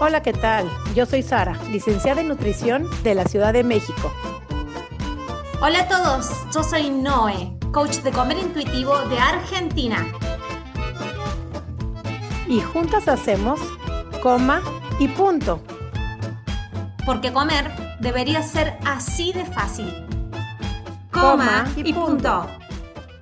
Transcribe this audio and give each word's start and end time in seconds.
Hola, 0.00 0.22
¿qué 0.22 0.32
tal? 0.32 0.68
Yo 0.96 1.06
soy 1.06 1.22
Sara, 1.22 1.56
licenciada 1.70 2.20
en 2.20 2.26
nutrición 2.26 2.88
de 3.04 3.14
la 3.14 3.24
Ciudad 3.26 3.52
de 3.52 3.62
México. 3.62 4.12
Hola 5.62 5.82
a 5.82 5.88
todos, 5.88 6.30
yo 6.52 6.64
soy 6.64 6.90
Noé, 6.90 7.56
coach 7.72 7.98
de 7.98 8.10
comer 8.10 8.38
intuitivo 8.38 8.98
de 9.08 9.18
Argentina. 9.18 10.04
Y 12.48 12.60
juntas 12.60 13.06
hacemos 13.06 13.60
coma 14.20 14.62
y 14.98 15.06
punto. 15.06 15.62
Porque 17.06 17.32
comer 17.32 17.70
debería 18.00 18.42
ser 18.42 18.76
así 18.84 19.32
de 19.32 19.44
fácil. 19.44 20.06
Coma, 21.12 21.72
y, 21.76 21.92
punto. 21.92 22.48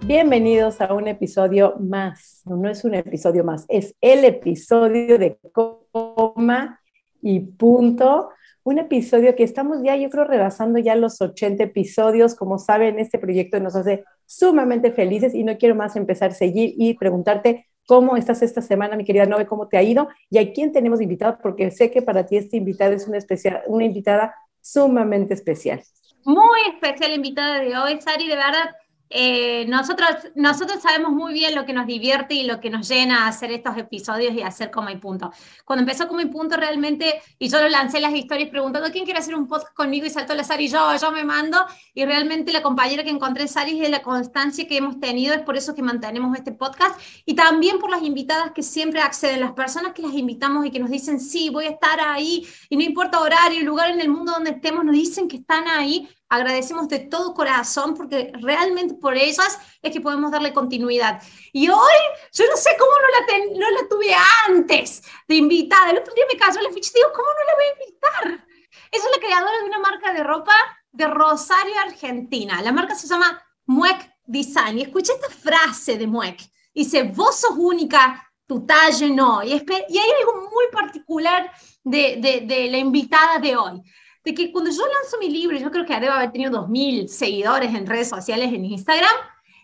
Bienvenidos 0.00 0.80
a 0.80 0.94
un 0.94 1.06
episodio 1.06 1.74
más. 1.78 2.31
No 2.44 2.68
es 2.68 2.84
un 2.84 2.94
episodio 2.94 3.44
más, 3.44 3.64
es 3.68 3.94
el 4.00 4.24
episodio 4.24 5.18
de 5.18 5.38
coma 5.52 6.80
y 7.20 7.40
punto. 7.40 8.30
Un 8.64 8.78
episodio 8.78 9.34
que 9.34 9.42
estamos 9.42 9.82
ya, 9.82 9.96
yo 9.96 10.08
creo, 10.10 10.24
rebasando 10.24 10.78
ya 10.78 10.94
los 10.94 11.20
80 11.20 11.64
episodios. 11.64 12.34
Como 12.34 12.58
saben, 12.58 12.98
este 12.98 13.18
proyecto 13.18 13.60
nos 13.60 13.76
hace 13.76 14.04
sumamente 14.26 14.92
felices 14.92 15.34
y 15.34 15.44
no 15.44 15.56
quiero 15.56 15.74
más 15.74 15.96
empezar 15.96 16.30
a 16.30 16.34
seguir 16.34 16.74
y 16.76 16.94
preguntarte 16.94 17.66
cómo 17.86 18.16
estás 18.16 18.42
esta 18.42 18.62
semana, 18.62 18.96
mi 18.96 19.04
querida 19.04 19.26
Nove, 19.26 19.46
cómo 19.46 19.68
te 19.68 19.76
ha 19.76 19.82
ido 19.82 20.08
y 20.30 20.38
a 20.38 20.52
quién 20.52 20.72
tenemos 20.72 21.00
invitado, 21.00 21.38
porque 21.42 21.70
sé 21.70 21.90
que 21.90 22.02
para 22.02 22.26
ti 22.26 22.36
esta 22.36 22.56
invitada 22.56 22.94
es 22.94 23.06
una, 23.06 23.18
especial, 23.18 23.62
una 23.66 23.84
invitada 23.84 24.34
sumamente 24.60 25.34
especial. 25.34 25.82
Muy 26.24 26.60
especial 26.72 27.12
invitada 27.12 27.60
de 27.60 27.76
hoy, 27.76 28.00
Sari, 28.00 28.28
de 28.28 28.36
verdad 28.36 28.70
eh, 29.14 29.66
nosotros, 29.68 30.08
nosotros 30.34 30.80
sabemos 30.80 31.12
muy 31.12 31.34
bien 31.34 31.54
lo 31.54 31.66
que 31.66 31.74
nos 31.74 31.86
divierte 31.86 32.34
y 32.34 32.44
lo 32.44 32.60
que 32.60 32.70
nos 32.70 32.88
llena 32.88 33.26
hacer 33.26 33.52
estos 33.52 33.76
episodios 33.76 34.32
y 34.34 34.40
hacer 34.40 34.70
como 34.70 34.88
y 34.88 34.96
punto. 34.96 35.30
Cuando 35.66 35.82
empezó 35.82 36.08
como 36.08 36.20
y 36.20 36.26
punto 36.26 36.56
realmente, 36.56 37.20
y 37.38 37.48
yo 37.50 37.60
lo 37.60 37.68
lancé 37.68 38.00
las 38.00 38.14
historias 38.14 38.48
preguntando 38.48 38.90
quién 38.90 39.04
quiere 39.04 39.20
hacer 39.20 39.34
un 39.34 39.46
podcast 39.46 39.74
conmigo 39.74 40.06
y 40.06 40.10
saltó 40.10 40.34
la 40.34 40.44
Sari, 40.44 40.68
yo, 40.68 40.96
yo 40.96 41.12
me 41.12 41.24
mando, 41.24 41.58
y 41.92 42.06
realmente 42.06 42.52
la 42.52 42.62
compañera 42.62 43.04
que 43.04 43.10
encontré 43.10 43.46
Sari 43.48 43.72
es 43.72 43.80
de 43.80 43.88
la 43.90 44.02
constancia 44.02 44.66
que 44.66 44.78
hemos 44.78 44.98
tenido, 44.98 45.34
es 45.34 45.42
por 45.42 45.58
eso 45.58 45.74
que 45.74 45.82
mantenemos 45.82 46.34
este 46.34 46.52
podcast, 46.52 46.98
y 47.26 47.34
también 47.34 47.78
por 47.78 47.90
las 47.90 48.02
invitadas 48.02 48.52
que 48.52 48.62
siempre 48.62 49.02
acceden, 49.02 49.40
las 49.40 49.52
personas 49.52 49.92
que 49.92 50.00
las 50.00 50.14
invitamos 50.14 50.64
y 50.64 50.70
que 50.70 50.78
nos 50.78 50.90
dicen, 50.90 51.20
sí, 51.20 51.50
voy 51.50 51.66
a 51.66 51.70
estar 51.70 52.00
ahí, 52.00 52.46
y 52.70 52.76
no 52.76 52.82
importa 52.82 53.20
horario, 53.20 53.62
lugar 53.62 53.90
en 53.90 54.00
el 54.00 54.08
mundo 54.08 54.32
donde 54.32 54.52
estemos, 54.52 54.84
nos 54.84 54.94
dicen 54.94 55.28
que 55.28 55.36
están 55.36 55.68
ahí, 55.68 56.08
agradecemos 56.32 56.88
de 56.88 56.98
todo 56.98 57.34
corazón 57.34 57.94
porque 57.94 58.32
realmente 58.40 58.94
por 58.94 59.14
ellas 59.14 59.58
es 59.82 59.92
que 59.92 60.00
podemos 60.00 60.30
darle 60.30 60.54
continuidad. 60.54 61.22
Y 61.52 61.68
hoy, 61.68 61.98
yo 62.32 62.44
no 62.48 62.56
sé 62.56 62.70
cómo 62.78 62.90
no 62.90 63.08
la, 63.12 63.60
no 63.60 63.70
la 63.82 63.88
tuve 63.88 64.14
antes 64.48 65.02
de 65.28 65.34
invitada. 65.34 65.90
El 65.90 65.98
otro 65.98 66.14
día 66.14 66.24
me 66.32 66.38
cayó 66.38 66.58
la 66.62 66.72
ficha 66.72 66.90
y 66.94 66.98
digo, 66.98 67.12
¿cómo 67.14 67.28
no 67.28 67.44
la 67.44 67.54
voy 67.54 67.64
a 67.64 67.84
invitar? 67.84 68.46
Ella 68.90 69.04
es 69.04 69.10
la 69.14 69.22
creadora 69.22 69.58
de 69.58 69.64
una 69.64 69.78
marca 69.78 70.12
de 70.14 70.22
ropa 70.22 70.54
de 70.90 71.06
Rosario, 71.06 71.74
Argentina. 71.86 72.62
La 72.62 72.72
marca 72.72 72.94
se 72.94 73.08
llama 73.08 73.38
Muec 73.66 74.10
Design. 74.24 74.78
Y 74.78 74.82
escuché 74.82 75.12
esta 75.12 75.28
frase 75.28 75.98
de 75.98 76.06
Muec. 76.06 76.40
Dice, 76.74 77.02
vos 77.02 77.40
sos 77.40 77.56
única, 77.58 78.26
tu 78.46 78.64
talle 78.64 79.10
no. 79.10 79.42
Y, 79.42 79.50
y 79.50 79.98
hay 79.98 80.10
algo 80.20 80.48
muy 80.50 80.64
particular 80.72 81.52
de, 81.84 82.16
de, 82.22 82.46
de 82.46 82.70
la 82.70 82.78
invitada 82.78 83.38
de 83.38 83.54
hoy 83.54 83.82
de 84.24 84.34
que 84.34 84.52
cuando 84.52 84.70
yo 84.70 84.82
lanzo 84.86 85.18
mi 85.18 85.28
libro, 85.28 85.56
yo 85.58 85.70
creo 85.70 85.84
que 85.84 85.98
debo 85.98 86.12
haber 86.12 86.32
tenido 86.32 86.52
2.000 86.66 87.08
seguidores 87.08 87.74
en 87.74 87.86
redes 87.86 88.08
sociales, 88.08 88.52
en 88.52 88.64
Instagram, 88.64 89.14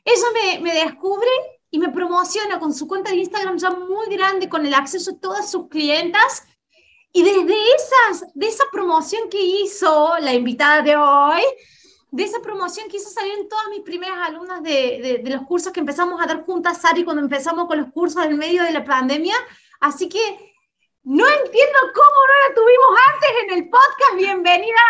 ella 0.05 0.27
me, 0.35 0.61
me 0.61 0.75
descubre 0.75 1.29
y 1.71 1.79
me 1.79 1.91
promociona 1.91 2.59
con 2.59 2.73
su 2.73 2.89
cuenta 2.89 3.11
de 3.11 3.17
Instagram 3.17 3.59
ya 3.59 3.71
muy 3.71 4.07
grande, 4.09 4.49
con 4.49 4.67
el 4.67 4.75
acceso 4.75 5.13
a 5.13 5.21
todas 5.21 5.51
sus 5.51 5.69
clientas. 5.69 6.45
Y 7.13 7.23
desde 7.23 7.55
esas, 7.75 8.33
de 8.35 8.47
esa 8.47 8.65
promoción 8.73 9.29
que 9.31 9.41
hizo 9.41 10.15
la 10.21 10.35
invitada 10.35 10.83
de 10.83 10.97
hoy, 10.97 11.43
de 12.11 12.25
esa 12.25 12.41
promoción 12.41 12.89
que 12.89 12.97
hizo 12.97 13.11
salir 13.11 13.35
en 13.35 13.49
todas 13.49 13.67
mis 13.71 13.81
primeras 13.81 14.29
alumnas 14.29 14.63
de, 14.63 15.01
de, 15.03 15.19
de 15.23 15.31
los 15.31 15.43
cursos 15.43 15.73
que 15.73 15.81
empezamos 15.81 16.21
a 16.21 16.27
dar 16.27 16.45
juntas, 16.45 16.81
Sari, 16.81 17.05
cuando 17.05 17.23
empezamos 17.23 17.67
con 17.67 17.79
los 17.79 17.93
cursos 17.93 18.25
en 18.25 18.37
medio 18.39 18.63
de 18.63 18.73
la 18.73 18.85
pandemia. 18.85 19.37
Así 19.81 20.09
que 20.09 20.58
no 21.09 21.27
entiendo 21.27 21.79
cómo 21.95 22.21
no 22.29 22.49
la 22.49 22.55
tuvimos 22.55 23.01
antes 23.15 23.31
en 23.43 23.59
el 23.59 23.71
podcast. 23.71 24.17
Bienvenida, 24.19 24.81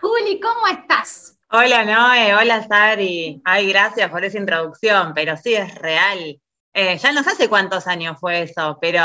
Juli, 0.00 0.40
¿cómo 0.40 0.66
estás? 0.68 1.38
Hola, 1.50 1.84
Noé, 1.84 2.34
hola, 2.34 2.66
Sari. 2.66 3.42
Ay, 3.44 3.68
gracias 3.68 4.10
por 4.10 4.24
esa 4.24 4.38
introducción, 4.38 5.12
pero 5.14 5.36
sí 5.36 5.54
es 5.54 5.74
real. 5.74 6.40
Eh, 6.72 6.96
ya 6.96 7.12
no 7.12 7.22
sé 7.22 7.28
hace 7.28 7.50
cuántos 7.50 7.86
años 7.86 8.16
fue 8.18 8.44
eso, 8.44 8.78
pero 8.80 9.02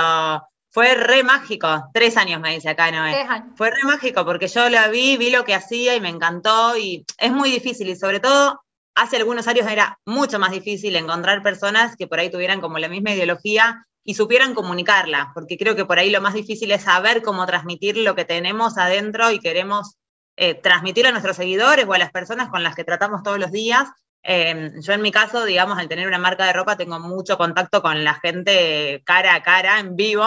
fue 0.70 0.96
re 0.96 1.24
mágico. 1.24 1.90
Tres 1.94 2.16
años 2.16 2.40
me 2.40 2.54
dice 2.54 2.70
acá, 2.70 2.90
Noé. 2.90 3.26
Fue 3.58 3.70
re 3.70 3.84
mágico 3.84 4.24
porque 4.24 4.48
yo 4.48 4.70
la 4.70 4.88
vi, 4.88 5.18
vi 5.18 5.30
lo 5.30 5.44
que 5.44 5.56
hacía 5.56 5.96
y 5.96 6.00
me 6.00 6.08
encantó 6.08 6.78
y 6.78 7.06
es 7.18 7.34
muy 7.34 7.52
difícil 7.52 7.90
y 7.90 7.98
sobre 7.98 8.22
todo 8.22 8.62
hace 8.96 9.18
algunos 9.18 9.46
años 9.50 9.68
era 9.70 10.00
mucho 10.06 10.40
más 10.40 10.52
difícil 10.52 10.96
encontrar 10.96 11.44
personas 11.44 11.98
que 11.98 12.08
por 12.08 12.20
ahí 12.20 12.32
tuvieran 12.32 12.62
como 12.62 12.80
la 12.80 12.88
misma 12.88 13.12
ideología 13.12 13.86
y 14.04 14.16
supieran 14.16 14.56
comunicarla, 14.56 15.32
porque 15.34 15.58
creo 15.58 15.76
que 15.76 15.86
por 15.86 16.00
ahí 16.00 16.10
lo 16.10 16.22
más 16.22 16.34
difícil 16.34 16.72
es 16.72 16.84
saber 16.84 17.22
cómo 17.22 17.46
transmitir 17.46 17.98
lo 17.98 18.16
que 18.16 18.26
tenemos 18.26 18.78
adentro 18.78 19.32
y 19.32 19.40
queremos 19.40 19.98
eh, 20.38 20.56
transmitir 20.56 21.06
a 21.06 21.12
nuestros 21.12 21.36
seguidores 21.36 21.86
o 21.86 21.94
a 21.94 22.00
las 22.00 22.12
personas 22.12 22.50
con 22.50 22.64
las 22.64 22.76
que 22.76 22.84
tratamos 22.84 23.22
todos 23.22 23.40
los 23.40 23.52
días. 23.52 23.90
Em, 24.24 24.82
yo 24.82 24.94
en 24.94 25.02
mi 25.02 25.12
caso, 25.12 25.46
digamos, 25.46 25.78
al 25.78 25.88
tener 25.88 26.08
una 26.08 26.18
marca 26.18 26.46
de 26.46 26.54
ropa, 26.54 26.78
tengo 26.78 27.00
mucho 27.00 27.38
contacto 27.38 27.82
con 27.82 28.04
la 28.04 28.16
gente 28.16 29.02
cara 29.06 29.36
a 29.36 29.44
cara, 29.44 29.80
en 29.80 29.96
vivo, 29.96 30.26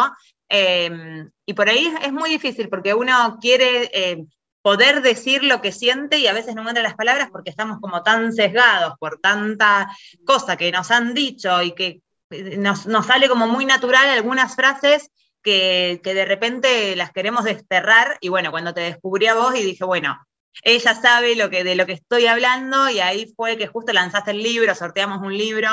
em, 0.49 1.31
y 1.47 1.55
por 1.55 1.69
ahí 1.69 1.93
es 2.03 2.13
muy 2.13 2.31
difícil 2.31 2.69
porque 2.69 2.95
uno 2.95 3.39
quiere 3.41 3.91
eh, 3.93 4.25
poder 4.63 5.03
decir 5.03 5.45
lo 5.45 5.61
que 5.61 5.73
siente 5.73 6.19
y 6.19 6.27
a 6.27 6.33
veces 6.33 6.55
no 6.55 6.63
encuentra 6.63 6.83
las 6.83 6.95
palabras 6.95 7.29
porque 7.31 7.51
estamos 7.51 7.81
como 7.81 8.03
tan 8.03 8.33
sesgados 8.33 8.95
por 8.99 9.21
tanta 9.21 9.89
cosa 10.25 10.57
que 10.57 10.73
nos 10.73 10.91
han 10.91 11.13
dicho 11.13 11.63
y 11.63 11.73
que 11.73 12.01
nos, 12.31 12.83
sale 13.07 13.29
como 13.29 13.47
muy 13.47 13.65
natural 13.65 14.09
algunas 14.09 14.55
frases 14.55 15.11
que, 15.43 16.01
de 16.03 16.25
repente 16.25 16.97
las 16.97 17.13
queremos 17.13 17.45
desterrar 17.45 18.17
y 18.21 18.29
bueno, 18.29 18.51
cuando 18.51 18.75
te 18.75 18.81
descubrí 18.81 19.27
a 19.27 19.35
vos 19.35 19.55
y 19.55 19.63
dije, 19.63 19.85
bueno, 19.85 20.19
ella 20.63 20.95
sabe 20.95 21.37
lo 21.37 21.51
que, 21.51 21.65
de 21.65 21.75
lo 21.75 21.87
que 21.87 21.93
estoy 21.93 22.27
hablando 22.27 22.89
y 22.89 23.01
ahí 23.01 23.33
fue 23.37 23.57
que 23.57 23.67
justo 23.67 23.93
lanzaste 23.93 24.31
el 24.31 24.43
libro, 24.43 24.75
sorteamos 24.75 25.21
un 25.21 25.37
libro. 25.37 25.69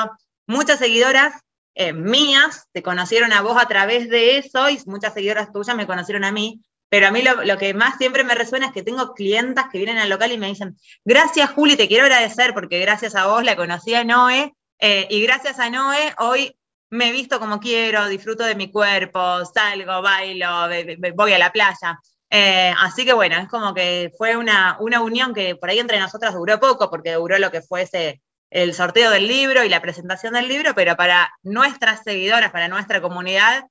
Muchas 0.46 0.78
seguidoras 0.78 1.34
eh, 1.74 1.92
mías 1.92 2.66
te 2.72 2.82
conocieron 2.82 3.32
a 3.32 3.40
vos 3.40 3.56
a 3.60 3.66
través 3.66 4.08
de 4.10 4.38
eso 4.38 4.68
y 4.68 4.78
muchas 4.86 5.14
seguidoras 5.14 5.52
tuyas 5.52 5.76
me 5.76 5.86
conocieron 5.86 6.24
a 6.24 6.32
mí. 6.32 6.60
Pero 6.90 7.06
a 7.06 7.10
mí 7.10 7.22
lo, 7.22 7.42
lo, 7.44 7.56
que 7.56 7.72
más 7.72 7.96
siempre 7.96 8.22
me 8.22 8.34
resuena 8.34 8.66
es 8.66 8.72
que 8.72 8.82
tengo 8.82 9.14
clientas 9.14 9.66
que 9.72 9.78
vienen 9.78 9.96
al 9.96 10.10
local 10.10 10.30
y 10.30 10.36
me 10.36 10.48
dicen, 10.48 10.76
gracias 11.06 11.50
Juli, 11.50 11.74
te 11.74 11.88
quiero 11.88 12.04
agradecer 12.04 12.52
porque 12.52 12.80
gracias 12.80 13.14
a 13.14 13.28
vos 13.28 13.42
la 13.44 13.56
conocí 13.56 13.94
a 13.94 14.04
Noé 14.04 14.52
eh, 14.84 15.06
y 15.10 15.22
gracias 15.22 15.60
a 15.60 15.70
Noé, 15.70 16.12
hoy 16.18 16.58
me 16.90 17.12
visto 17.12 17.38
como 17.38 17.60
quiero, 17.60 18.08
disfruto 18.08 18.42
de 18.42 18.56
mi 18.56 18.68
cuerpo, 18.68 19.44
salgo, 19.44 20.02
bailo, 20.02 20.68
voy 21.14 21.32
a 21.32 21.38
la 21.38 21.52
playa. 21.52 22.00
Eh, 22.28 22.74
así 22.80 23.04
que 23.04 23.12
bueno, 23.12 23.36
es 23.36 23.48
como 23.48 23.72
que 23.74 24.10
fue 24.18 24.36
una, 24.36 24.76
una 24.80 25.00
unión 25.00 25.32
que 25.34 25.54
por 25.54 25.70
ahí 25.70 25.78
entre 25.78 26.00
nosotras 26.00 26.34
duró 26.34 26.58
poco, 26.58 26.90
porque 26.90 27.12
duró 27.12 27.38
lo 27.38 27.52
que 27.52 27.62
fuese 27.62 28.20
el 28.50 28.74
sorteo 28.74 29.12
del 29.12 29.28
libro 29.28 29.62
y 29.62 29.68
la 29.68 29.80
presentación 29.80 30.34
del 30.34 30.48
libro, 30.48 30.74
pero 30.74 30.96
para 30.96 31.32
nuestras 31.44 32.02
seguidoras, 32.02 32.50
para 32.50 32.66
nuestra 32.66 33.00
comunidad, 33.00 33.64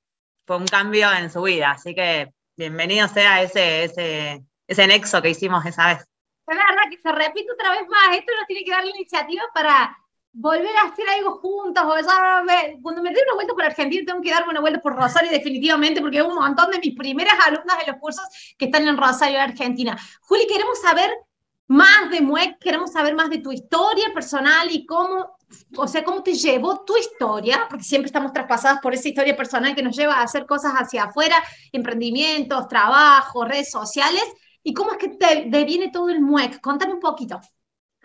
fue 0.48 0.56
un 0.56 0.66
cambio 0.66 1.12
en 1.12 1.30
su 1.30 1.42
vida. 1.42 1.72
Así 1.72 1.94
que 1.94 2.32
bienvenido 2.56 3.10
sea 3.10 3.42
ese, 3.42 3.84
ese, 3.84 4.44
ese 4.66 4.88
nexo 4.88 5.22
que 5.22 5.32
hicimos 5.32 5.66
esa 5.66 5.88
vez. 5.88 6.08
Es 6.48 6.58
verdad 6.58 6.90
que 6.90 6.98
se 6.98 7.12
repite 7.12 7.52
otra 7.52 7.72
vez 7.72 7.86
más. 7.90 8.16
Esto 8.16 8.32
nos 8.38 8.48
tiene 8.48 8.64
que 8.64 8.72
dar 8.72 8.86
la 8.86 8.92
iniciativa 8.92 9.44
para 9.54 9.98
volver 10.34 10.76
a 10.78 10.90
hacer 10.90 11.08
algo 11.10 11.40
juntos, 11.40 11.84
o 11.86 12.00
ya, 12.00 12.44
cuando 12.82 13.02
me 13.02 13.12
dé 13.12 13.20
una 13.26 13.36
vuelta 13.36 13.54
por 13.54 13.64
Argentina 13.64 14.04
tengo 14.06 14.22
que 14.22 14.32
darme 14.32 14.52
una 14.52 14.62
vuelta 14.62 14.82
por 14.82 14.96
Rosario 14.96 15.30
definitivamente, 15.30 16.02
porque 16.02 16.20
hay 16.20 16.26
un 16.26 16.36
montón 16.36 16.72
de 16.72 16.80
mis 16.80 16.96
primeras 16.96 17.34
alumnas 17.46 17.78
de 17.80 17.92
los 17.92 18.00
cursos 18.00 18.56
que 18.58 18.66
están 18.66 18.88
en 18.88 18.98
Rosario, 18.98 19.42
Argentina. 19.42 19.98
Juli, 20.22 20.48
queremos 20.48 20.80
saber 20.80 21.12
más 21.68 22.10
de 22.12 22.22
MUEC, 22.22 22.60
queremos 22.60 22.92
saber 22.92 23.16
más 23.16 23.30
de 23.30 23.40
tu 23.40 23.52
historia 23.52 24.14
personal 24.14 24.70
y 24.72 24.86
cómo, 24.86 25.38
o 25.78 25.88
sea, 25.88 26.04
cómo 26.04 26.24
te 26.24 26.34
llevó 26.34 26.84
tu 26.86 26.98
historia, 26.98 27.68
porque 27.70 27.84
siempre 27.84 28.08
estamos 28.08 28.34
traspasadas 28.34 28.80
por 28.82 28.94
esa 28.94 29.10
historia 29.10 29.36
personal 29.36 29.76
que 29.76 29.84
nos 29.84 29.96
lleva 29.96 30.16
a 30.16 30.24
hacer 30.24 30.46
cosas 30.46 30.74
hacia 30.74 31.06
afuera, 31.06 31.36
emprendimientos, 31.72 32.68
trabajo, 32.68 33.46
redes 33.46 33.72
sociales, 33.72 34.24
y 34.64 34.74
cómo 34.74 34.92
es 34.92 34.98
que 34.98 35.10
te 35.10 35.46
deviene 35.48 35.92
todo 35.92 36.10
el 36.10 36.22
MUEC. 36.22 36.62
Contame 36.62 36.94
un 36.94 37.00
poquito. 37.00 37.40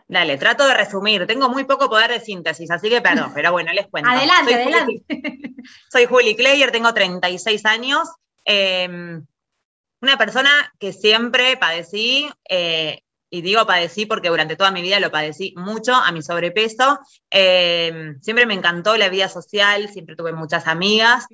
Dale, 0.09 0.39
trato 0.39 0.67
de 0.67 0.75
resumir. 0.75 1.27
Tengo 1.27 1.49
muy 1.49 1.65
poco 1.65 1.89
poder 1.89 2.11
de 2.11 2.21
síntesis, 2.21 2.71
así 2.71 2.89
que 2.89 3.01
perdón, 3.01 3.33
pero 3.35 3.51
bueno, 3.51 3.73
les 3.73 3.89
cuento. 3.89 4.09
Adelante, 4.09 4.55
adelante. 4.55 5.03
soy 5.91 6.07
Juli 6.07 6.37
Kleyer, 6.37 6.71
tengo 6.71 6.95
36 6.95 7.65
años. 7.67 8.09
Em, 8.45 9.27
una 10.01 10.17
persona 10.17 10.73
que 10.79 10.93
siempre 10.93 11.57
padecí, 11.57 12.31
eh, 12.49 13.01
y 13.29 13.41
digo 13.43 13.67
padecí 13.67 14.07
porque 14.07 14.29
durante 14.29 14.55
toda 14.55 14.71
mi 14.71 14.81
vida 14.81 15.01
lo 15.01 15.11
padecí 15.11 15.53
mucho 15.57 15.95
a 15.95 16.13
mi 16.13 16.23
sobrepeso. 16.23 17.01
Em, 17.29 18.21
siempre 18.21 18.47
me 18.47 18.55
encantó 18.55 18.97
la 18.97 19.09
vida 19.09 19.29
social, 19.29 19.89
siempre 19.89 20.15
tuve 20.15 20.33
muchas 20.33 20.67
amigas. 20.69 21.27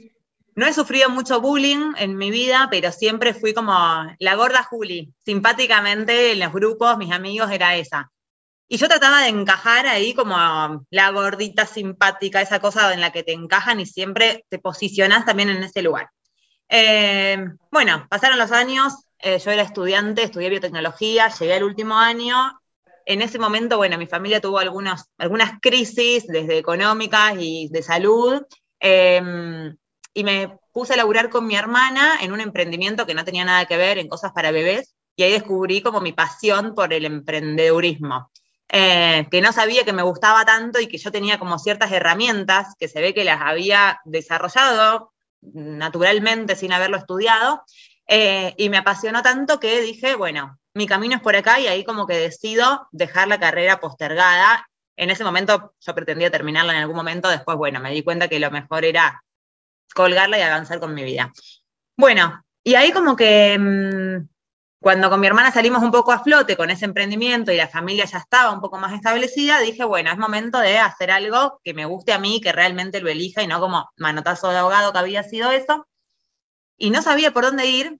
no 0.54 0.66
he 0.66 0.74
sufrido 0.74 1.08
mucho 1.08 1.40
bullying 1.40 1.94
en 1.96 2.16
mi 2.16 2.30
vida, 2.30 2.68
pero 2.70 2.92
siempre 2.92 3.32
fui 3.32 3.54
como 3.54 3.72
la 4.18 4.34
gorda 4.34 4.62
Juli. 4.62 5.12
Simpáticamente 5.24 6.32
en 6.32 6.40
los 6.40 6.52
grupos, 6.52 6.98
mis 6.98 7.10
amigos 7.10 7.50
era 7.50 7.76
esa. 7.76 8.10
Y 8.72 8.78
yo 8.78 8.88
trataba 8.88 9.20
de 9.20 9.28
encajar 9.28 9.86
ahí 9.86 10.14
como 10.14 10.34
la 10.88 11.10
gordita 11.10 11.66
simpática, 11.66 12.40
esa 12.40 12.58
cosa 12.58 12.94
en 12.94 13.02
la 13.02 13.12
que 13.12 13.22
te 13.22 13.32
encajan 13.32 13.80
y 13.80 13.84
siempre 13.84 14.46
te 14.48 14.58
posicionas 14.58 15.26
también 15.26 15.50
en 15.50 15.62
ese 15.62 15.82
lugar. 15.82 16.08
Eh, 16.70 17.36
bueno, 17.70 18.06
pasaron 18.08 18.38
los 18.38 18.50
años, 18.50 18.94
eh, 19.18 19.38
yo 19.40 19.50
era 19.50 19.60
estudiante, 19.60 20.22
estudié 20.22 20.48
biotecnología, 20.48 21.28
llegué 21.28 21.52
al 21.52 21.64
último 21.64 21.98
año. 21.98 22.34
En 23.04 23.20
ese 23.20 23.38
momento, 23.38 23.76
bueno, 23.76 23.98
mi 23.98 24.06
familia 24.06 24.40
tuvo 24.40 24.58
algunas 24.58 25.04
crisis, 25.60 26.26
desde 26.26 26.56
económicas 26.56 27.34
y 27.38 27.68
de 27.68 27.82
salud. 27.82 28.40
Eh, 28.80 29.20
y 30.14 30.24
me 30.24 30.56
puse 30.72 30.94
a 30.94 30.96
laburar 30.96 31.28
con 31.28 31.46
mi 31.46 31.56
hermana 31.56 32.20
en 32.22 32.32
un 32.32 32.40
emprendimiento 32.40 33.04
que 33.04 33.12
no 33.12 33.26
tenía 33.26 33.44
nada 33.44 33.66
que 33.66 33.76
ver 33.76 33.98
en 33.98 34.08
cosas 34.08 34.32
para 34.32 34.50
bebés, 34.50 34.94
y 35.14 35.24
ahí 35.24 35.32
descubrí 35.32 35.82
como 35.82 36.00
mi 36.00 36.14
pasión 36.14 36.74
por 36.74 36.94
el 36.94 37.04
emprendedurismo. 37.04 38.30
Eh, 38.74 39.28
que 39.30 39.42
no 39.42 39.52
sabía 39.52 39.84
que 39.84 39.92
me 39.92 40.02
gustaba 40.02 40.46
tanto 40.46 40.80
y 40.80 40.88
que 40.88 40.96
yo 40.96 41.12
tenía 41.12 41.38
como 41.38 41.58
ciertas 41.58 41.92
herramientas 41.92 42.74
que 42.78 42.88
se 42.88 43.02
ve 43.02 43.12
que 43.12 43.22
las 43.22 43.42
había 43.42 44.00
desarrollado 44.06 45.12
naturalmente 45.42 46.56
sin 46.56 46.72
haberlo 46.72 46.96
estudiado, 46.96 47.62
eh, 48.06 48.54
y 48.56 48.68
me 48.68 48.78
apasionó 48.78 49.22
tanto 49.22 49.60
que 49.60 49.80
dije, 49.80 50.14
bueno, 50.16 50.58
mi 50.74 50.86
camino 50.86 51.16
es 51.16 51.22
por 51.22 51.36
acá 51.36 51.60
y 51.60 51.66
ahí 51.66 51.84
como 51.84 52.06
que 52.06 52.16
decido 52.16 52.88
dejar 52.92 53.28
la 53.28 53.38
carrera 53.38 53.80
postergada. 53.80 54.66
En 54.96 55.10
ese 55.10 55.24
momento 55.24 55.74
yo 55.80 55.94
pretendía 55.94 56.30
terminarla 56.30 56.72
en 56.72 56.80
algún 56.80 56.96
momento, 56.96 57.28
después, 57.28 57.56
bueno, 57.56 57.80
me 57.80 57.92
di 57.92 58.02
cuenta 58.02 58.28
que 58.28 58.40
lo 58.40 58.50
mejor 58.50 58.84
era 58.84 59.22
colgarla 59.94 60.38
y 60.38 60.42
avanzar 60.42 60.80
con 60.80 60.94
mi 60.94 61.04
vida. 61.04 61.32
Bueno, 61.96 62.42
y 62.64 62.74
ahí 62.74 62.92
como 62.92 63.16
que 63.16 63.58
mm, 63.58 64.28
cuando 64.82 65.08
con 65.08 65.20
mi 65.20 65.28
hermana 65.28 65.52
salimos 65.52 65.80
un 65.82 65.92
poco 65.92 66.10
a 66.10 66.24
flote 66.24 66.56
con 66.56 66.68
ese 66.68 66.84
emprendimiento 66.84 67.52
y 67.52 67.56
la 67.56 67.68
familia 67.68 68.04
ya 68.04 68.18
estaba 68.18 68.50
un 68.50 68.60
poco 68.60 68.78
más 68.78 68.92
establecida, 68.92 69.60
dije, 69.60 69.84
bueno, 69.84 70.10
es 70.10 70.18
momento 70.18 70.58
de 70.58 70.78
hacer 70.78 71.12
algo 71.12 71.60
que 71.62 71.72
me 71.72 71.84
guste 71.84 72.12
a 72.12 72.18
mí, 72.18 72.40
que 72.40 72.50
realmente 72.50 73.00
lo 73.00 73.08
elija 73.08 73.42
y 73.42 73.46
no 73.46 73.60
como 73.60 73.88
manotazo 73.96 74.50
de 74.50 74.58
abogado 74.58 74.92
que 74.92 74.98
había 74.98 75.22
sido 75.22 75.52
eso. 75.52 75.86
Y 76.76 76.90
no 76.90 77.00
sabía 77.00 77.32
por 77.32 77.44
dónde 77.44 77.66
ir, 77.66 77.96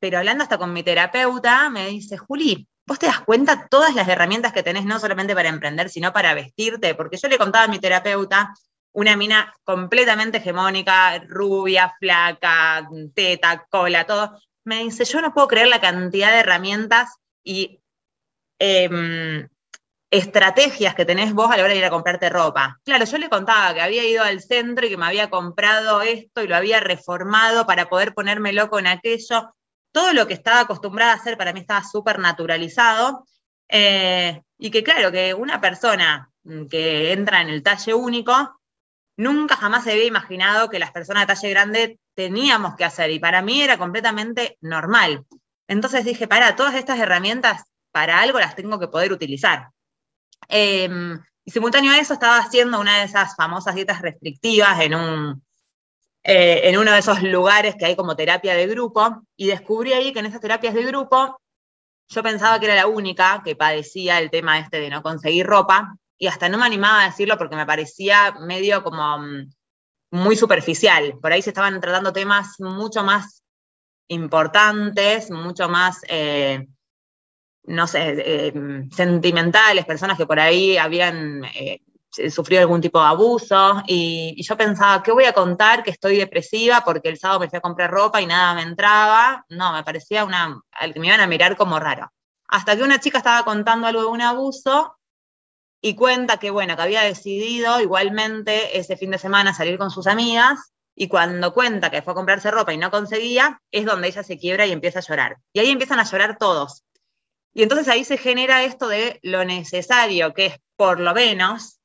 pero 0.00 0.18
hablando 0.18 0.42
hasta 0.42 0.58
con 0.58 0.72
mi 0.72 0.82
terapeuta, 0.82 1.70
me 1.70 1.86
dice, 1.86 2.18
Juli, 2.18 2.68
¿vos 2.86 2.98
te 2.98 3.06
das 3.06 3.20
cuenta 3.20 3.68
todas 3.68 3.94
las 3.94 4.08
herramientas 4.08 4.52
que 4.52 4.64
tenés, 4.64 4.84
no 4.84 4.98
solamente 4.98 5.34
para 5.34 5.48
emprender, 5.48 5.90
sino 5.90 6.12
para 6.12 6.34
vestirte? 6.34 6.96
Porque 6.96 7.18
yo 7.18 7.28
le 7.28 7.38
contaba 7.38 7.66
a 7.66 7.68
mi 7.68 7.78
terapeuta 7.78 8.52
una 8.90 9.16
mina 9.16 9.54
completamente 9.62 10.38
hegemónica, 10.38 11.20
rubia, 11.28 11.94
flaca, 12.00 12.88
teta, 13.14 13.64
cola, 13.70 14.04
todo. 14.06 14.40
Me 14.66 14.80
dice, 14.80 15.04
yo 15.04 15.20
no 15.20 15.32
puedo 15.32 15.46
creer 15.46 15.68
la 15.68 15.80
cantidad 15.80 16.32
de 16.32 16.40
herramientas 16.40 17.20
y 17.44 17.80
em, 18.58 19.48
estrategias 20.10 20.96
que 20.96 21.04
tenés 21.04 21.32
vos 21.32 21.52
a 21.52 21.56
la 21.56 21.62
hora 21.62 21.72
de 21.72 21.78
ir 21.78 21.84
a 21.84 21.90
comprarte 21.90 22.28
ropa. 22.28 22.80
Claro, 22.84 23.04
yo 23.04 23.16
le 23.18 23.28
contaba 23.28 23.72
que 23.74 23.80
había 23.80 24.04
ido 24.04 24.24
al 24.24 24.40
centro 24.40 24.84
y 24.84 24.88
que 24.88 24.96
me 24.96 25.06
había 25.06 25.30
comprado 25.30 26.02
esto 26.02 26.42
y 26.42 26.48
lo 26.48 26.56
había 26.56 26.80
reformado 26.80 27.64
para 27.64 27.88
poder 27.88 28.12
ponerme 28.12 28.52
loco 28.52 28.80
en 28.80 28.88
aquello. 28.88 29.54
Todo 29.92 30.12
lo 30.12 30.26
que 30.26 30.34
estaba 30.34 30.60
acostumbrada 30.60 31.12
a 31.12 31.16
hacer 31.16 31.38
para 31.38 31.52
mí 31.52 31.60
estaba 31.60 31.84
súper 31.84 32.18
naturalizado. 32.18 33.24
Eh, 33.68 34.42
y 34.58 34.72
que 34.72 34.82
claro, 34.82 35.12
que 35.12 35.32
una 35.32 35.60
persona 35.60 36.28
que 36.68 37.12
entra 37.12 37.40
en 37.40 37.50
el 37.50 37.62
talle 37.62 37.94
único 37.94 38.60
nunca 39.16 39.54
jamás 39.54 39.84
se 39.84 39.92
había 39.92 40.06
imaginado 40.06 40.68
que 40.68 40.80
las 40.80 40.90
personas 40.90 41.22
de 41.22 41.34
talle 41.34 41.50
grande 41.50 42.00
teníamos 42.16 42.74
que 42.74 42.84
hacer 42.84 43.10
y 43.10 43.20
para 43.20 43.42
mí 43.42 43.60
era 43.62 43.78
completamente 43.78 44.58
normal. 44.62 45.24
Entonces 45.68 46.04
dije, 46.04 46.26
para, 46.26 46.56
todas 46.56 46.74
estas 46.74 46.98
herramientas, 46.98 47.64
para 47.92 48.20
algo 48.20 48.40
las 48.40 48.56
tengo 48.56 48.80
que 48.80 48.88
poder 48.88 49.12
utilizar. 49.12 49.68
Em, 50.48 51.20
y 51.44 51.50
simultáneo 51.50 51.92
a 51.92 51.98
eso 51.98 52.14
estaba 52.14 52.38
haciendo 52.38 52.80
una 52.80 52.98
de 52.98 53.04
esas 53.04 53.36
famosas 53.36 53.74
dietas 53.74 54.00
restrictivas 54.00 54.80
en, 54.80 54.94
un, 54.94 55.44
eh, 56.24 56.62
en 56.64 56.78
uno 56.78 56.92
de 56.92 56.98
esos 56.98 57.22
lugares 57.22 57.76
que 57.76 57.84
hay 57.84 57.96
como 57.96 58.16
terapia 58.16 58.54
de 58.54 58.66
grupo 58.66 59.22
y 59.36 59.46
descubrí 59.46 59.92
ahí 59.92 60.12
que 60.12 60.20
en 60.20 60.26
esas 60.26 60.40
terapias 60.40 60.74
de 60.74 60.84
grupo 60.84 61.38
yo 62.08 62.22
pensaba 62.22 62.58
que 62.58 62.66
era 62.66 62.74
la 62.76 62.86
única 62.86 63.42
que 63.44 63.56
padecía 63.56 64.18
el 64.18 64.30
tema 64.30 64.58
este 64.58 64.80
de 64.80 64.90
no 64.90 65.02
conseguir 65.02 65.46
ropa 65.46 65.96
y 66.18 66.28
hasta 66.28 66.48
no 66.48 66.58
me 66.58 66.64
animaba 66.64 67.02
a 67.02 67.06
decirlo 67.06 67.36
porque 67.36 67.56
me 67.56 67.66
parecía 67.66 68.34
medio 68.40 68.82
como 68.82 69.18
mm, 69.18 69.50
muy 70.10 70.36
superficial. 70.36 71.18
Por 71.20 71.32
ahí 71.32 71.42
se 71.42 71.50
estaban 71.50 71.80
tratando 71.80 72.12
temas 72.12 72.56
mucho 72.58 73.02
más 73.02 73.42
importantes, 74.08 75.30
mucho 75.30 75.68
más, 75.68 76.00
eh, 76.08 76.66
no 77.64 77.86
sé, 77.86 78.14
eh, 78.18 78.52
sentimentales, 78.94 79.84
personas 79.84 80.16
que 80.16 80.26
por 80.26 80.38
ahí 80.38 80.76
habían 80.76 81.44
eh, 81.44 81.80
sufrido 82.30 82.62
algún 82.62 82.80
tipo 82.80 83.00
de 83.00 83.06
abuso. 83.06 83.82
Y, 83.86 84.40
yo 84.42 84.56
pensaba, 84.56 85.02
¿qué 85.02 85.12
voy 85.12 85.24
a 85.24 85.32
contar? 85.32 85.82
Que 85.82 85.90
estoy 85.90 86.16
depresiva 86.16 86.82
porque 86.84 87.08
el 87.08 87.18
sábado 87.18 87.40
me 87.40 87.48
fui 87.48 87.58
a 87.58 87.62
comprar 87.62 87.90
ropa 87.90 88.20
y 88.20 88.26
nada 88.26 88.54
me 88.54 88.62
entraba. 88.62 89.44
No, 89.48 89.72
me 89.72 89.82
parecía 89.82 90.24
una, 90.24 90.60
me 90.96 91.06
iban 91.06 91.20
a 91.20 91.26
mirar 91.26 91.56
como 91.56 91.78
raro. 91.80 92.10
Hasta 92.48 92.76
que 92.76 92.84
una 92.84 93.00
chica 93.00 93.18
estaba 93.18 93.44
contando 93.44 93.88
algo 93.88 94.02
de 94.02 94.06
un 94.06 94.20
abuso 94.20 94.95
y 95.80 95.94
cuenta 95.94 96.38
que, 96.38 96.50
bueno, 96.50 96.76
que 96.76 96.82
había 96.82 97.02
decidido 97.02 97.80
igualmente 97.80 98.78
ese 98.78 98.96
fin 98.96 99.10
de 99.10 99.18
semana 99.18 99.54
salir 99.54 99.78
con 99.78 99.90
sus 99.90 100.06
amigas 100.06 100.72
y 100.94 101.08
cuando 101.08 101.52
cuenta 101.52 101.90
que 101.90 102.02
fue 102.02 102.12
a 102.12 102.16
comprarse 102.16 102.50
ropa 102.50 102.72
y 102.72 102.78
no 102.78 102.90
conseguía, 102.90 103.60
es 103.70 103.84
donde 103.84 104.08
ella 104.08 104.22
se 104.22 104.38
quiebra 104.38 104.66
y 104.66 104.72
empieza 104.72 105.00
a 105.00 105.02
llorar. 105.02 105.36
Y 105.52 105.60
ahí 105.60 105.70
empiezan 105.70 106.00
a 106.00 106.04
llorar 106.04 106.38
todos. 106.38 106.84
Y 107.52 107.62
entonces 107.62 107.88
ahí 107.88 108.04
se 108.04 108.18
genera 108.18 108.64
esto 108.64 108.88
de 108.88 109.20
lo 109.22 109.44
necesario, 109.44 110.32
que 110.34 110.46
es 110.46 110.56
por 110.76 111.00
lo 111.00 111.14
menos 111.14 111.78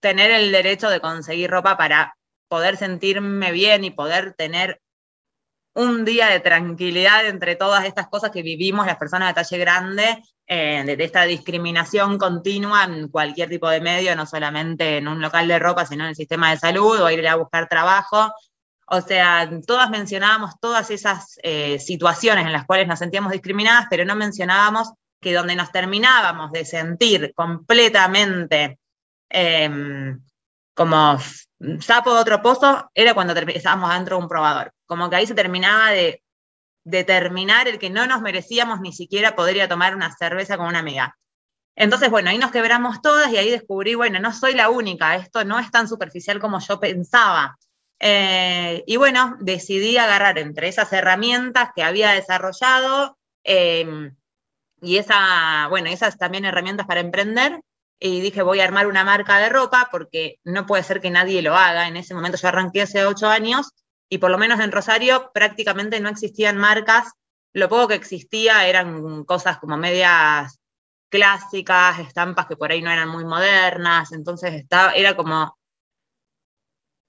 tener 0.00 0.30
el 0.30 0.52
derecho 0.52 0.88
de 0.88 1.00
conseguir 1.00 1.50
ropa 1.50 1.76
para 1.76 2.16
poder 2.48 2.76
sentirme 2.76 3.52
bien 3.52 3.84
y 3.84 3.90
poder 3.90 4.34
tener 4.34 4.80
un 5.74 6.04
día 6.04 6.28
de 6.28 6.40
tranquilidad 6.40 7.26
entre 7.26 7.56
todas 7.56 7.84
estas 7.84 8.08
cosas 8.08 8.30
que 8.30 8.42
vivimos 8.42 8.86
las 8.86 8.96
personas 8.96 9.28
de 9.28 9.34
talle 9.34 9.58
grande 9.58 10.22
eh, 10.46 10.82
de, 10.84 11.04
esta 11.04 11.24
discriminación 11.24 12.18
continua 12.18 12.84
en 12.84 13.08
cualquier 13.08 13.48
tipo 13.48 13.68
de 13.68 13.80
medio, 13.80 14.14
no 14.14 14.26
solamente 14.26 14.98
en 14.98 15.08
un 15.08 15.20
local 15.20 15.48
de 15.48 15.58
ropa, 15.58 15.86
sino 15.86 16.04
en 16.04 16.10
el 16.10 16.16
sistema 16.16 16.50
de 16.50 16.58
salud 16.58 17.00
o 17.00 17.10
ir 17.10 17.26
a 17.26 17.36
buscar 17.36 17.68
trabajo. 17.68 18.30
O 18.86 19.00
sea, 19.00 19.48
todas 19.66 19.90
mencionábamos 19.90 20.60
todas 20.60 20.90
esas 20.90 21.38
eh, 21.42 21.78
situaciones 21.78 22.44
en 22.46 22.52
las 22.52 22.66
cuales 22.66 22.86
nos 22.86 22.98
sentíamos 22.98 23.32
discriminadas, 23.32 23.86
pero 23.88 24.04
no 24.04 24.14
mencionábamos 24.14 24.92
que 25.20 25.32
donde 25.32 25.56
nos 25.56 25.72
terminábamos 25.72 26.52
de 26.52 26.66
sentir 26.66 27.32
completamente 27.34 28.78
em, 29.30 30.20
como 30.74 31.18
sapo 31.80 32.14
de 32.14 32.20
otro 32.20 32.42
pozo 32.42 32.90
era 32.94 33.14
cuando 33.14 33.34
estábamos 33.34 33.92
dentro 33.92 34.16
de 34.16 34.22
un 34.22 34.28
probador. 34.28 34.72
Como 34.86 35.10
que 35.10 35.16
ahí 35.16 35.26
se 35.26 35.34
terminaba 35.34 35.90
de 35.90 36.22
determinar 36.84 37.66
el 37.68 37.78
que 37.78 37.90
no 37.90 38.06
nos 38.06 38.20
merecíamos 38.20 38.80
ni 38.80 38.92
siquiera 38.92 39.34
poder 39.34 39.56
ir 39.56 39.62
a 39.62 39.68
tomar 39.68 39.94
una 39.94 40.14
cerveza 40.14 40.56
con 40.56 40.66
una 40.66 40.80
amiga. 40.80 41.16
Entonces, 41.76 42.10
bueno, 42.10 42.30
ahí 42.30 42.38
nos 42.38 42.52
quebramos 42.52 43.02
todas 43.02 43.32
y 43.32 43.36
ahí 43.36 43.50
descubrí, 43.50 43.94
bueno, 43.94 44.20
no 44.20 44.32
soy 44.32 44.54
la 44.54 44.68
única, 44.70 45.16
esto 45.16 45.44
no 45.44 45.58
es 45.58 45.70
tan 45.70 45.88
superficial 45.88 46.38
como 46.38 46.60
yo 46.60 46.78
pensaba. 46.78 47.58
Eh, 47.98 48.84
y 48.86 48.96
bueno, 48.96 49.36
decidí 49.40 49.96
agarrar 49.96 50.38
entre 50.38 50.68
esas 50.68 50.92
herramientas 50.92 51.70
que 51.74 51.82
había 51.82 52.10
desarrollado 52.10 53.18
em, 53.44 54.14
y 54.80 54.98
esa, 54.98 55.66
bueno, 55.68 55.88
esas 55.88 56.18
también 56.18 56.44
herramientas 56.44 56.86
para 56.86 57.00
emprender. 57.00 57.60
Y 58.00 58.20
dije, 58.20 58.42
voy 58.42 58.60
a 58.60 58.64
armar 58.64 58.86
una 58.86 59.04
marca 59.04 59.38
de 59.38 59.48
ropa 59.48 59.88
porque 59.90 60.38
no 60.44 60.66
puede 60.66 60.82
ser 60.82 61.00
que 61.00 61.10
nadie 61.10 61.42
lo 61.42 61.54
haga. 61.54 61.88
En 61.88 61.96
ese 61.96 62.14
momento 62.14 62.38
yo 62.38 62.48
arranqué 62.48 62.82
hace 62.82 63.06
ocho 63.06 63.28
años 63.28 63.70
y 64.08 64.18
por 64.18 64.30
lo 64.30 64.38
menos 64.38 64.60
en 64.60 64.72
Rosario 64.72 65.30
prácticamente 65.32 66.00
no 66.00 66.08
existían 66.08 66.56
marcas, 66.56 67.12
lo 67.52 67.68
poco 67.68 67.88
que 67.88 67.94
existía 67.94 68.66
eran 68.66 69.24
cosas 69.24 69.58
como 69.58 69.76
medias 69.76 70.58
clásicas, 71.08 72.00
estampas 72.00 72.46
que 72.46 72.56
por 72.56 72.72
ahí 72.72 72.82
no 72.82 72.90
eran 72.90 73.08
muy 73.08 73.24
modernas, 73.24 74.12
entonces 74.12 74.52
estaba, 74.54 74.92
era 74.92 75.16
como, 75.16 75.56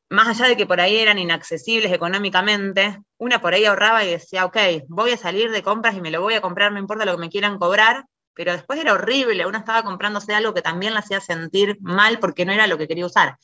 más 0.09 0.27
allá 0.27 0.47
de 0.47 0.57
que 0.57 0.67
por 0.67 0.79
ahí 0.79 0.97
eran 0.97 1.17
inaccesibles 1.17 1.91
económicamente, 1.91 2.99
una 3.17 3.41
por 3.41 3.53
ahí 3.53 3.65
ahorraba 3.65 4.03
y 4.03 4.11
decía, 4.11 4.45
ok, 4.45 4.57
voy 4.87 5.11
a 5.11 5.17
salir 5.17 5.51
de 5.51 5.63
compras 5.63 5.95
y 5.95 6.01
me 6.01 6.11
lo 6.11 6.21
voy 6.21 6.35
a 6.35 6.41
comprar, 6.41 6.71
no 6.71 6.79
importa 6.79 7.05
lo 7.05 7.13
que 7.13 7.21
me 7.21 7.29
quieran 7.29 7.57
cobrar, 7.57 8.05
pero 8.35 8.51
después 8.51 8.79
era 8.79 8.93
horrible, 8.93 9.45
uno 9.45 9.57
estaba 9.57 9.83
comprándose 9.83 10.33
algo 10.33 10.53
que 10.53 10.61
también 10.61 10.93
la 10.93 10.99
hacía 10.99 11.21
sentir 11.21 11.77
mal 11.81 12.19
porque 12.19 12.45
no 12.45 12.51
era 12.51 12.67
lo 12.67 12.77
que 12.77 12.87
quería 12.87 13.05
usar. 13.05 13.37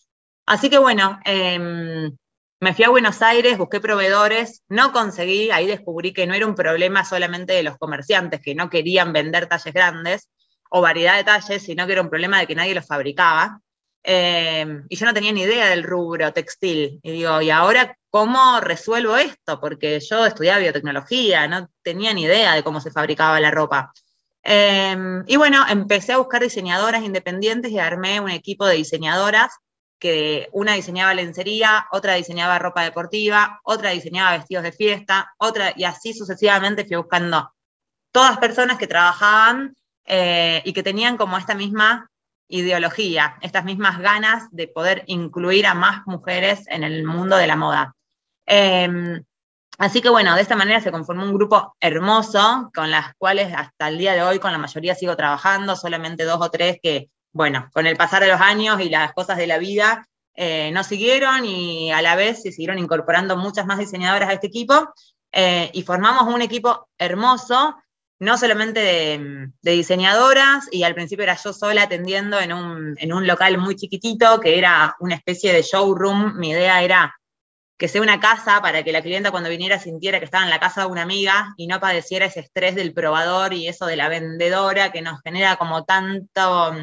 Así 0.46 0.70
que 0.70 0.78
bueno, 0.78 1.20
eh, 1.26 2.12
me 2.60 2.74
fui 2.74 2.86
a 2.86 2.90
Buenos 2.90 3.22
Aires, 3.22 3.58
busqué 3.58 3.80
proveedores, 3.80 4.64
no 4.70 4.92
conseguí, 4.92 5.50
ahí 5.50 5.66
descubrí 5.66 6.14
que 6.14 6.28
no 6.28 6.34
era 6.34 6.46
un 6.46 6.56
problema 6.56 7.04
solamente 7.04 7.54
de 7.54 7.64
los 7.64 7.78
comerciantes 7.78 8.42
que 8.42 8.54
no 8.54 8.70
querían 8.70 9.14
vender 9.14 9.48
talles 9.48 9.74
grandes 9.74 10.30
o 10.70 10.82
variedad 10.82 11.18
de 11.18 11.24
talles, 11.24 11.64
sino 11.64 11.86
que 11.86 11.94
era 11.94 12.02
un 12.02 12.10
problema 12.10 12.40
de 12.40 12.48
que 12.48 12.56
nadie 12.56 12.76
los 12.76 12.86
fabricaba. 12.86 13.60
Eh, 14.04 14.84
y 14.90 14.96
yo 14.96 15.06
no 15.06 15.14
tenía 15.14 15.32
ni 15.32 15.42
idea 15.42 15.68
del 15.68 15.84
rubro 15.84 16.32
textil. 16.34 17.00
Y 17.02 17.12
digo, 17.12 17.42
¿y 17.42 17.50
ahora 17.50 17.96
¿cómo 18.12 18.60
resuelvo 18.60 19.18
esto? 19.18 19.60
Porque 19.60 20.00
yo 20.00 20.26
estudiaba 20.26 20.60
biotecnología, 20.60 21.48
no 21.48 21.70
tenía 21.82 22.14
ni 22.14 22.24
idea 22.24 22.54
de 22.54 22.64
cómo 22.64 22.80
se 22.80 22.92
fabricaba 22.92 23.40
la 23.40 23.50
ropa. 23.50 23.92
Em, 24.44 25.24
y 25.28 25.36
bueno, 25.38 25.64
empecé 25.70 26.14
a 26.14 26.18
buscar 26.18 26.42
diseñadoras 26.42 27.04
independientes 27.04 27.72
y 27.72 27.80
armé 27.80 28.20
un 28.20 28.32
equipo 28.32 28.66
de 28.66 28.76
diseñadoras 28.76 29.52
que 30.00 30.50
una 30.52 30.74
diseñaba 30.74 31.14
lencería, 31.14 31.86
otra 31.92 32.16
diseñaba 32.16 32.58
ropa 32.58 32.84
deportiva, 32.84 33.62
otra 33.64 33.92
diseñaba 33.92 34.38
vestidos 34.38 34.64
de 34.64 34.72
fiesta, 34.72 35.32
otra, 35.38 35.74
y 35.76 35.84
así 35.84 36.14
sucesivamente 36.14 36.86
fui 36.86 36.96
buscando 36.96 37.54
todas 38.12 38.40
personas 38.40 38.80
que 38.80 38.88
trabajaban 38.88 39.76
eh, 40.06 40.64
y 40.66 40.74
que 40.74 40.82
tenían 40.82 41.18
como 41.18 41.38
esta 41.38 41.54
misma 41.54 42.10
ideología, 42.48 43.38
estas 43.42 43.64
mismas 43.64 44.00
ganas 44.00 44.50
de 44.52 44.68
poder 44.68 45.04
incluir 45.06 45.68
a 45.68 45.76
más 45.76 46.02
mujeres 46.08 46.62
en 46.68 46.84
el 46.84 47.04
mundo 47.06 47.38
de 47.38 47.48
la 47.48 47.56
moda. 47.56 47.96
Em, 48.46 49.24
así 49.82 50.02
que 50.02 50.10
bueno, 50.10 50.36
de 50.36 50.42
esta 50.42 50.56
manera 50.56 50.80
se 50.80 50.92
conformó 50.92 51.24
un 51.24 51.34
grupo 51.34 51.76
hermoso, 51.80 52.72
con 52.74 52.92
las 52.92 53.14
cuales 53.18 53.54
hasta 53.56 53.88
el 53.88 53.98
día 53.98 54.14
de 54.14 54.22
hoy 54.22 54.40
con 54.40 54.52
la 54.52 54.58
mayoría 54.58 54.96
sigo 54.96 55.16
trabajando, 55.16 55.76
solamente 55.76 56.24
dos 56.24 56.40
o 56.40 56.50
tres 56.52 56.78
que, 56.82 57.10
bueno, 57.34 57.70
con 57.74 57.88
el 57.88 57.98
pasar 57.98 58.22
de 58.22 58.30
los 58.30 58.40
años 58.40 58.80
y 58.80 58.90
las 58.90 59.14
cosas 59.14 59.38
de 59.38 59.48
la 59.48 59.58
vida, 59.58 60.08
eh, 60.36 60.72
no 60.72 60.84
siguieron 60.84 61.46
y 61.46 61.92
a 61.92 62.02
la 62.02 62.16
vez 62.16 62.42
se 62.44 62.52
siguieron 62.52 62.80
incorporando 62.80 63.36
muchas 63.36 63.66
más 63.66 63.80
diseñadoras 63.80 64.30
a 64.30 64.34
este 64.34 64.48
equipo 64.48 64.94
eh, 65.32 65.70
y 65.74 65.84
formamos 65.84 66.34
un 66.34 66.42
equipo 66.42 66.88
hermoso 66.98 67.76
no 68.22 68.38
solamente 68.38 68.80
de, 68.80 69.72
diseñadoras, 69.72 70.68
y 70.72 70.84
al 70.84 70.94
principio 70.94 71.24
era 71.24 71.36
yo 71.44 71.54
sola 71.54 71.84
atendiendo 71.84 72.40
en 72.40 72.54
un, 72.54 72.96
en 73.00 73.14
un, 73.14 73.26
local 73.26 73.58
muy 73.58 73.76
chiquitito, 73.76 74.40
que 74.40 74.60
era 74.60 74.96
una 75.00 75.16
especie 75.16 75.52
de 75.52 75.64
showroom. 75.64 76.38
Mi 76.38 76.52
idea 76.52 76.84
era 76.84 77.16
que 77.82 77.88
sea 77.88 78.04
una 78.04 78.20
casa 78.20 78.62
para 78.62 78.84
que 78.84 78.92
la 78.92 79.02
clienta 79.02 79.32
cuando 79.32 79.50
viniera 79.50 79.80
sintiera 79.80 80.20
que 80.20 80.26
estaba 80.26 80.44
en 80.44 80.52
la 80.52 80.60
casa 80.60 80.82
de 80.82 80.88
una 80.88 81.02
amiga 81.02 81.56
y 81.58 81.66
no 81.66 81.80
padeciera 81.80 82.28
ese 82.28 82.42
estrés 82.42 82.76
del 82.76 82.94
probador 82.94 83.56
y 83.56 83.68
eso 83.68 83.88
de 83.88 83.96
la 83.96 84.08
vendedora 84.08 84.92
que 84.92 85.02
nos 85.02 85.20
genera 85.24 85.56
como 85.56 85.84
tanto, 85.84 86.76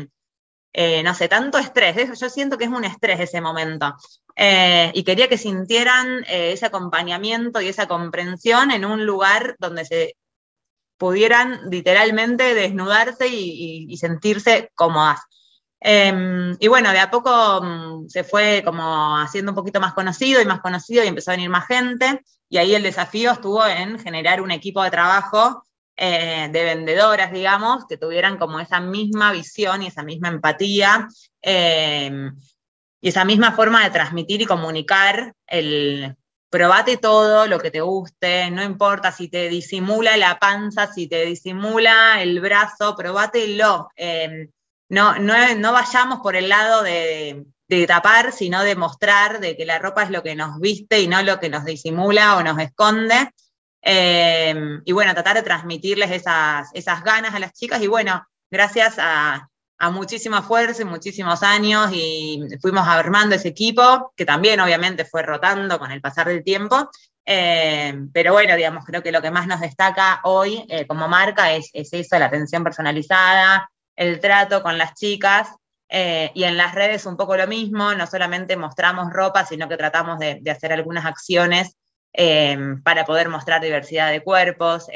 eh, 0.73 1.05
no 1.05 1.15
sé, 1.15 1.29
tanto 1.29 1.57
estrés. 1.59 2.19
Yo 2.19 2.29
siento 2.29 2.59
que 2.59 2.65
es 2.65 2.71
un 2.71 2.85
estrés 2.85 3.21
ese 3.21 3.41
momento. 3.41 3.95
Eh, 4.35 4.91
y 4.93 5.05
quería 5.05 5.29
que 5.29 5.39
sintieran 5.39 6.25
eh, 6.27 6.51
ese 6.55 6.67
acompañamiento 6.67 7.61
y 7.61 7.69
esa 7.69 7.87
comprensión 7.87 8.73
en 8.73 8.85
un 8.85 9.07
lugar 9.07 9.55
donde 9.61 9.85
se 9.85 10.17
pudieran 10.97 11.61
literalmente 11.71 12.55
desnudarse 12.55 13.29
y, 13.29 13.97
sentirse 13.99 14.73
cómodas. 14.75 15.21
Em, 15.81 16.57
y 16.59 16.69
bueno, 16.69 16.91
de 16.93 16.99
a 16.99 17.11
poco 17.11 17.61
mm, 17.63 18.09
se 18.09 18.25
fue 18.25 18.63
como 18.65 19.17
haciendo 19.19 19.53
un 19.53 19.57
poquito 19.57 19.81
más 19.81 19.95
conocido 19.95 20.41
y 20.41 20.47
más 20.47 20.61
conocido 20.61 21.05
y 21.05 21.09
empezó 21.09 21.31
a 21.31 21.35
venir 21.35 21.51
más 21.51 21.67
gente. 21.67 22.23
Y 22.49 22.59
ahí 22.59 22.75
el 22.75 22.83
desafío 22.83 23.33
estuvo 23.33 23.65
en 23.67 23.99
generar 23.99 24.41
un 24.41 24.51
equipo 24.51 24.83
de 24.83 24.91
trabajo 24.91 25.65
eh, 25.97 26.49
de 26.53 26.65
vendedoras, 26.65 27.33
digamos, 27.33 27.87
que 27.87 27.97
tuvieran 27.97 28.39
como 28.39 28.61
esa 28.61 28.81
misma 28.81 29.33
visión 29.33 29.83
y 29.83 29.89
esa 29.89 30.03
misma 30.03 30.29
empatía 30.29 31.09
em, 31.43 32.35
y 33.01 33.09
esa 33.09 33.25
misma 33.25 33.53
forma 33.53 33.85
de 33.85 33.91
transmitir 33.91 34.43
y 34.43 34.47
comunicar 34.47 35.35
el, 35.47 36.17
probate 36.51 36.97
todo 36.97 37.47
lo 37.47 37.59
que 37.59 37.71
te 37.71 37.81
guste, 37.81 38.51
no 38.51 38.63
importa 38.63 39.13
si 39.13 39.29
te 39.29 39.49
disimula 39.49 40.17
la 40.17 40.39
panza, 40.39 40.93
si 40.93 41.07
te 41.07 41.27
disimula 41.27 42.23
el 42.23 42.41
brazo, 42.41 42.97
probátelo. 42.97 43.89
Em, 43.97 44.49
no, 44.89 45.19
no, 45.19 45.73
vayamos 45.73 46.21
por 46.21 46.37
el 46.37 46.49
lado 46.49 46.83
de, 46.83 47.47
tapar, 47.87 48.33
sino 48.33 48.63
de 48.63 48.77
mostrar 48.77 49.41
de 49.41 49.57
que 49.57 49.67
la 49.67 49.79
ropa 49.79 50.03
es 50.03 50.11
lo 50.11 50.23
que 50.23 50.35
nos 50.35 50.59
viste 50.61 51.01
y 51.01 51.09
no 51.09 51.23
lo 51.23 51.39
que 51.39 51.51
nos 51.51 51.65
disimula 51.65 52.37
o 52.37 52.43
nos 52.43 52.59
esconde. 52.59 53.31
Em, 53.83 54.83
y 54.85 54.93
bueno, 54.93 55.15
tratar 55.15 55.37
de 55.37 55.43
transmitirles 55.43 56.11
esas, 56.11 56.71
esas 56.75 57.05
ganas 57.05 57.35
a 57.35 57.39
las 57.39 57.53
chicas. 57.53 57.83
Y 57.83 57.87
bueno, 57.87 58.27
gracias 58.51 58.97
a, 58.99 59.49
a 59.79 59.91
muchísima 59.91 60.43
fuerza 60.43 60.83
y 60.83 60.87
muchísimos 60.87 61.43
años 61.43 61.91
y 61.93 62.43
fuimos 62.61 62.87
armando 62.87 63.37
ese 63.37 63.49
equipo, 63.49 64.13
que 64.17 64.25
también 64.25 64.61
obviamente 64.61 65.05
fue 65.05 65.23
rotando 65.23 65.79
con 65.79 65.93
el 65.93 66.01
pasar 66.01 66.29
del 66.29 66.43
tiempo. 66.43 66.91
Eh, 67.25 67.95
pero 68.13 68.33
bueno, 68.33 68.57
digamos, 68.57 68.85
creo 68.85 69.03
que 69.03 69.13
lo 69.13 69.23
que 69.23 69.31
más 69.31 69.47
nos 69.47 69.61
destaca 69.61 70.21
hoy 70.25 70.65
eh, 70.69 70.87
como 70.87 71.09
marca 71.09 71.53
es, 71.53 71.71
eso, 71.75 72.19
la 72.19 72.27
atención 72.27 72.65
personalizada, 72.65 73.71
el 73.99 74.21
trato 74.21 74.63
con 74.63 74.79
las 74.79 74.95
chicas. 74.95 75.49
Eh, 75.91 76.31
y 76.35 76.45
en 76.45 76.57
las 76.57 76.75
redes 76.75 77.07
un 77.07 77.17
poco 77.17 77.37
lo 77.37 77.47
mismo, 77.47 77.95
no 77.95 78.07
solamente 78.07 78.57
mostramos 78.57 79.13
ropa, 79.13 79.45
sino 79.45 79.69
que 79.69 79.77
tratamos 79.77 80.19
de, 80.19 80.43
hacer 80.51 80.73
algunas 80.73 81.05
acciones 81.07 81.77
para 82.83 83.05
poder 83.05 83.29
mostrar 83.29 83.61
diversidad 83.61 84.11
de 84.11 84.25
cuerpos, 84.25 84.89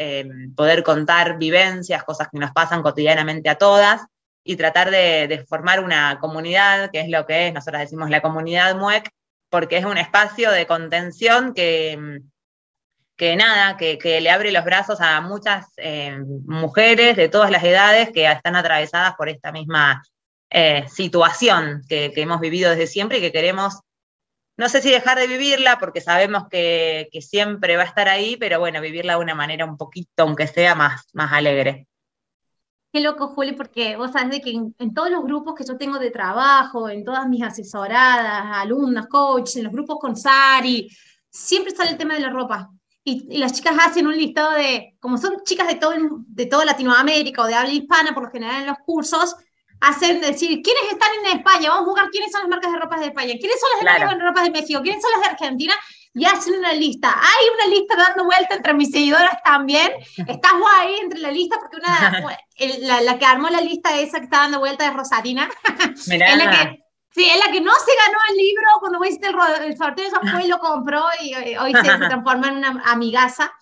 poder 0.56 0.82
contar 0.82 1.38
vivencias, 1.38 2.02
cosas 2.02 2.28
que 2.32 2.38
nos 2.38 2.50
pasan 2.50 2.82
cotidianamente 2.82 3.48
a 3.48 3.54
todas 3.54 4.00
y 4.44 4.56
tratar 4.56 4.90
de, 4.90 5.44
formar 5.48 5.80
una 5.80 6.18
comunidad, 6.20 6.90
que 6.90 7.00
es 7.00 7.08
lo 7.08 7.26
que 7.26 7.48
es, 7.48 7.54
nosotros 7.54 7.80
decimos 7.80 8.10
la 8.10 8.22
comunidad 8.22 8.76
MUEC, 8.76 9.08
porque 9.50 9.76
es 9.76 9.84
un 9.84 9.98
espacio 9.98 10.50
de 10.50 10.66
contención 10.66 11.54
que, 11.54 12.22
que 13.22 13.36
nada, 13.36 13.76
que, 13.76 14.20
le 14.20 14.30
abre 14.30 14.50
los 14.50 14.64
brazos 14.64 15.00
a 15.00 15.20
muchas 15.20 15.68
eh, 15.76 16.18
mujeres 16.44 17.16
de 17.16 17.28
todas 17.28 17.52
las 17.52 17.62
edades 17.62 18.10
que 18.10 18.28
están 18.28 18.56
atravesadas 18.56 19.14
por 19.14 19.28
esta 19.28 19.52
misma 19.52 20.02
eh, 20.50 20.88
situación 20.88 21.82
que, 21.88 22.12
hemos 22.16 22.40
vivido 22.40 22.70
desde 22.70 22.88
siempre 22.88 23.18
y 23.18 23.20
que 23.20 23.30
queremos, 23.30 23.78
no 24.56 24.68
sé 24.68 24.82
si 24.82 24.90
dejar 24.90 25.20
de 25.20 25.28
vivirla, 25.28 25.78
porque 25.78 26.00
sabemos 26.00 26.48
que, 26.50 27.10
que, 27.12 27.22
siempre 27.22 27.76
va 27.76 27.84
a 27.84 27.86
estar 27.86 28.08
ahí, 28.08 28.36
pero 28.36 28.58
bueno, 28.58 28.80
vivirla 28.80 29.12
de 29.12 29.20
una 29.20 29.36
manera 29.36 29.66
un 29.66 29.76
poquito, 29.76 30.24
aunque 30.24 30.48
sea 30.48 30.74
más, 30.74 31.04
más 31.12 31.32
alegre. 31.32 31.86
Qué 32.92 33.02
loco, 33.02 33.28
Juli, 33.28 33.52
porque 33.52 33.96
vos 33.96 34.10
sabés 34.10 34.30
de 34.30 34.40
que 34.40 34.50
en, 34.50 34.94
todos 34.94 35.12
los 35.12 35.22
grupos 35.22 35.54
que 35.54 35.64
yo 35.64 35.78
tengo 35.78 36.00
de 36.00 36.10
trabajo, 36.10 36.88
en 36.88 37.04
todas 37.04 37.28
mis 37.28 37.44
asesoradas, 37.44 38.46
alumnas, 38.50 39.06
coaches, 39.06 39.58
en 39.58 39.64
los 39.64 39.72
grupos 39.72 39.98
con 40.00 40.16
Sari, 40.16 40.88
siempre 41.30 41.72
sale 41.72 41.92
el 41.92 41.96
tema 41.96 42.14
de 42.14 42.20
la 42.20 42.30
ropa. 42.30 42.68
Y, 43.04 43.38
las 43.38 43.52
chicas 43.52 43.76
hacen 43.80 44.06
un 44.06 44.16
listado 44.16 44.52
de, 44.52 44.96
como 45.00 45.18
son 45.18 45.42
chicas 45.44 45.66
de 45.66 45.74
todo, 45.74 45.92
de 46.26 46.46
toda 46.46 46.64
Latinoamérica 46.64 47.42
o 47.42 47.46
de 47.46 47.54
habla 47.54 47.72
hispana, 47.72 48.14
por 48.14 48.24
lo 48.24 48.30
general 48.30 48.62
en 48.62 48.68
los 48.68 48.78
cursos, 48.84 49.36
hacen 49.80 50.20
decir, 50.20 50.62
¿quiénes 50.62 50.92
están 50.92 51.10
en 51.24 51.38
España? 51.38 51.70
Vamos 51.70 51.82
a 51.82 51.90
jugar 51.90 52.10
quiénes 52.10 52.30
son 52.30 52.42
las 52.42 52.50
marcas 52.50 52.72
de 52.72 52.78
ropa 52.78 52.98
de 53.00 53.06
España, 53.06 53.34
quiénes 53.38 53.60
son 53.60 53.70
las 53.70 53.80
de 53.80 54.04
claro. 54.04 54.20
ropas 54.20 54.44
de 54.44 54.50
México, 54.50 54.80
quiénes 54.82 55.02
son 55.02 55.10
las 55.12 55.22
de 55.22 55.28
Argentina, 55.28 55.74
y 56.14 56.24
hacen 56.24 56.54
una 56.54 56.72
lista. 56.72 57.14
Hay 57.14 57.48
una 57.54 57.74
lista 57.74 57.96
dando 57.96 58.24
vuelta 58.24 58.54
entre 58.54 58.74
mis 58.74 58.90
seguidoras 58.90 59.42
también. 59.44 59.90
Estás 60.16 60.52
ahí 60.76 60.94
entre 61.00 61.20
la 61.20 61.30
lista 61.30 61.58
porque 61.58 61.76
una, 61.76 63.00
la, 63.02 63.18
que 63.18 63.24
armó 63.24 63.48
la 63.48 63.60
lista 63.60 63.98
esa 63.98 64.18
que 64.18 64.24
está 64.24 64.38
dando 64.38 64.60
vuelta 64.60 64.86
es 64.86 64.94
Rosatina. 64.94 65.48
es 65.96 66.08
la 66.08 66.50
que, 66.50 66.81
sí, 67.14 67.24
es 67.24 67.38
la 67.44 67.52
que 67.52 67.60
no 67.60 67.72
se 67.72 67.92
ganó 68.06 68.18
el 68.30 68.36
libro 68.36 68.66
cuando 68.80 68.98
voy 68.98 69.08
hiciste 69.08 69.28
el, 69.28 69.64
el 69.64 69.76
sorteo, 69.76 70.06
esa 70.06 70.20
fue 70.20 70.44
y 70.44 70.48
lo 70.48 70.58
compró 70.58 71.04
y 71.20 71.34
hoy 71.56 71.72
se, 71.72 71.82
transforma 72.08 72.48
en 72.48 72.56
una 72.56 72.82
amigaza. 72.86 73.52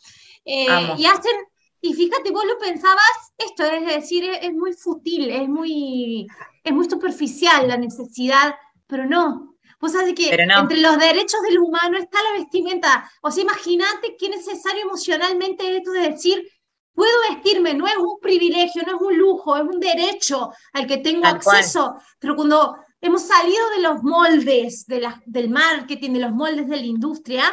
Eh, 0.45 0.95
y 0.97 1.07
hacen, 1.07 1.37
y 1.81 1.95
fíjate, 1.95 2.31
vos 2.31 2.45
lo 2.45 2.59
pensabas, 2.59 3.35
esto 3.39 3.65
es 3.65 3.87
decir, 3.87 4.25
es, 4.25 4.39
es 4.43 4.53
muy 4.53 4.73
futil, 4.73 5.31
es 5.31 5.49
muy, 5.49 6.27
es 6.65 6.73
muy 6.73 6.89
superficial 6.89 7.69
la 7.69 7.77
necesidad, 7.77 8.55
pero 8.87 9.07
no, 9.07 9.51
Vos 9.81 9.93
sabés 9.93 10.15
que 10.15 10.29
entre 10.29 10.79
los 10.79 10.99
derechos 10.99 11.41
del 11.41 11.59
humano 11.59 11.97
está 11.97 12.23
la 12.23 12.39
vestimenta. 12.39 13.11
O 13.23 13.31
sea, 13.31 13.43
imagínate 13.43 14.15
qué 14.19 14.29
necesario 14.29 14.83
emocionalmente 14.83 15.79
esto 15.79 15.93
de 15.93 16.11
decir, 16.11 16.47
puedo 16.93 17.13
vestirme, 17.31 17.73
no 17.73 17.87
es 17.87 17.97
un 17.97 18.21
privilegio, 18.21 18.83
no 18.87 18.97
es 18.97 19.01
un 19.01 19.17
lujo, 19.17 19.57
es 19.57 19.63
un 19.63 19.81
derecho 19.81 20.51
al 20.75 20.87
que 20.87 20.99
tengo 20.99 21.27
acceso. 21.27 21.95
Pero 22.19 22.37
cuando 22.37 22.77
hemos 23.01 23.27
salido 23.27 23.71
de 23.71 23.81
los 23.81 24.03
moldes 24.03 24.87
de 24.87 25.01
la, 25.01 25.23
del 25.27 25.51
marketing, 25.51 26.13
de 26.13 26.21
los 26.21 26.33
moldes 26.33 26.69
de 26.69 26.77
la 26.77 26.87
industria, 26.87 27.45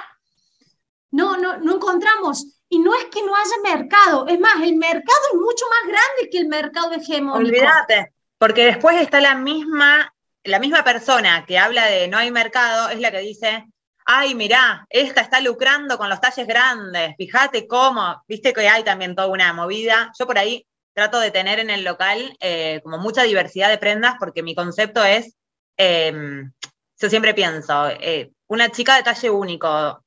no, 1.11 1.37
no, 1.37 1.57
no 1.57 1.75
encontramos. 1.75 2.45
Y 2.69 2.79
no 2.79 2.93
es 2.95 3.05
que 3.05 3.23
no 3.23 3.33
haya 3.33 3.77
mercado, 3.77 4.27
es 4.27 4.39
más, 4.39 4.55
el 4.61 4.75
mercado 4.75 5.19
es 5.31 5.39
mucho 5.39 5.65
más 5.69 5.87
grande 5.87 6.29
que 6.29 6.37
el 6.39 6.47
mercado 6.47 6.91
hegemónico. 6.91 7.55
Olvídate, 7.55 8.13
porque 8.37 8.65
después 8.65 9.01
está 9.01 9.21
la 9.21 9.35
misma 9.35 10.13
la 10.47 10.59
misma 10.59 10.83
persona 10.83 11.45
que 11.45 11.59
habla 11.59 11.85
de 11.85 12.07
no 12.07 12.17
hay 12.17 12.31
mercado 12.31 12.89
es 12.89 12.99
la 12.99 13.11
que 13.11 13.19
dice, 13.19 13.65
ay, 14.05 14.33
mirá, 14.33 14.87
esta 14.89 15.21
está 15.21 15.41
lucrando 15.41 15.97
con 15.97 16.09
los 16.09 16.21
talles 16.21 16.47
grandes, 16.47 17.15
fíjate 17.17 17.67
cómo, 17.67 18.23
viste 18.27 18.53
que 18.53 18.67
hay 18.67 18.83
también 18.83 19.13
toda 19.13 19.27
una 19.27 19.51
movida. 19.53 20.11
Yo 20.17 20.25
por 20.25 20.37
ahí 20.37 20.65
trato 20.93 21.19
de 21.19 21.31
tener 21.31 21.59
en 21.59 21.69
el 21.69 21.83
local 21.83 22.35
eh, 22.39 22.79
como 22.83 22.97
mucha 22.97 23.23
diversidad 23.23 23.69
de 23.69 23.77
prendas 23.77 24.15
porque 24.19 24.41
mi 24.41 24.55
concepto 24.55 25.03
es, 25.03 25.35
em, 25.77 26.51
yo 26.99 27.09
siempre 27.09 27.33
pienso, 27.33 27.87
eh, 27.89 28.31
una 28.47 28.69
chica 28.69 28.95
de 28.95 29.03
talle 29.03 29.29
único 29.29 30.03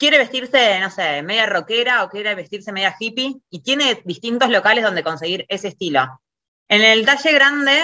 quiere 0.00 0.16
vestirse, 0.16 0.80
no 0.80 0.90
sé, 0.90 1.22
media 1.22 1.44
rockera 1.44 2.04
o 2.04 2.08
quiere 2.08 2.34
vestirse 2.34 2.72
media 2.72 2.96
hippie 2.98 3.36
y 3.50 3.60
tiene 3.60 4.00
distintos 4.06 4.48
locales 4.48 4.82
donde 4.82 5.04
conseguir 5.04 5.44
ese 5.50 5.68
estilo. 5.68 6.22
En 6.68 6.82
el 6.82 7.04
talle 7.04 7.32
grande, 7.32 7.78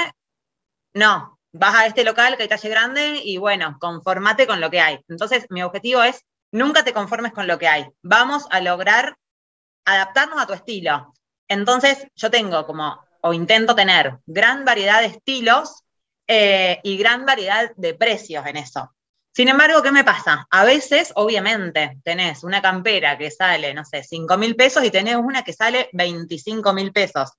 no, 0.95 1.39
vas 1.53 1.75
a 1.75 1.87
este 1.87 2.05
local 2.05 2.37
que 2.37 2.45
hay 2.45 2.49
talle 2.49 2.71
grande 2.71 3.21
y 3.23 3.37
bueno, 3.37 3.77
conformate 3.79 4.47
con 4.47 4.63
lo 4.63 4.71
que 4.71 4.81
hay. 4.81 4.99
Entonces, 5.09 5.45
mi 5.51 5.63
objetivo 5.63 6.03
es, 6.03 6.25
nunca 6.53 6.85
te 6.85 6.95
conformes 6.95 7.33
con 7.33 7.47
lo 7.47 7.59
que 7.59 7.69
hay. 7.69 7.87
Vamos 8.03 8.47
a 8.51 8.61
lograr 8.61 9.17
adaptarnos 9.85 10.41
a 10.41 10.47
tu 10.47 10.55
estilo. 10.55 11.13
Entonces, 11.49 12.07
yo 12.15 12.31
tengo 12.31 12.65
como, 12.67 12.99
o 13.21 13.35
intento 13.35 13.75
tener, 13.75 14.19
gran 14.25 14.65
variedad 14.65 15.01
de 15.01 15.07
estilos 15.09 15.83
eh, 16.27 16.81
y 16.83 16.97
gran 16.97 17.25
variedad 17.25 17.71
de 17.77 17.95
precios 17.95 18.45
en 18.47 18.57
eso. 18.57 18.93
Sin 19.37 19.49
embargo, 19.49 19.83
¿qué 19.83 19.93
me 19.93 20.03
pasa? 20.03 20.47
A 20.51 20.65
veces, 20.65 21.13
obviamente, 21.15 21.99
tenés 22.03 22.43
una 22.43 22.63
campera 22.63 23.19
que 23.19 23.31
sale, 23.31 23.75
no 23.75 23.85
sé, 23.85 24.03
5 24.03 24.39
mil 24.39 24.57
pesos 24.57 24.83
y 24.83 24.91
tenés 24.91 25.17
una 25.17 25.45
que 25.45 25.53
sale 25.53 25.91
25 25.93 26.73
mil 26.73 26.91
pesos. 26.91 27.33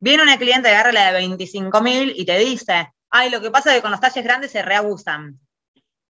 Viene 0.00 0.24
una 0.24 0.38
cliente, 0.38 0.68
agarra 0.68 0.90
la 0.90 1.06
de 1.06 1.12
25 1.12 1.80
mil 1.82 2.12
y 2.16 2.26
te 2.26 2.36
dice, 2.38 2.92
ay, 3.10 3.30
lo 3.30 3.40
que 3.40 3.52
pasa 3.52 3.70
es 3.70 3.76
que 3.76 3.82
con 3.82 3.92
los 3.92 4.00
talles 4.00 4.24
grandes 4.24 4.50
se 4.50 4.62
reabusan. 4.62 5.38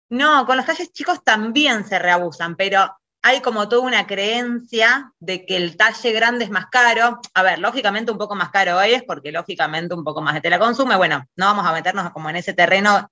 No, 0.10 0.46
con 0.46 0.55
los 0.55 0.65
talles 0.65 0.94
chicos 0.94 1.22
también 1.24 1.86
se 1.86 2.00
reabusan, 2.00 2.55
pero 2.55 2.96
hay 3.27 3.41
como 3.41 3.67
toda 3.67 3.82
una 3.82 4.05
creencia 4.05 5.12
de 5.17 5.48
que 5.48 5.58
el 5.58 5.77
talle 5.77 6.12
grande 6.12 6.46
es 6.46 6.51
más 6.51 6.67
caro. 6.67 7.20
A 7.34 7.41
ver, 7.41 7.58
lógicamente 7.58 8.12
un 8.12 8.20
poco 8.20 8.36
más 8.36 8.51
caro 8.51 8.79
es, 8.84 9.01
porque 9.01 9.32
lógicamente 9.32 9.96
un 9.96 10.03
poco 10.03 10.22
más 10.22 10.36
de 10.36 10.41
tela 10.41 10.60
consume. 10.60 10.96
Bueno, 10.96 11.25
no 11.36 11.46
vamos 11.48 11.65
a 11.65 11.74
meternos 11.74 12.12
como 12.12 12.29
en 12.29 12.36
ese 12.36 12.53
terreno 12.53 13.10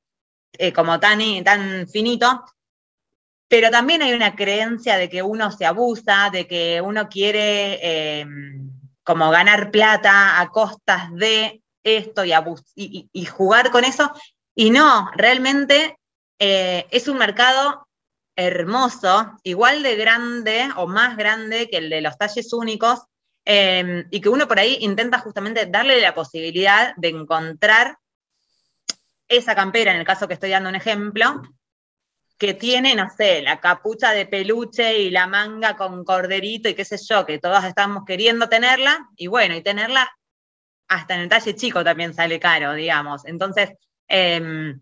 eh, 0.60 0.72
como 0.72 1.00
tan, 1.00 1.20
tan 1.44 1.88
finito, 1.88 2.46
pero 3.48 3.72
también 3.72 4.04
hay 4.04 4.14
una 4.14 4.36
creencia 4.36 4.98
de 4.98 5.10
que 5.10 5.24
uno 5.24 5.50
se 5.50 5.66
abusa, 5.66 6.30
de 6.32 6.46
que 6.46 6.80
uno 6.80 7.10
quiere 7.10 8.20
em, 8.20 8.70
como 9.04 9.32
ganar 9.32 9.72
plata 9.72 10.40
a 10.40 10.48
costas 10.50 11.12
de 11.16 11.64
esto 11.84 12.24
y, 12.24 13.10
y, 13.12 13.26
jugar 13.26 13.72
con 13.72 13.84
eso. 13.84 14.14
Y 14.54 14.70
no, 14.70 15.10
realmente 15.16 15.98
eh, 16.38 16.86
es 16.92 17.08
un 17.08 17.18
mercado 17.18 17.83
hermoso, 18.36 19.38
igual 19.44 19.84
de 19.84 19.96
grande 19.96 20.70
o 20.76 20.88
más 20.88 21.18
grande 21.18 21.70
que 21.70 21.78
el 21.78 21.90
de 21.90 22.02
los 22.02 22.18
talles 22.18 22.52
únicos, 22.54 23.02
em, 23.46 24.08
y 24.12 24.22
que 24.22 24.30
uno 24.30 24.48
por 24.48 24.60
ahí 24.60 24.78
intenta 24.82 25.20
justamente 25.20 25.66
darle 25.66 26.02
la 26.02 26.14
posibilidad 26.14 26.96
de 26.96 27.10
encontrar 27.10 27.98
esa 29.28 29.56
campera, 29.56 29.92
en 29.92 30.00
el 30.00 30.06
caso 30.06 30.28
que 30.28 30.34
estoy 30.36 30.50
dando 30.50 30.70
un 30.70 30.76
ejemplo, 30.76 31.42
que 32.38 32.54
tiene, 32.54 32.96
no 32.96 33.10
sé, 33.10 33.42
la 33.42 33.60
capucha 33.60 34.12
de 34.12 34.26
peluche 34.26 35.00
y 35.00 35.10
la 35.10 35.28
manga 35.28 35.76
con 35.76 36.04
corderito 36.04 36.68
y 36.68 36.74
qué 36.74 36.84
sé 36.84 36.98
yo, 36.98 37.26
que 37.26 37.40
todos 37.40 37.64
estamos 37.64 38.04
queriendo 38.06 38.50
tenerla, 38.50 39.10
y 39.16 39.28
bueno, 39.28 39.56
y 39.56 39.62
tenerla 39.62 40.12
hasta 40.88 41.16
en 41.16 41.22
el 41.22 41.30
talle 41.30 41.56
chico 41.56 41.84
también 41.84 42.14
sale 42.14 42.40
caro, 42.40 42.74
digamos. 42.74 43.26
Entonces, 43.26 43.72
em, 44.08 44.80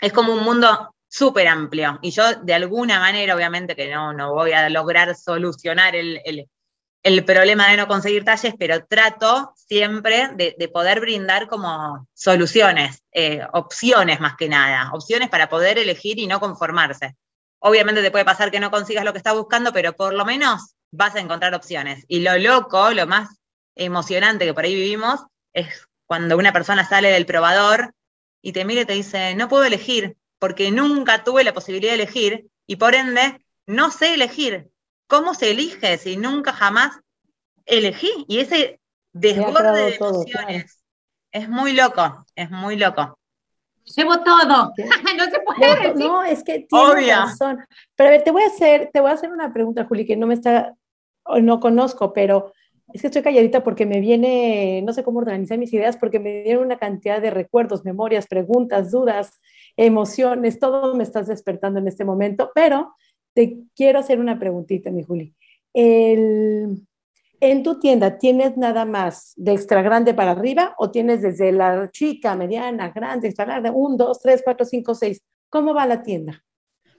es 0.00 0.12
como 0.12 0.32
un 0.32 0.44
mundo 0.44 0.91
súper 1.12 1.46
amplio. 1.46 1.98
Y 2.00 2.10
yo, 2.10 2.36
de 2.36 2.54
alguna 2.54 2.98
manera, 2.98 3.36
obviamente 3.36 3.76
que 3.76 3.90
no, 3.90 4.14
no 4.14 4.32
voy 4.32 4.52
a 4.52 4.70
lograr 4.70 5.14
solucionar 5.14 5.94
el, 5.94 6.48
problema 7.26 7.68
de 7.68 7.76
no 7.76 7.86
conseguir 7.86 8.24
talles, 8.24 8.54
pero 8.58 8.86
trato 8.86 9.52
siempre 9.54 10.30
de, 10.34 10.68
poder 10.72 11.00
brindar 11.00 11.48
como 11.48 12.08
soluciones, 12.14 13.02
eh, 13.12 13.42
opciones 13.52 14.20
más 14.20 14.36
que 14.36 14.48
nada, 14.48 14.90
opciones 14.94 15.28
para 15.28 15.50
poder 15.50 15.78
elegir 15.78 16.18
y 16.18 16.26
no 16.26 16.40
conformarse. 16.40 17.14
Obviamente 17.58 18.00
te 18.00 18.10
puede 18.10 18.24
pasar 18.24 18.50
que 18.50 18.58
no 18.58 18.70
consigas 18.70 19.04
lo 19.04 19.12
que 19.12 19.18
estás 19.18 19.34
buscando, 19.34 19.70
pero 19.70 19.92
por 19.92 20.14
lo 20.14 20.24
menos 20.24 20.74
vas 20.92 21.14
a 21.14 21.20
encontrar 21.20 21.54
opciones. 21.54 22.06
Y 22.08 22.20
lo 22.20 22.38
loco, 22.38 22.90
lo 22.92 23.06
más 23.06 23.28
emocionante 23.76 24.46
que 24.46 24.54
por 24.54 24.64
ahí 24.64 24.74
vivimos, 24.74 25.20
es 25.52 25.86
cuando 26.06 26.38
una 26.38 26.54
persona 26.54 26.88
sale 26.88 27.10
del 27.10 27.26
probador 27.26 27.94
y 28.40 28.52
te 28.52 28.64
mira 28.64 28.80
y 28.80 28.86
te 28.86 28.94
dice, 28.94 29.34
no 29.34 29.48
puedo 29.48 29.64
elegir, 29.64 30.16
porque 30.42 30.72
nunca 30.72 31.22
tuve 31.22 31.44
la 31.44 31.54
posibilidad 31.54 31.92
de 31.92 32.02
elegir 32.02 32.50
y 32.66 32.74
por 32.74 32.96
ende 32.96 33.46
no 33.64 33.92
sé 33.92 34.14
elegir. 34.14 34.72
¿Cómo 35.06 35.34
se 35.34 35.52
elige 35.52 35.98
si 35.98 36.16
nunca 36.16 36.52
jamás 36.52 36.98
elegí? 37.64 38.10
Y 38.26 38.40
ese 38.40 38.80
desborde 39.12 39.72
de 39.72 39.94
emociones 39.94 40.82
es 41.30 41.48
muy 41.48 41.74
loco, 41.74 42.26
es 42.34 42.50
muy 42.50 42.74
loco. 42.74 43.16
Llevo 43.84 44.18
todo. 44.24 44.72
no 45.16 45.24
se 45.26 45.40
puede 45.46 45.76
decir. 45.76 46.06
No, 46.06 46.24
es 46.24 46.42
que 46.42 46.66
tienes 46.68 47.16
razón. 47.16 47.64
Pero 47.94 48.08
a 48.08 48.10
ver, 48.10 48.24
te 48.24 48.32
voy 48.32 48.42
a 48.42 48.48
hacer, 48.48 48.90
te 48.92 48.98
voy 49.00 49.12
a 49.12 49.14
hacer 49.14 49.30
una 49.30 49.52
pregunta, 49.52 49.84
Juli, 49.84 50.04
que 50.04 50.16
no 50.16 50.26
me 50.26 50.34
está, 50.34 50.74
no 51.40 51.60
conozco, 51.60 52.12
pero 52.12 52.52
es 52.92 53.00
que 53.00 53.06
estoy 53.06 53.22
calladita 53.22 53.62
porque 53.62 53.86
me 53.86 54.00
viene, 54.00 54.82
no 54.82 54.92
sé 54.92 55.04
cómo 55.04 55.20
organizar 55.20 55.56
mis 55.56 55.72
ideas, 55.72 55.96
porque 55.96 56.18
me 56.18 56.42
vienen 56.42 56.64
una 56.64 56.78
cantidad 56.78 57.22
de 57.22 57.30
recuerdos, 57.30 57.84
memorias, 57.84 58.26
preguntas, 58.26 58.90
dudas, 58.90 59.40
emociones, 59.76 60.58
todo 60.58 60.94
me 60.94 61.02
estás 61.02 61.26
despertando 61.26 61.78
en 61.78 61.88
este 61.88 62.04
momento, 62.04 62.50
pero 62.54 62.94
te 63.34 63.58
quiero 63.74 63.98
hacer 63.98 64.20
una 64.20 64.38
preguntita, 64.38 64.90
mi 64.90 65.02
Juli. 65.02 65.34
en 65.74 67.62
tu 67.62 67.78
tienda, 67.80 68.18
¿tienes 68.18 68.56
nada 68.56 68.84
más 68.84 69.32
de 69.36 69.52
extra 69.52 69.82
grande 69.82 70.14
para 70.14 70.32
arriba 70.32 70.74
o 70.78 70.90
tienes 70.90 71.22
desde 71.22 71.50
la 71.52 71.90
chica, 71.90 72.36
mediana, 72.36 72.90
grande, 72.90 73.28
extra 73.28 73.44
grande, 73.46 73.70
un, 73.70 73.96
dos, 73.96 74.20
tres, 74.20 74.42
cuatro, 74.44 74.64
cinco, 74.66 74.94
seis? 74.94 75.22
¿Cómo 75.48 75.74
va 75.74 75.86
la 75.86 76.02
tienda? 76.02 76.44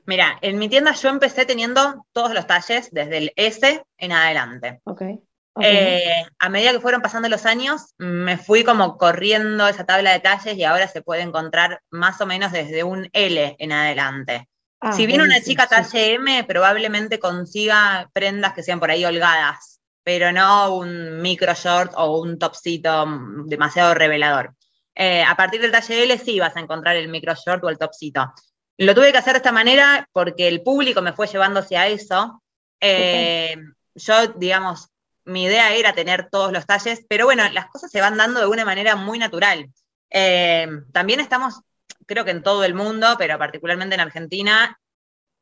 Mira, 0.05 0.37
en 0.41 0.57
mi 0.57 0.67
tienda 0.67 0.91
yo 0.93 1.09
empecé 1.09 1.45
teniendo 1.45 2.05
todos 2.11 2.33
los 2.33 2.45
talles 2.45 2.89
desde 2.91 3.17
el 3.17 3.31
S 3.35 3.83
en 3.97 4.11
adelante. 4.11 4.81
Okay. 4.83 5.21
Eh, 5.61 6.25
a 6.39 6.49
medida 6.49 6.71
que 6.71 6.79
fueron 6.79 7.01
pasando 7.01 7.29
los 7.29 7.45
años, 7.45 7.93
me 7.97 8.37
fui 8.37 8.63
como 8.63 8.97
corriendo 8.97 9.67
esa 9.67 9.85
tabla 9.85 10.11
de 10.11 10.19
talles 10.19 10.57
y 10.57 10.63
ahora 10.63 10.87
se 10.87 11.01
puede 11.01 11.21
encontrar 11.21 11.81
más 11.91 12.19
o 12.21 12.25
menos 12.25 12.51
desde 12.51 12.83
un 12.83 13.07
L 13.13 13.55
en 13.59 13.71
adelante. 13.71 14.49
Ah, 14.79 14.91
si 14.91 15.05
viene 15.05 15.23
una 15.23 15.41
chica 15.41 15.67
talle 15.67 16.15
M, 16.15 16.43
probablemente 16.45 17.19
consiga 17.19 18.09
prendas 18.13 18.53
que 18.53 18.63
sean 18.63 18.79
por 18.79 18.89
ahí 18.89 19.05
holgadas, 19.05 19.79
pero 20.03 20.31
no 20.31 20.75
un 20.75 21.21
micro 21.21 21.53
short 21.53 21.93
o 21.95 22.19
un 22.19 22.39
topsito 22.39 23.05
demasiado 23.45 23.93
revelador. 23.93 24.55
Eh, 24.95 25.23
a 25.23 25.35
partir 25.35 25.61
del 25.61 25.71
talle 25.71 26.03
L 26.03 26.17
sí 26.17 26.39
vas 26.39 26.55
a 26.57 26.59
encontrar 26.59 26.95
el 26.95 27.09
micro 27.09 27.33
short 27.35 27.63
o 27.63 27.69
el 27.69 27.77
topsito. 27.77 28.33
Lo 28.77 28.95
tuve 28.95 29.11
que 29.11 29.19
hacer 29.19 29.33
de 29.33 29.37
esta 29.37 29.51
manera 29.51 30.09
porque 30.11 30.47
el 30.47 30.63
público 30.63 31.01
me 31.01 31.13
fue 31.13 31.27
llevando 31.27 31.59
hacia 31.59 31.87
eso. 31.87 32.43
Eh, 32.81 33.55
yo, 33.95 34.27
digamos, 34.35 34.89
mi 35.25 35.45
idea 35.45 35.73
era 35.73 35.93
tener 35.93 36.29
todos 36.29 36.51
los 36.51 36.65
talles, 36.65 37.05
pero 37.07 37.25
bueno, 37.25 37.43
las 37.51 37.67
cosas 37.67 37.91
se 37.91 38.01
van 38.01 38.17
dando 38.17 38.39
de 38.39 38.47
una 38.47 38.65
manera 38.65 38.95
muy 38.95 39.19
natural. 39.19 39.69
Eh, 40.09 40.67
también 40.91 41.19
estamos, 41.19 41.61
creo 42.05 42.25
que 42.25 42.31
en 42.31 42.43
todo 42.43 42.63
el 42.63 42.73
mundo, 42.73 43.15
pero 43.17 43.37
particularmente 43.37 43.95
en 43.95 44.01
Argentina, 44.01 44.79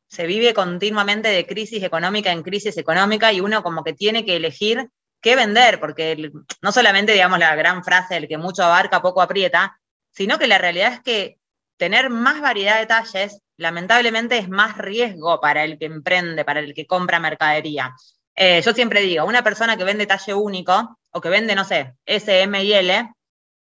se 0.08 0.26
vive 0.26 0.52
continuamente 0.52 1.28
de 1.28 1.46
crisis 1.46 1.82
económica 1.82 2.30
en 2.32 2.42
crisis 2.42 2.76
económica 2.76 3.32
y 3.32 3.40
uno 3.40 3.62
como 3.62 3.82
que 3.82 3.94
tiene 3.94 4.26
que 4.26 4.36
elegir 4.36 4.90
qué 5.22 5.36
vender, 5.36 5.80
porque 5.80 6.30
no 6.60 6.72
solamente, 6.72 7.12
digamos, 7.12 7.38
la 7.38 7.54
gran 7.56 7.82
frase, 7.82 8.16
el 8.18 8.28
que 8.28 8.36
mucho 8.36 8.62
abarca, 8.62 9.00
poco 9.00 9.22
aprieta, 9.22 9.78
sino 10.10 10.38
que 10.38 10.48
la 10.48 10.58
realidad 10.58 10.92
es 10.92 11.00
que 11.00 11.38
tener 11.78 12.10
más 12.10 12.40
variedad 12.40 12.78
de 12.78 12.86
talles, 12.86 13.40
lamentablemente, 13.56 14.36
es 14.36 14.48
más 14.48 14.76
riesgo 14.76 15.40
para 15.40 15.64
el 15.64 15.78
que 15.78 15.86
emprende, 15.86 16.44
para 16.44 16.60
el 16.60 16.74
que 16.74 16.86
compra 16.86 17.18
mercadería. 17.18 17.94
Eh, 18.34 18.62
yo 18.62 18.72
siempre 18.72 19.00
digo, 19.02 19.24
una 19.26 19.44
persona 19.44 19.76
que 19.76 19.84
vende 19.84 20.06
talle 20.06 20.34
único 20.34 20.98
o 21.10 21.20
que 21.20 21.28
vende, 21.28 21.54
no 21.54 21.64
sé, 21.64 21.94
S, 22.06 22.42
M 22.42 22.64
y 22.64 22.72
L, 22.72 23.12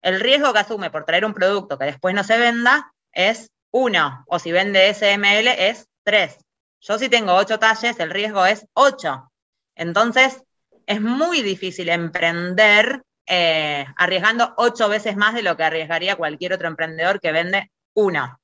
el 0.02 0.20
riesgo 0.20 0.54
que 0.54 0.60
asume 0.60 0.90
por 0.90 1.06
traer 1.06 1.26
un 1.26 1.34
producto 1.34 1.78
que 1.78 1.86
después 1.86 2.16
no 2.16 2.24
se 2.24 2.38
venda 2.38 2.94
es 3.12 3.52
uno, 3.72 4.24
o 4.28 4.40
si 4.40 4.52
vende 4.52 4.90
S, 4.90 5.12
M, 5.12 5.40
L 5.40 5.70
es 5.70 5.88
tres. 6.04 6.38
Yo 6.80 6.98
si 6.98 7.10
tengo 7.10 7.34
ocho 7.36 7.60
talles, 7.60 8.00
el 8.00 8.10
riesgo 8.10 8.46
es 8.46 8.66
ocho. 8.74 9.32
Entonces, 9.76 10.42
es 10.86 11.02
muy 11.02 11.42
difícil 11.42 11.90
emprender 11.90 13.04
eh, 13.26 13.86
arriesgando 13.98 14.54
ocho 14.58 14.90
veces 14.90 15.16
más 15.16 15.34
de 15.34 15.44
lo 15.44 15.56
que 15.56 15.64
arriesgaría 15.64 16.16
cualquier 16.16 16.54
otro 16.54 16.68
emprendedor 16.68 17.20
que 17.20 17.32
vende 17.32 17.72
uno. 17.94 18.40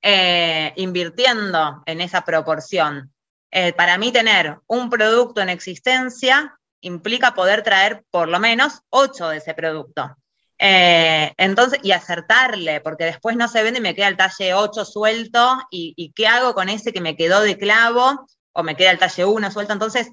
Eh, 0.00 0.72
invirtiendo 0.76 1.82
en 1.86 2.00
esa 2.00 2.22
proporción 2.22 3.12
eh, 3.52 3.74
para 3.74 3.98
mí 3.98 4.10
tener 4.10 4.58
un 4.66 4.88
producto 4.88 5.42
en 5.42 5.50
existencia 5.50 6.58
implica 6.80 7.34
poder 7.34 7.62
traer 7.62 8.02
por 8.10 8.28
lo 8.28 8.40
menos 8.40 8.80
ocho 8.88 9.28
de 9.28 9.36
ese 9.36 9.54
producto. 9.54 10.16
Eh, 10.58 11.34
entonces, 11.36 11.80
y 11.82 11.92
acertarle, 11.92 12.80
porque 12.80 13.04
después 13.04 13.36
no 13.36 13.48
se 13.48 13.62
vende 13.62 13.80
y 13.80 13.82
me 13.82 13.94
queda 13.94 14.08
el 14.08 14.16
talle 14.16 14.54
8 14.54 14.84
suelto, 14.84 15.58
y, 15.70 16.12
qué 16.14 16.26
hago 16.26 16.54
con 16.54 16.68
ese 16.68 16.92
que 16.92 17.00
me 17.00 17.16
quedó 17.16 17.40
de 17.42 17.58
clavo, 17.58 18.26
o 18.52 18.62
me 18.62 18.74
queda 18.74 18.90
el 18.90 18.98
talle 18.98 19.24
1 19.24 19.50
suelto. 19.50 19.72
Entonces, 19.72 20.10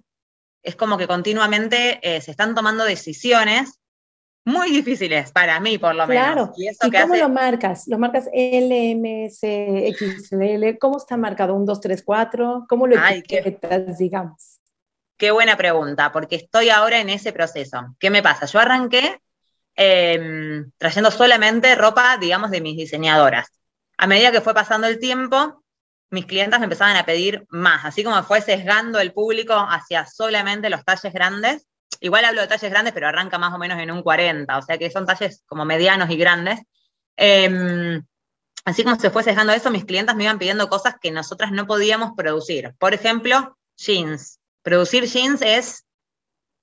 es 0.62 0.76
como 0.76 0.98
que 0.98 1.08
continuamente 1.08 2.00
eh, 2.04 2.20
se 2.22 2.32
están 2.32 2.56
tomando 2.56 2.84
decisiones 2.84 3.79
muy 4.46 4.72
difíciles 4.72 5.32
para 5.32 5.60
mí, 5.60 5.78
por 5.78 5.94
lo 5.96 6.08
menos. 6.08 6.24
Claro. 6.24 6.54
¿Y, 6.58 6.92
cómo 6.92 7.16
lo 7.16 7.30
marcas? 7.30 7.88
¿Lo 7.88 8.00
marcas 8.00 8.28
LMS, 8.34 9.42
XL? 9.96 10.78
¿Cómo 10.80 10.98
está 10.98 11.18
marcado? 11.18 11.56
¿Un 11.56 11.66
2, 11.66 11.82
3, 11.82 12.04
4? 12.04 12.66
¿Cómo 12.68 12.88
lo 12.88 12.96
etiquetas, 12.96 13.98
digamos? 13.98 14.60
Qué 15.18 15.32
buena 15.32 15.58
pregunta, 15.58 16.12
porque 16.12 16.38
estoy 16.38 16.70
ahora 16.70 17.00
en 17.00 17.10
ese 17.10 17.34
proceso. 17.34 17.96
¿Qué 18.00 18.10
me 18.10 18.24
pasa? 18.24 18.46
Yo 18.46 18.60
arranqué 18.60 19.22
em, 19.76 20.72
trayendo 20.78 21.12
solamente 21.12 21.76
ropa, 21.76 22.18
digamos, 22.18 22.52
de 22.52 22.62
mis 22.62 22.78
diseñadoras. 22.78 23.48
A 23.98 24.08
medida 24.08 24.32
que 24.32 24.40
fue 24.40 24.54
pasando 24.54 24.88
el 24.88 24.98
tiempo, 24.98 25.62
mis 26.10 26.26
clientas 26.26 26.60
me 26.60 26.66
empezaban 26.66 26.96
a 26.96 27.06
pedir 27.06 27.46
más, 27.50 27.86
así 27.86 28.04
como 28.04 28.24
fue 28.24 28.42
sesgando 28.42 29.00
el 29.00 29.12
público 29.12 29.54
hacia 29.54 30.06
solamente 30.06 30.70
los 30.70 30.84
talles 30.86 31.14
grandes. 31.14 31.68
Igual 32.00 32.26
hablo 32.26 32.42
de 32.42 32.48
talles 32.48 32.72
grandes, 32.72 32.94
pero 32.94 33.08
arranca 33.08 33.38
más 33.38 33.54
o 33.54 33.58
menos 33.58 33.80
en 33.80 33.92
un 33.92 34.02
40, 34.02 34.58
o 34.58 34.62
sea 34.62 34.78
que 34.78 34.90
son 34.90 35.06
talles 35.06 35.44
como 35.46 35.66
medianos 35.66 36.10
y 36.10 36.18
grandes. 36.18 36.60
Em, 37.18 38.02
así 38.66 38.84
como 38.84 38.98
se 38.98 39.10
fue 39.10 39.24
sesgando 39.24 39.52
eso, 39.54 39.70
mis 39.72 39.86
clientas 39.86 40.16
me 40.16 40.24
iban 40.24 40.40
pidiendo 40.40 40.70
cosas 40.70 40.96
que 41.02 41.12
nosotras 41.12 41.52
no 41.52 41.68
podíamos 41.68 42.12
producir. 42.16 42.74
Por 42.80 42.94
ejemplo, 42.94 43.58
jeans. 43.78 44.40
Producir 44.62 45.06
jeans 45.06 45.42
es 45.42 45.86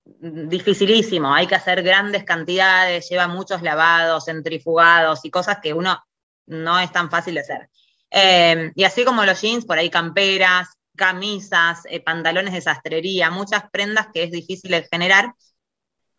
dificilísimo, 0.05 1.35
hay 1.35 1.47
que 1.47 1.57
hacer 1.57 1.83
grandes 1.83 2.25
cantidades, 2.25 3.09
lleva 3.09 3.27
muchos 3.27 3.63
lavados, 3.63 4.27
centrifugados 4.27 5.25
y 5.25 5.31
cosas 5.31 5.59
que 5.61 5.75
uno 5.75 6.01
no 6.47 6.79
es 6.79 6.93
tan 6.93 7.11
fácil 7.11 7.35
de 7.35 7.41
hacer. 7.41 7.71
Em, 8.09 8.73
y 8.75 8.85
así 8.85 9.05
como 9.05 9.25
los 9.25 9.41
jeans, 9.41 9.65
por 9.67 9.79
ahí 9.79 9.91
camperas, 9.91 10.69
camisas, 10.97 11.83
eh, 11.89 12.01
pantalones 12.01 12.53
de 12.53 12.61
sastrería, 12.61 13.31
muchas 13.31 13.71
prendas 13.71 14.09
que 14.13 14.25
es 14.25 14.31
difícil 14.31 14.71
de 14.73 14.89
generar. 14.91 15.35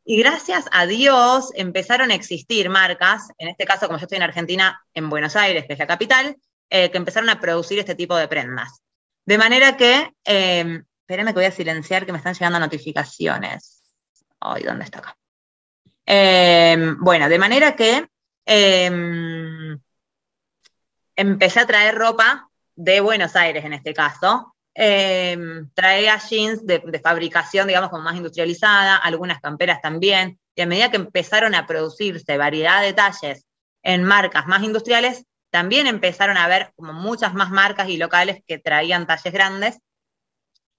Y 0.06 0.20
gracias 0.20 0.66
a 0.72 0.86
Dios 0.86 1.52
empezaron 1.56 2.12
a 2.12 2.16
existir 2.16 2.70
marcas, 2.70 3.28
en 3.38 3.50
este 3.50 3.66
caso 3.66 3.88
como 3.88 4.00
yo 4.00 4.04
estoy 4.04 4.18
en 4.18 4.24
Argentina, 4.24 4.82
en 4.94 5.10
Buenos 5.10 5.36
Aires, 5.36 5.66
que 5.68 5.74
es 5.74 5.80
la 5.80 5.88
capital, 5.88 6.38
eh, 6.70 6.90
que 6.92 6.98
empezaron 6.98 7.30
a 7.30 7.40
producir 7.40 7.80
este 7.80 7.96
tipo 7.96 8.16
de 8.16 8.28
prendas. 8.28 8.82
De 9.26 9.38
manera 9.38 9.76
que, 9.76 10.14
eh, 10.24 10.84
que 11.08 11.34
voy 11.34 11.46
a 11.46 11.52
silenciar 11.52 12.06
que 12.06 12.14
me 12.14 12.20
están 12.20 12.34
llegando 12.34 12.60
notificaciones. 12.60 13.94
Ay, 14.40 14.64
¿dónde 14.64 14.86
está 14.86 15.00
acá? 15.00 15.18
Em, 16.06 16.98
bueno, 17.02 17.28
de 17.28 17.38
manera 17.38 17.76
que 17.76 18.08
em, 18.46 19.78
empecé 21.18 21.60
a 21.60 21.68
traer 21.68 21.96
ropa 21.96 22.50
de 22.76 23.02
Buenos 23.02 23.36
Aires 23.36 23.66
en 23.66 23.74
este 23.74 23.94
caso. 23.94 24.56
Em, 24.80 25.72
traía 25.74 26.20
jeans 26.20 26.64
de, 26.64 27.02
fabricación, 27.04 27.68
digamos, 27.68 27.90
como 27.90 28.04
más 28.04 28.16
industrializada, 28.16 28.96
algunas 28.96 29.42
camperas 29.42 29.82
también. 29.82 30.40
Y 30.54 30.62
a 30.62 30.68
medida 30.68 30.92
que 30.92 30.98
empezaron 30.98 31.56
a 31.56 31.66
producirse 31.66 32.38
variedad 32.38 32.84
de 32.84 32.94
talles 32.94 33.48
en 33.82 34.04
marcas 34.04 34.46
más 34.46 34.62
industriales, 34.62 35.26
también 35.50 35.88
empezaron 35.88 36.38
a 36.38 36.44
haber 36.44 36.74
como 36.76 36.94
muchas 36.94 37.34
más 37.34 37.50
marcas 37.50 37.90
y 37.90 37.98
locales 37.98 38.44
que 38.46 38.60
traían 38.60 39.08
talles 39.08 39.34
grandes, 39.34 39.80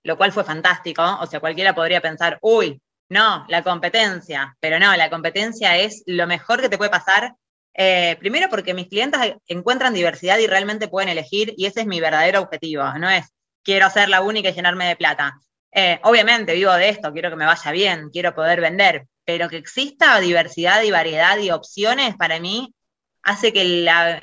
lo 0.05 0.17
cual 0.17 0.31
fue 0.31 0.45
fantástico. 0.45 1.03
O 1.21 1.27
sea, 1.27 1.41
cualquiera 1.41 1.75
podría 1.75 2.01
pensar, 2.01 2.39
uy, 2.41 2.81
no, 3.09 3.47
la 3.49 3.65
competencia, 3.65 4.57
pero 4.61 4.79
no, 4.79 4.95
la 4.97 5.11
competencia 5.11 5.77
es 5.77 6.05
lo 6.07 6.29
mejor 6.29 6.61
que 6.61 6.69
te 6.69 6.79
puede 6.79 6.91
pasar 6.91 7.35
eh, 7.75 8.17
primero 8.21 8.49
porque 8.49 8.75
mis 8.75 8.89
clientes 8.89 9.21
encuentran 9.49 9.95
diversidad 9.95 10.39
y 10.39 10.47
realmente 10.47 10.87
pueden 10.87 11.09
elegir 11.09 11.55
y 11.57 11.67
ese 11.67 11.81
es 11.81 11.87
mi 11.87 12.01
verdadero 12.01 12.41
objetivo, 12.43 12.85
no 12.99 13.11
es 13.11 13.33
quiero 13.63 13.91
ser 13.91 14.09
la 14.09 14.21
única 14.21 14.49
y 14.49 14.53
llenarme 14.53 14.87
de 14.89 14.97
plata. 14.97 15.41
Eh, 15.73 16.01
obviamente 16.05 16.55
vivo 16.55 16.73
de 16.73 16.89
esto, 16.89 17.13
quiero 17.13 17.31
que 17.31 17.37
me 17.37 17.45
vaya 17.45 17.71
bien, 17.71 18.11
quiero 18.11 18.35
poder 18.35 18.61
vender, 18.61 19.07
pero 19.25 19.49
que 19.49 19.59
exista 19.59 20.19
diversidad 20.21 20.83
y 20.83 20.91
variedad 20.91 21.37
y 21.39 21.51
opciones 21.51 22.17
para 22.17 22.41
mí 22.41 22.75
hace 23.23 23.53
que 23.53 23.65
la, 23.65 24.21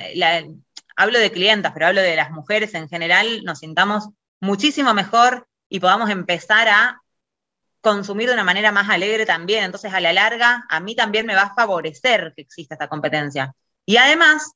hablo 0.95 1.19
de 1.19 1.31
clientas, 1.31 1.71
pero 1.73 1.87
hablo 1.87 2.01
de 2.01 2.15
las 2.15 2.31
mujeres 2.31 2.73
en 2.73 2.89
general, 2.89 3.43
nos 3.43 3.59
sintamos 3.59 4.09
muchísimo 4.39 4.93
mejor 4.93 5.47
y 5.69 5.79
podamos 5.79 6.09
empezar 6.09 6.67
a 6.67 7.01
consumir 7.81 8.27
de 8.27 8.33
una 8.33 8.43
manera 8.43 8.71
más 8.71 8.89
alegre 8.89 9.25
también. 9.25 9.63
Entonces, 9.63 9.93
a 9.93 9.99
la 9.99 10.11
larga, 10.11 10.65
a 10.69 10.79
mí 10.79 10.95
también 10.95 11.25
me 11.25 11.35
va 11.35 11.43
a 11.43 11.53
favorecer 11.53 12.33
que 12.35 12.41
exista 12.41 12.75
esta 12.75 12.87
competencia. 12.87 13.53
Y 13.85 13.97
además, 13.97 14.53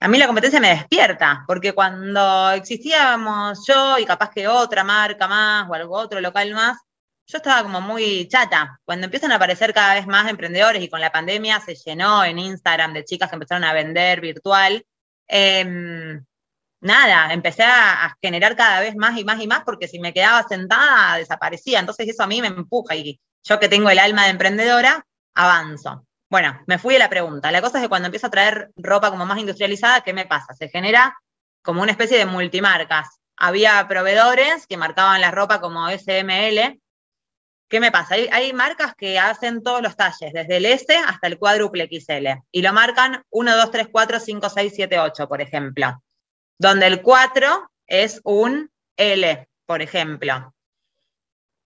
a 0.00 0.08
mí 0.08 0.18
la 0.18 0.26
competencia 0.26 0.60
me 0.60 0.70
despierta, 0.70 1.44
porque 1.46 1.72
cuando 1.72 2.50
existíamos 2.50 3.64
yo 3.66 3.98
y 3.98 4.04
capaz 4.04 4.30
que 4.30 4.46
otra 4.48 4.84
marca 4.84 5.26
más 5.26 5.68
o 5.68 5.74
algo 5.74 5.96
otro 5.96 6.20
local 6.20 6.52
más, 6.54 6.78
yo 7.26 7.38
estaba 7.38 7.62
como 7.62 7.80
muy 7.80 8.28
chata. 8.28 8.80
Cuando 8.84 9.06
empiezan 9.06 9.32
a 9.32 9.36
aparecer 9.36 9.74
cada 9.74 9.94
vez 9.94 10.06
más 10.06 10.28
emprendedores 10.30 10.82
y 10.82 10.88
con 10.88 11.00
la 11.00 11.10
pandemia 11.10 11.60
se 11.60 11.74
llenó 11.74 12.24
en 12.24 12.38
Instagram 12.38 12.92
de 12.92 13.04
chicas 13.04 13.28
que 13.28 13.36
empezaron 13.36 13.64
a 13.64 13.72
vender 13.72 14.20
virtual, 14.20 14.84
eh, 15.28 16.20
nada, 16.80 17.32
empecé 17.32 17.64
a, 17.64 18.16
generar 18.22 18.56
cada 18.56 18.80
vez 18.80 18.96
más 18.96 19.18
y 19.18 19.24
más 19.24 19.40
y 19.40 19.46
más 19.46 19.62
porque 19.64 19.88
si 19.88 19.98
me 19.98 20.12
quedaba 20.12 20.46
sentada 20.48 21.16
desaparecía. 21.16 21.80
Entonces 21.80 22.08
eso 22.08 22.22
a 22.22 22.26
mí 22.26 22.40
me 22.40 22.48
empuja 22.48 22.94
y 22.96 23.20
yo 23.42 23.60
que 23.60 23.68
tengo 23.68 23.90
el 23.90 23.98
alma 23.98 24.24
de 24.24 24.30
emprendedora, 24.30 25.06
avanzo. 25.34 26.06
Bueno, 26.36 26.60
me 26.66 26.76
fui 26.76 26.94
a 26.96 26.98
la 26.98 27.08
pregunta. 27.08 27.50
La 27.50 27.62
cosa 27.62 27.78
es 27.78 27.84
que 27.84 27.88
cuando 27.88 28.08
empiezo 28.08 28.26
a 28.26 28.30
traer 28.30 28.70
ropa 28.76 29.08
como 29.10 29.24
más 29.24 29.38
industrializada, 29.38 30.02
¿qué 30.02 30.12
me 30.12 30.26
pasa? 30.26 30.52
Se 30.52 30.68
genera 30.68 31.16
como 31.62 31.80
una 31.80 31.92
especie 31.92 32.18
de 32.18 32.26
multimarcas. 32.26 33.20
Había 33.38 33.88
proveedores 33.88 34.66
que 34.66 34.76
marcaban 34.76 35.22
la 35.22 35.30
ropa 35.30 35.62
como 35.62 35.88
SML. 35.88 36.78
¿Qué 37.70 37.80
me 37.80 37.90
pasa? 37.90 38.16
Hay, 38.16 38.28
hay 38.30 38.52
marcas 38.52 38.94
que 38.98 39.18
hacen 39.18 39.62
todos 39.62 39.80
los 39.80 39.96
talles, 39.96 40.30
desde 40.34 40.58
el 40.58 40.66
S 40.66 40.94
hasta 40.94 41.26
el 41.26 41.38
cuádruple 41.38 41.88
XL, 41.90 42.26
y 42.52 42.60
lo 42.60 42.70
marcan 42.74 43.24
1, 43.30 43.56
2, 43.56 43.70
3, 43.70 43.88
4, 43.90 44.20
5, 44.20 44.50
6, 44.50 44.72
7, 44.76 44.98
8, 44.98 45.28
por 45.28 45.40
ejemplo 45.40 46.02
donde 46.58 46.86
el 46.86 47.00
4 47.00 47.70
es 47.86 48.20
un 48.24 48.70
L, 48.98 49.48
por 49.64 49.80
ejemplo. 49.80 50.54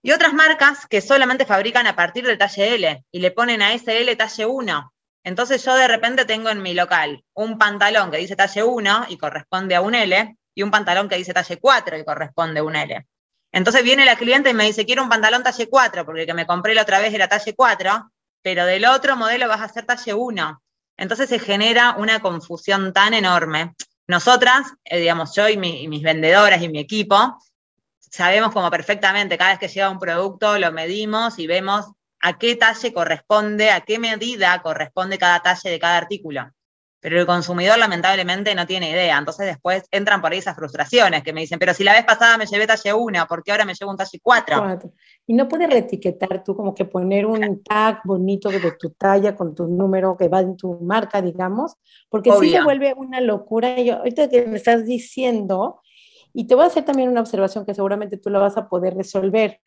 Y 0.03 0.11
otras 0.11 0.33
marcas 0.33 0.87
que 0.87 1.01
solamente 1.01 1.45
fabrican 1.45 1.85
a 1.87 1.95
partir 1.95 2.25
del 2.25 2.37
talle 2.37 2.75
L 2.75 3.05
y 3.11 3.19
le 3.19 3.31
ponen 3.31 3.61
a 3.61 3.73
ese 3.73 4.01
L 4.01 4.15
talle 4.15 4.45
1. 4.45 4.93
Entonces 5.23 5.63
yo 5.63 5.75
de 5.75 5.87
repente 5.87 6.25
tengo 6.25 6.49
en 6.49 6.61
mi 6.61 6.73
local 6.73 7.23
un 7.33 7.57
pantalón 7.57 8.09
que 8.09 8.17
dice 8.17 8.35
talle 8.35 8.63
1 8.63 9.05
y 9.09 9.17
corresponde 9.17 9.75
a 9.75 9.81
un 9.81 9.93
L 9.93 10.35
y 10.55 10.63
un 10.63 10.71
pantalón 10.71 11.07
que 11.07 11.17
dice 11.17 11.33
talle 11.33 11.57
4 11.57 11.97
y 11.97 12.05
corresponde 12.05 12.61
a 12.61 12.63
un 12.63 12.75
L. 12.75 13.05
Entonces 13.51 13.83
viene 13.83 14.05
la 14.05 14.15
cliente 14.15 14.49
y 14.49 14.53
me 14.53 14.65
dice, 14.65 14.85
quiero 14.85 15.03
un 15.03 15.09
pantalón 15.09 15.43
talle 15.43 15.69
4 15.69 16.05
porque 16.05 16.21
el 16.21 16.27
que 16.27 16.33
me 16.33 16.47
compré 16.47 16.73
la 16.73 16.81
otra 16.81 16.99
vez 16.99 17.13
era 17.13 17.27
talle 17.27 17.53
4, 17.53 18.11
pero 18.41 18.65
del 18.65 18.85
otro 18.85 19.15
modelo 19.15 19.47
vas 19.47 19.61
a 19.61 19.65
hacer 19.65 19.85
talle 19.85 20.13
1. 20.13 20.61
Entonces 20.97 21.29
se 21.29 21.39
genera 21.39 21.95
una 21.97 22.21
confusión 22.21 22.93
tan 22.93 23.13
enorme. 23.13 23.75
Nosotras, 24.07 24.73
eh, 24.83 24.99
digamos, 24.99 25.35
yo 25.35 25.47
y, 25.47 25.57
mis 25.57 26.01
vendedoras 26.01 26.61
y 26.61 26.69
mi 26.69 26.79
equipo, 26.79 27.37
sabemos 28.11 28.53
como 28.53 28.69
perfectamente, 28.69 29.37
cada 29.37 29.51
vez 29.51 29.59
que 29.59 29.67
llega 29.69 29.89
un 29.89 29.99
producto 29.99 30.59
lo 30.59 30.71
medimos 30.71 31.39
y 31.39 31.47
vemos 31.47 31.91
a 32.19 32.37
qué 32.37 32.55
talle 32.55 32.93
corresponde, 32.93 33.71
a 33.71 33.81
qué 33.81 33.97
medida 33.97 34.61
corresponde 34.61 35.17
cada 35.17 35.39
talle 35.39 35.69
de 35.69 35.79
cada 35.79 35.97
artículo. 35.97 36.51
Pero 36.99 37.19
el 37.19 37.25
consumidor 37.25 37.79
lamentablemente 37.79 38.53
no 38.53 38.67
tiene 38.67 38.91
idea. 38.91 39.17
Entonces 39.17 39.47
después 39.47 39.85
entran 39.89 40.21
por 40.21 40.31
ahí 40.31 40.37
esas 40.37 40.55
frustraciones 40.55 41.23
que 41.23 41.33
me 41.33 41.41
dicen, 41.41 41.57
pero 41.57 41.73
si 41.73 41.83
la 41.83 41.93
vez 41.93 42.05
pasada 42.05 42.37
me 42.37 42.45
llevé 42.45 42.67
talle 42.67 42.93
1, 42.93 43.25
¿por 43.27 43.43
qué 43.43 43.51
ahora 43.51 43.65
me 43.65 43.73
llevo 43.73 43.89
un 43.89 43.97
talle 43.97 44.19
4? 44.21 44.79
Y 45.25 45.33
no 45.33 45.47
puedes 45.47 45.67
reetiquetar 45.67 46.43
tú, 46.43 46.55
como 46.55 46.75
que 46.75 46.85
poner 46.85 47.25
un 47.25 47.63
tag 47.63 48.01
bonito 48.03 48.49
de 48.49 48.59
tu 48.73 48.91
talla 48.91 49.35
con 49.35 49.55
tu 49.55 49.67
número 49.67 50.15
que 50.15 50.27
va 50.27 50.41
en 50.41 50.55
tu 50.57 50.79
marca, 50.79 51.23
digamos, 51.23 51.75
porque 52.07 52.31
si 52.39 52.51
se 52.51 52.61
vuelve 52.61 52.93
una 52.93 53.19
locura. 53.19 53.79
Yo, 53.79 53.95
ahorita 53.95 54.29
que 54.29 54.45
me 54.45 54.57
estás 54.57 54.85
diciendo, 54.85 55.81
y 56.33 56.47
te 56.47 56.55
voy 56.55 56.63
a 56.63 56.67
hacer 56.67 56.85
también 56.85 57.09
una 57.09 57.21
observación 57.21 57.65
que 57.65 57.73
seguramente 57.73 58.17
tú 58.17 58.29
la 58.29 58.39
vas 58.39 58.57
a 58.57 58.69
poder 58.69 58.95
resolver. 58.95 59.59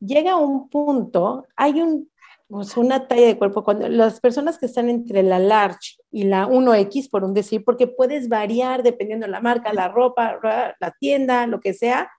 Llega 0.00 0.36
un 0.36 0.68
punto, 0.68 1.46
hay 1.56 1.80
un 1.80 2.10
pues, 2.50 2.76
una 2.76 3.06
talla 3.06 3.26
de 3.26 3.38
cuerpo, 3.38 3.62
cuando 3.62 3.88
las 3.88 4.18
personas 4.18 4.58
que 4.58 4.66
están 4.66 4.90
entre 4.90 5.22
la 5.22 5.38
large 5.38 5.98
y 6.10 6.24
la 6.24 6.48
1X, 6.48 7.08
por 7.08 7.22
un 7.22 7.32
decir, 7.32 7.64
porque 7.64 7.86
puedes 7.86 8.28
variar 8.28 8.82
dependiendo 8.82 9.26
de 9.26 9.30
la 9.30 9.40
marca, 9.40 9.72
la 9.72 9.86
ropa, 9.86 10.40
la 10.42 10.96
tienda, 10.98 11.46
lo 11.46 11.60
que 11.60 11.74
sea, 11.74 12.10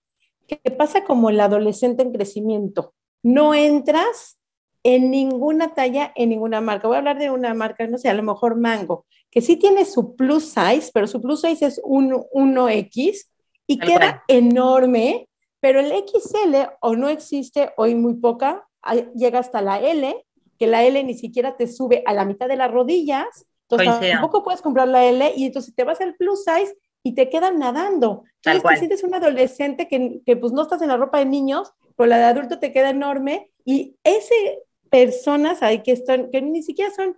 que 0.48 0.72
pasa 0.72 1.04
como 1.04 1.30
el 1.30 1.40
adolescente 1.42 2.02
en 2.02 2.14
crecimiento. 2.14 2.94
No 3.22 3.54
entras 3.54 4.40
en 4.84 5.12
ninguna 5.12 5.74
talla, 5.74 6.14
en 6.16 6.30
ninguna 6.30 6.62
marca. 6.62 6.88
Voy 6.88 6.96
a 6.96 7.00
hablar 7.00 7.20
de 7.20 7.30
una 7.30 7.54
marca, 7.54 7.86
no 7.88 7.98
sé, 7.98 8.08
a 8.08 8.14
lo 8.14 8.24
mejor 8.24 8.56
Mango, 8.56 9.06
que 9.30 9.42
sí 9.42 9.58
tiene 9.58 9.84
su 9.84 10.16
plus 10.16 10.46
size, 10.46 10.92
pero 10.94 11.08
su 11.08 11.22
plus 11.22 11.42
size 11.42 11.66
es 11.66 11.82
un 11.84 12.12
1X 12.34 13.28
y 13.72 13.78
queda 13.78 14.24
enorme, 14.28 15.30
pero 15.60 15.80
el 15.80 15.92
XL 15.92 16.56
o 16.82 16.96
no 16.96 17.08
existe 17.08 17.72
hoy 17.78 17.96
muy 17.96 18.16
poca 18.16 18.68
llega 19.16 19.40
hasta 19.40 19.62
la 19.62 19.80
L, 19.80 20.26
que 20.60 20.68
la 20.68 20.84
L 20.84 21.02
ni 21.04 21.14
siquiera 21.14 21.56
te 21.56 21.68
sube 21.68 22.04
a 22.06 22.14
la 22.14 22.26
mitad 22.26 22.48
de 22.48 22.58
las 22.58 22.70
rodillas, 22.70 23.46
entonces 23.70 24.12
tampoco 24.12 24.44
puedes 24.44 24.62
comprar 24.62 24.88
la 24.88 25.06
L 25.06 25.34
y 25.36 25.46
entonces 25.46 25.74
te 25.74 25.86
vas 25.86 26.02
al 26.02 26.16
plus 26.16 26.44
size 26.44 26.76
y 27.04 27.16
te 27.16 27.30
quedan 27.30 27.60
nadando. 27.60 28.24
Tal 28.42 28.62
cual. 28.62 28.76
te 28.76 28.80
sientes 28.80 29.04
un 29.04 29.16
adolescente 29.16 29.88
que, 29.88 30.20
que, 30.26 30.36
pues 30.36 30.52
no 30.52 30.64
estás 30.64 30.82
en 30.82 30.90
la 30.90 30.98
ropa 30.98 31.20
de 31.20 31.26
niños, 31.26 31.72
pero 31.96 32.08
la 32.08 32.18
de 32.18 32.24
adulto 32.26 32.60
te 32.60 32.74
queda 32.74 32.90
enorme 32.90 33.52
y 33.64 33.96
ese 34.04 34.60
personas 34.90 35.64
ahí 35.64 35.82
que 35.84 35.94
están, 35.94 36.30
que 36.30 36.42
ni 36.42 36.62
siquiera 36.62 36.92
son 36.94 37.16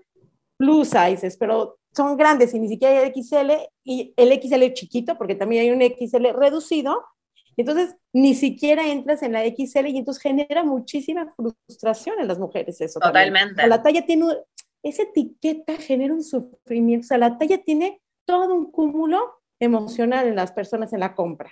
plus 0.58 0.90
sizes, 0.90 1.38
pero 1.38 1.78
son 1.92 2.18
grandes 2.18 2.54
y 2.54 2.60
ni 2.60 2.68
siquiera 2.68 3.02
hay 3.02 3.12
XL 3.12 3.52
y 3.84 4.14
el 4.16 4.42
XL 4.42 4.74
chiquito, 4.74 5.18
porque 5.18 5.36
también 5.36 5.64
hay 5.64 5.72
un 5.72 5.82
XL 5.82 6.28
reducido, 6.34 7.04
entonces, 7.58 7.96
ni 8.14 8.34
siquiera 8.34 8.88
entras 8.88 9.22
en 9.24 9.34
la 9.34 9.44
XL 9.44 9.88
y 9.88 9.98
entonces 9.98 10.22
genera 10.22 10.64
muchísima 10.64 11.34
frustración 11.36 12.20
en 12.20 12.28
las 12.28 12.40
mujeres 12.40 12.82
eso. 12.82 13.00
Totalmente. 13.00 13.66
La 13.68 13.82
talla 13.84 14.06
tiene, 14.06 14.26
esa 14.82 15.04
etiqueta 15.04 15.76
genera 15.78 16.14
un 16.14 16.24
sufrimiento. 16.24 17.06
O 17.06 17.08
sea, 17.08 17.18
la 17.18 17.38
talla 17.38 17.64
tiene 17.64 18.02
todo 18.26 18.54
un 18.54 18.72
cúmulo 18.72 19.42
emocional 19.60 20.28
en 20.28 20.36
las 20.36 20.52
personas 20.52 20.94
en 20.94 21.02
la 21.02 21.14
compra. 21.14 21.52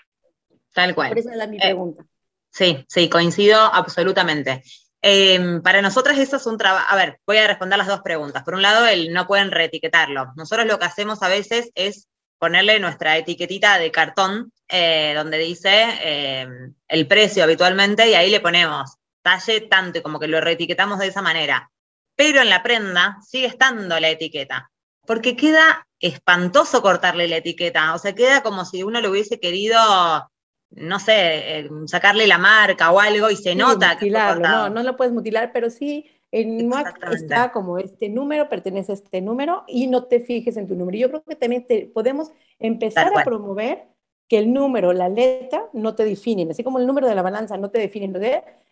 Tal 0.73 0.95
cual. 0.95 1.09
Por 1.09 1.19
eso 1.19 1.29
es 1.29 1.49
mi 1.49 1.57
eh, 1.57 1.61
pregunta. 1.61 2.05
Sí, 2.49 2.83
sí, 2.87 3.09
coincido 3.09 3.59
absolutamente. 3.59 4.63
Em, 5.01 5.61
para 5.61 5.81
nosotras 5.81 6.17
eso 6.19 6.37
es 6.37 6.45
un 6.45 6.57
trabajo, 6.57 6.85
a 6.89 6.95
ver, 6.95 7.19
voy 7.25 7.37
a 7.37 7.47
responder 7.47 7.77
las 7.77 7.87
dos 7.87 8.01
preguntas. 8.01 8.43
Por 8.43 8.53
un 8.53 8.61
lado, 8.61 8.85
el 8.85 9.11
no 9.13 9.25
pueden 9.25 9.51
reetiquetarlo. 9.51 10.33
Nosotros 10.35 10.67
lo 10.67 10.77
que 10.77 10.85
hacemos 10.85 11.23
a 11.23 11.27
veces 11.27 11.71
es 11.75 12.07
ponerle 12.37 12.79
nuestra 12.79 13.17
etiquetita 13.17 13.77
de 13.77 13.91
cartón 13.91 14.51
eh, 14.67 15.13
donde 15.15 15.37
dice 15.37 15.89
em, 16.01 16.73
el 16.87 17.07
precio 17.07 17.43
habitualmente 17.43 18.09
y 18.09 18.13
ahí 18.13 18.29
le 18.29 18.39
ponemos 18.39 18.95
talle 19.21 19.61
tanto 19.61 19.99
y 19.99 20.01
como 20.01 20.19
que 20.19 20.27
lo 20.27 20.41
reetiquetamos 20.41 20.99
de 20.99 21.07
esa 21.07 21.21
manera. 21.21 21.71
Pero 22.15 22.41
en 22.41 22.49
la 22.49 22.63
prenda 22.63 23.17
sigue 23.21 23.47
estando 23.47 23.99
la 23.99 24.09
etiqueta, 24.09 24.71
porque 25.05 25.35
queda 25.35 25.87
espantoso 25.99 26.81
cortarle 26.81 27.27
la 27.27 27.37
etiqueta, 27.37 27.93
o 27.93 27.99
sea, 27.99 28.13
queda 28.13 28.41
como 28.41 28.65
si 28.65 28.83
uno 28.83 29.01
lo 29.01 29.11
hubiese 29.11 29.39
querido 29.39 30.30
no 30.71 30.99
sé, 30.99 31.59
eh, 31.59 31.69
sacarle 31.85 32.27
la 32.27 32.37
marca 32.37 32.91
o 32.91 32.99
algo 32.99 33.29
y 33.29 33.35
se 33.35 33.55
nota 33.55 33.97
que 33.97 34.09
no, 34.09 34.69
no 34.69 34.83
lo 34.83 34.95
puedes 34.95 35.13
mutilar, 35.13 35.51
pero 35.53 35.69
sí 35.69 36.09
en 36.31 36.67
MAC 36.69 36.97
está 37.11 37.51
como 37.51 37.77
este 37.77 38.07
número, 38.09 38.47
pertenece 38.47 38.93
a 38.93 38.95
este 38.95 39.21
número 39.21 39.63
y 39.67 39.87
no 39.87 40.05
te 40.05 40.21
fijes 40.21 40.55
en 40.57 40.67
tu 40.67 40.75
número. 40.75 40.97
Yo 40.97 41.09
creo 41.09 41.23
que 41.23 41.35
también 41.35 41.67
te, 41.67 41.91
podemos 41.93 42.31
empezar 42.57 43.11
a 43.15 43.23
promover 43.23 43.83
que 44.29 44.37
el 44.37 44.53
número, 44.53 44.93
la 44.93 45.09
letra, 45.09 45.65
no 45.73 45.93
te 45.93 46.05
definen, 46.05 46.49
así 46.49 46.63
como 46.63 46.79
el 46.79 46.87
número 46.87 47.05
de 47.05 47.15
la 47.15 47.21
balanza 47.21 47.57
no 47.57 47.69
te 47.69 47.79
define, 47.79 48.09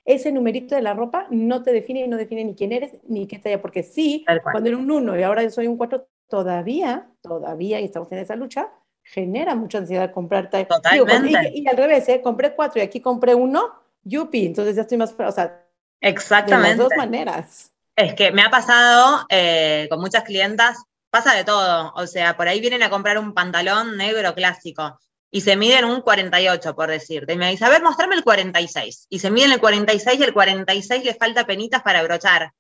ese 0.06 0.32
numerito 0.32 0.74
de 0.74 0.82
la 0.82 0.94
ropa 0.94 1.28
no 1.32 1.62
te 1.62 1.74
define 1.74 2.06
y 2.06 2.08
no 2.08 2.16
define 2.16 2.46
ni 2.46 2.56
quién 2.56 2.72
eres 2.72 2.94
ni 3.10 3.28
qué 3.28 3.40
talla, 3.40 3.62
porque 3.62 3.84
sí, 3.84 4.26
cuando 4.42 4.70
era 4.70 4.78
un 4.78 4.90
1 4.90 5.20
y 5.20 5.24
ahora 5.24 5.50
soy 5.50 5.68
un 5.68 5.76
4, 5.76 6.08
todavía, 6.30 7.10
todavía, 7.22 7.82
y 7.82 7.84
estamos 7.84 8.10
en 8.14 8.20
esa 8.20 8.38
lucha, 8.38 8.70
genera 9.12 9.56
mucha 9.56 9.80
ansiedad 9.80 10.12
comprar 10.12 10.50
Totalmente. 10.50 11.52
y, 11.54 11.68
al 11.68 11.78
revés, 11.78 12.08
¿eh? 12.10 12.22
compré 12.22 12.54
cuatro 12.54 12.80
y 12.80 12.84
aquí 12.84 13.02
compré 13.02 13.34
uno, 13.34 13.74
yupi, 14.04 14.46
entonces 14.46 14.76
ya 14.76 14.84
estoy 14.84 14.98
más, 14.98 15.16
o 15.18 15.32
sea, 15.32 15.66
Exactamente. 16.00 16.70
de 16.70 16.78
las 16.78 16.90
dos 16.90 16.98
maneras. 16.98 17.72
Es 17.96 18.14
que 18.14 18.32
me 18.32 18.44
ha 18.44 18.50
pasado 18.50 19.26
eh, 19.30 19.88
con 19.90 20.00
muchas 20.00 20.24
clientas, 20.24 20.78
pasa 21.10 21.34
de 21.34 21.44
todo, 21.44 21.92
o 21.96 22.06
sea, 22.06 22.38
por 22.38 22.48
ahí 22.48 22.62
vienen 22.62 22.84
a 22.84 22.90
comprar 22.90 23.18
un 23.18 23.34
pantalón 23.34 23.98
negro 23.98 24.36
clásico 24.36 25.00
y 25.32 25.42
se 25.42 25.56
miden 25.56 25.86
un 25.86 26.02
48, 26.02 26.76
por 26.76 26.90
decirte, 26.90 27.34
y 27.34 27.38
me 27.38 27.50
dice, 27.50 27.66
a 27.66 27.70
ver, 27.70 27.82
mostrame 27.82 28.16
el 28.16 28.24
46, 28.24 29.08
y 29.10 29.20
se 29.20 29.32
miden 29.32 29.52
el 29.52 29.60
46 29.60 30.20
y 30.20 30.24
el 30.24 30.34
46 30.34 31.04
le 31.04 31.14
falta 31.16 31.46
penitas 31.46 31.82
para 31.82 32.04
brochar, 32.04 32.54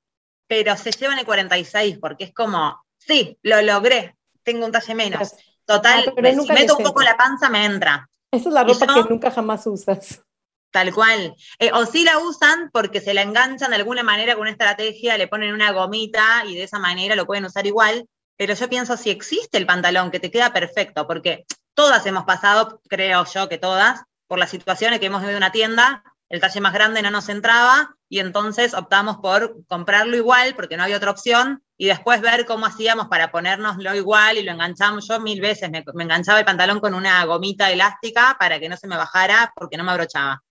pero 0.48 0.76
se 0.78 0.92
llevan 0.92 1.20
el 1.20 1.26
46 1.26 2.00
porque 2.00 2.26
es 2.26 2.34
como, 2.34 2.84
sí, 2.98 3.38
lo 3.44 3.62
logré, 3.62 4.16
tengo 4.44 4.66
un 4.66 4.72
talle 4.72 4.96
menos. 4.96 5.36
Total, 5.69 6.03
ah, 6.17 6.32
si 6.32 6.51
meto 6.51 6.77
un 6.77 6.84
poco 6.84 7.03
la 7.03 7.15
panza, 7.15 7.47
me 7.47 7.63
entra. 7.63 8.10
Esa 8.32 8.49
es 8.49 8.55
la 8.55 8.63
ropa 8.63 8.88
que 8.88 9.10
nunca 9.10 9.29
jamás 9.29 9.67
usas. 9.67 10.23
Tal 10.71 10.91
cual. 10.91 11.36
Eh, 11.60 11.69
o 11.71 11.86
sí 11.86 12.03
la 12.03 12.17
usan 12.17 12.71
porque 12.73 12.99
se 12.99 13.13
la 13.13 13.21
enganchan 13.21 13.69
de 13.69 13.75
alguna 13.75 14.01
manera 14.01 14.34
con 14.34 14.41
una 14.41 14.49
estrategia, 14.49 15.15
le 15.15 15.27
ponen 15.27 15.53
una 15.53 15.71
gomita 15.71 16.43
y 16.47 16.55
de 16.55 16.63
esa 16.63 16.79
manera 16.79 17.15
lo 17.15 17.27
pueden 17.27 17.45
usar 17.45 17.67
igual. 17.67 18.08
Pero 18.36 18.55
yo 18.55 18.67
pienso 18.67 18.97
si 18.97 19.12
existe 19.12 19.60
el 19.60 19.67
pantalón 19.67 20.10
que 20.10 20.19
te 20.19 20.32
queda 20.32 20.51
perfecto, 20.51 21.05
porque 21.05 21.45
todas 21.75 22.03
hemos 22.08 22.23
pasado, 22.23 22.82
creo 22.89 23.23
yo 23.32 23.47
que 23.47 23.60
todas, 23.60 24.01
por 24.25 24.39
las 24.39 24.49
situaciones 24.49 24.99
que 24.99 25.05
hemos 25.05 25.21
vivido 25.21 25.38
en 25.38 25.43
una 25.43 25.51
tienda 25.51 26.03
el 26.29 26.39
talle 26.39 26.62
más 26.62 26.73
grande 26.73 27.03
no 27.03 27.12
nos 27.12 27.29
entraba 27.29 27.95
y 28.10 28.19
entonces 28.19 28.74
optamos 28.74 29.17
por 29.17 29.65
comprarlo 29.67 30.17
igual 30.17 30.56
porque 30.56 30.76
no 30.76 30.84
había 30.84 30.98
otra 30.98 31.12
opción 31.12 31.63
y 31.78 31.86
después 31.86 32.22
ver 32.22 32.48
cómo 32.48 32.65
hacíamos 32.65 33.08
para 33.08 33.32
ponernoslo 33.32 33.93
igual 33.93 34.38
y 34.38 34.43
lo 34.43 34.52
enganchamos. 34.52 35.08
Yo 35.08 35.19
mil 35.19 35.39
veces 35.39 35.69
me, 35.69 35.86
enganchaba 36.02 36.39
el 36.39 36.45
pantalón 36.45 36.80
con 36.80 36.95
una 36.95 37.24
gomita 37.26 37.72
elástica 37.72 38.36
para 38.39 38.60
que 38.60 38.67
no 38.67 38.76
se 38.78 38.88
me 38.88 38.98
bajara 38.98 39.54
porque 39.56 39.78
no 39.78 39.84
me 39.84 39.91
abrochaba. 39.91 40.41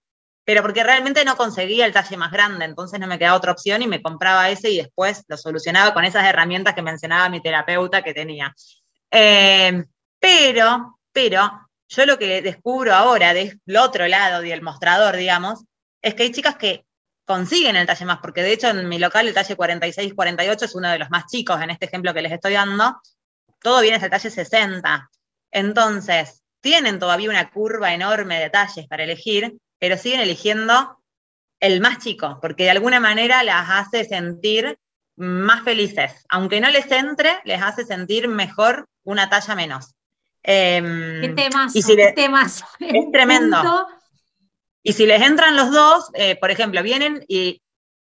Pero 0.45 0.63
porque 0.63 0.85
realmente 0.85 1.25
no 1.25 1.37
conseguía 1.37 1.85
el 1.85 1.93
talle 1.93 2.17
más 2.17 2.31
grande, 2.31 2.65
entonces 2.65 2.99
no 3.01 3.09
me 3.09 3.19
quedaba 3.19 3.37
otra 3.37 3.53
opción 3.53 3.83
y 3.83 3.89
me 3.89 4.01
compraba 4.01 4.49
ese 4.49 4.71
y 4.71 4.79
después 4.79 5.25
lo 5.27 5.37
solucionaba 5.37 5.93
con 5.93 6.05
esas 6.05 6.25
herramientas 6.25 6.75
que 6.75 6.81
mencionaba 6.81 7.29
mi 7.29 7.43
terapeuta 7.43 8.03
que 8.03 8.15
tenía. 8.15 8.55
Eh, 9.11 9.85
pero, 10.19 10.99
pero, 11.13 11.69
yo 11.89 12.07
lo 12.07 12.19
que 12.19 12.41
descubro 12.41 12.95
ahora 12.95 13.35
del 13.35 13.61
otro 13.79 14.07
lado 14.07 14.41
del 14.41 14.63
mostrador, 14.63 15.17
digamos, 15.17 15.65
es 16.01 16.15
que 16.15 16.23
hay 16.23 16.33
chicas 16.33 16.57
que 16.57 16.87
consiguen 17.29 17.77
el 17.77 17.87
talle 17.87 18.07
más, 18.07 18.21
porque 18.23 18.43
de 18.43 18.55
hecho 18.55 18.69
en 18.69 18.89
mi 18.89 18.99
local 18.99 19.29
el 19.29 19.35
talle 19.35 19.55
46-48 19.55 20.63
es 20.63 20.75
uno 20.75 20.89
de 20.89 20.99
los 20.99 21.11
más 21.11 21.27
chicos 21.27 21.61
en 21.61 21.69
este 21.69 21.85
ejemplo 21.85 22.15
que 22.15 22.23
les 22.23 22.33
estoy 22.33 22.55
dando, 22.55 23.03
todo 23.61 23.83
viene 23.83 23.99
el 24.03 24.11
talle 24.11 24.31
60. 24.31 25.11
Entonces, 25.51 26.43
tienen 26.63 26.99
todavía 26.99 27.29
una 27.29 27.51
curva 27.51 27.93
enorme 27.93 28.41
de 28.41 28.49
talles 28.49 28.87
para 28.89 29.05
elegir, 29.05 29.59
pero 29.79 29.99
siguen 29.99 30.21
eligiendo 30.21 31.03
el 31.61 31.83
más 31.83 31.99
chico, 31.99 32.39
porque 32.41 32.65
de 32.65 32.71
alguna 32.71 32.99
manera 32.99 33.43
las 33.43 33.69
hace 33.69 34.07
sentir 34.07 34.79
más 35.17 35.65
felices. 35.65 36.25
Aunque 36.31 36.63
no 36.63 36.71
les 36.71 36.91
entre, 36.91 37.41
les 37.45 37.61
hace 37.61 37.85
sentir 37.85 38.27
mejor 38.29 38.89
una 39.05 39.29
talla 39.29 39.55
menos. 39.55 39.95
Em, 40.43 41.21
qué 41.21 41.29
temas, 41.29 41.75
qué 41.75 42.13
temas. 42.17 42.65
Es 42.81 43.13
tremendo. 43.13 43.87
Y 44.89 44.95
si 44.95 45.05
les 45.05 45.21
entran 45.21 45.55
los 45.55 45.71
dos, 45.71 46.11
eh, 46.15 46.37
por 46.37 46.51
ejemplo, 46.51 46.83
vienen 46.83 47.23
y 47.29 47.61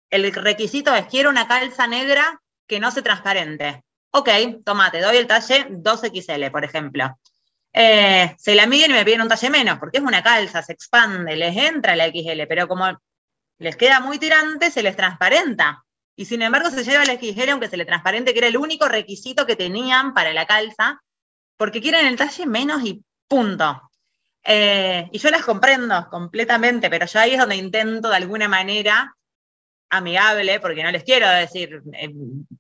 el 0.10 0.32
requisito 0.34 0.96
es 0.96 1.06
quiero 1.08 1.30
una 1.30 1.46
calza 1.46 1.86
negra 1.86 2.42
que 2.66 2.80
no 2.80 2.92
se 2.92 3.02
transparente. 3.02 3.84
Ok, 4.12 4.30
tomate, 4.64 5.02
doy 5.02 5.18
el 5.18 5.28
talle 5.28 5.68
2XL, 5.68 6.50
por 6.50 6.64
ejemplo. 6.64 7.20
Eh, 7.74 8.34
se 8.38 8.56
la 8.56 8.68
miden 8.68 8.92
y 8.92 8.94
me 8.94 9.04
piden 9.04 9.20
un 9.20 9.28
talle 9.28 9.50
menos, 9.50 9.80
porque 9.80 9.98
es 9.98 10.04
una 10.06 10.24
calza, 10.24 10.64
se 10.64 10.72
expande, 10.72 11.36
les 11.36 11.58
entra 11.58 11.98
la 11.98 12.08
XL, 12.08 12.48
pero 12.48 12.70
como 12.70 12.98
les 13.58 13.76
queda 13.76 14.00
muy 14.00 14.18
tirante, 14.18 14.72
se 14.72 14.82
les 14.82 14.96
transparenta. 14.96 15.84
Y 16.16 16.24
sin 16.24 16.42
embargo 16.42 16.70
se 16.70 16.86
lleva 16.86 17.04
la 17.04 17.20
XL 17.20 17.50
aunque 17.50 17.68
se 17.68 17.76
le 17.76 17.84
transparente, 17.84 18.32
que 18.32 18.40
era 18.40 18.48
el 18.48 18.56
único 18.56 18.88
requisito 18.88 19.46
que 19.46 19.58
tenían 19.58 20.14
para 20.14 20.32
la 20.32 20.46
calza, 20.46 21.02
porque 21.58 21.82
quieren 21.82 22.08
el 22.08 22.16
talle 22.16 22.46
menos 22.46 22.82
y 22.86 23.04
punto. 23.28 23.82
Eh, 24.50 25.10
y 25.12 25.20
yo 25.20 25.30
las 25.30 25.44
comprendo 25.44 26.08
completamente, 26.10 26.90
pero 26.90 27.06
yo 27.06 27.20
ahí 27.20 27.34
es 27.34 27.40
donde 27.40 27.58
intento 27.58 28.08
de 28.08 28.16
alguna 28.16 28.48
manera 28.48 29.14
amigable, 29.90 30.62
porque 30.62 30.84
no 30.84 30.92
les 30.92 31.04
quiero 31.04 31.30
decir, 31.30 31.82
eh, 31.94 32.14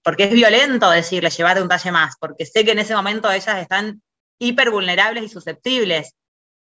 porque 0.04 0.26
es 0.26 0.32
violento 0.32 0.90
decirles 0.90 1.38
llevarte 1.38 1.62
un 1.62 1.70
talle 1.70 1.92
más, 1.94 2.16
porque 2.20 2.46
sé 2.46 2.66
que 2.66 2.72
en 2.72 2.80
ese 2.80 2.94
momento 2.94 3.32
ellas 3.32 3.62
están 3.62 4.02
hiper 4.38 4.70
vulnerables 4.70 5.24
y 5.24 5.30
susceptibles, 5.30 6.14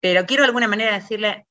pero 0.00 0.26
quiero 0.26 0.42
de 0.42 0.48
alguna 0.48 0.66
manera 0.66 0.94
decirle, 0.94 1.46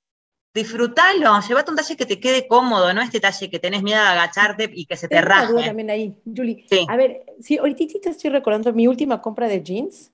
disfrútalo, 0.54 1.40
llévate 1.40 1.72
un 1.72 1.78
talle 1.78 1.96
que 1.96 2.06
te 2.06 2.20
quede 2.20 2.48
cómodo, 2.48 2.94
no 2.94 3.02
este 3.02 3.22
talle 3.22 3.50
que 3.50 3.60
tenés 3.60 3.82
miedo 3.82 4.02
de 4.02 4.10
agacharte 4.10 4.70
y 4.74 4.86
que 4.86 4.98
se 4.98 5.08
te 5.08 5.22
raje. 5.22 5.54
también 5.54 5.90
ahí, 5.90 6.16
Julie. 6.26 6.66
A 6.90 6.98
ver, 6.98 7.26
sí, 7.40 7.58
ahorita 7.58 8.10
estoy 8.10 8.30
recordando 8.30 8.74
mi 8.74 8.88
última 8.88 9.22
compra 9.22 9.48
de 9.48 9.64
jeans, 9.64 10.12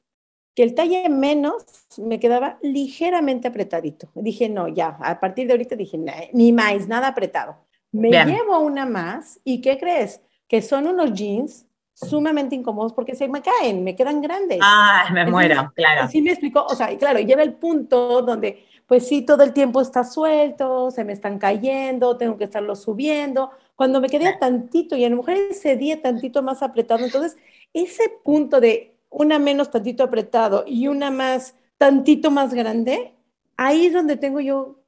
que 0.56 0.64
el 0.64 0.76
talle 0.76 1.08
menos 1.10 1.66
me 1.98 2.20
quedaba 2.20 2.58
ligeramente 2.62 3.48
apretadito. 3.48 4.10
Dije, 4.16 4.50
no, 4.50 4.68
ya, 4.68 4.98
a 5.02 5.20
partir 5.20 5.48
de 5.48 5.54
ahorita 5.54 5.76
dije, 5.76 6.00
ni 6.34 6.52
más, 6.52 6.88
nada 6.88 7.08
apretado. 7.08 7.58
Me 7.92 8.10
llevo 8.26 8.60
una 8.60 8.86
más 8.86 9.40
y 9.44 9.62
¿qué 9.62 9.78
crees? 9.78 10.22
Que 10.48 10.62
son 10.62 10.88
unos 10.88 11.14
jeans 11.14 11.66
sumamente 11.94 12.56
incómodos 12.56 12.94
porque 12.94 13.16
se 13.16 13.28
me 13.28 13.42
caen, 13.42 13.84
me 13.84 13.96
quedan 13.96 14.22
grandes. 14.22 14.60
Ah, 14.62 15.10
me 15.12 15.26
muero, 15.26 15.72
claro. 15.76 16.08
Sí 16.08 16.22
me 16.22 16.32
explicó, 16.32 16.66
o 16.66 16.76
sea, 16.76 16.92
y 16.92 16.98
claro, 16.98 17.20
llega 17.20 17.44
el 17.44 17.54
punto 17.54 18.22
donde, 18.22 18.66
pues 18.86 19.08
sí, 19.08 19.24
todo 19.24 19.44
el 19.44 19.54
tiempo 19.54 19.82
está 19.82 20.04
suelto, 20.04 20.92
se 20.92 21.04
me 21.04 21.14
están 21.14 21.40
cayendo, 21.40 22.18
tengo 22.18 22.38
que 22.38 22.46
estarlo 22.46 22.76
subiendo. 22.76 23.52
Cuando 23.76 24.02
me 24.02 24.10
quedé 24.10 24.34
tantito 24.38 24.96
y 24.96 25.06
a 25.06 25.10
lo 25.10 25.18
mejor 25.18 25.34
ese 25.34 25.76
día 25.76 26.02
tantito 26.02 26.44
más 26.44 26.64
apretado, 26.64 27.04
entonces 27.04 27.38
ese 27.74 28.04
punto 28.24 28.60
de 28.60 28.99
una 29.10 29.39
menos 29.39 29.72
tantito 29.72 30.04
apretado 30.04 30.63
y 30.67 30.88
una 30.88 31.12
más 31.12 31.56
tantito 31.78 32.32
más 32.32 32.54
grande, 32.54 33.15
ahí 33.58 33.88
es 33.88 33.93
donde 33.93 34.17
tengo 34.17 34.39
yo 34.39 34.80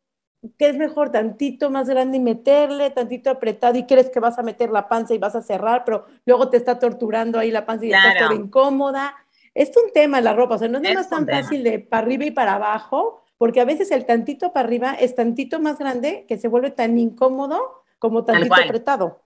que 0.58 0.70
es 0.70 0.76
mejor 0.76 1.12
tantito 1.12 1.70
más 1.70 1.88
grande 1.88 2.18
y 2.18 2.20
meterle, 2.20 2.90
tantito 2.90 3.30
apretado 3.30 3.78
y 3.78 3.86
crees 3.86 4.10
que 4.10 4.20
vas 4.20 4.40
a 4.40 4.44
meter 4.44 4.72
la 4.72 4.88
panza 4.88 5.14
y 5.14 5.20
vas 5.20 5.36
a 5.36 5.42
cerrar, 5.42 5.84
pero 5.86 6.06
luego 6.26 6.50
te 6.50 6.58
está 6.58 6.80
torturando 6.80 7.38
ahí 7.38 7.52
la 7.52 7.66
panza 7.66 7.86
y 7.86 7.94
estás 7.94 8.18
toda 8.18 8.34
incómoda. 8.34 9.16
Es 9.54 9.72
un 9.78 9.92
tema 9.94 10.20
la 10.22 10.34
ropa, 10.34 10.56
o 10.56 10.58
sea, 10.58 10.68
no 10.68 10.80
es, 10.80 10.96
más 10.96 11.10
tan 11.10 11.28
fácil 11.28 11.64
de 11.64 11.80
para 11.80 12.04
arriba 12.04 12.26
y 12.26 12.32
para 12.32 12.56
abajo, 12.56 13.24
porque 13.38 13.62
a 13.62 13.66
veces 13.66 13.92
el 13.92 14.06
tantito 14.06 14.52
para 14.52 14.66
arriba 14.66 14.94
es 14.94 15.14
tantito 15.14 15.60
más 15.60 15.78
grande 15.78 16.26
que 16.28 16.38
se 16.38 16.48
vuelve 16.48 16.72
tan 16.72 16.98
incómodo 16.98 17.84
como 18.00 18.24
tantito 18.24 18.56
apretado. 18.56 19.22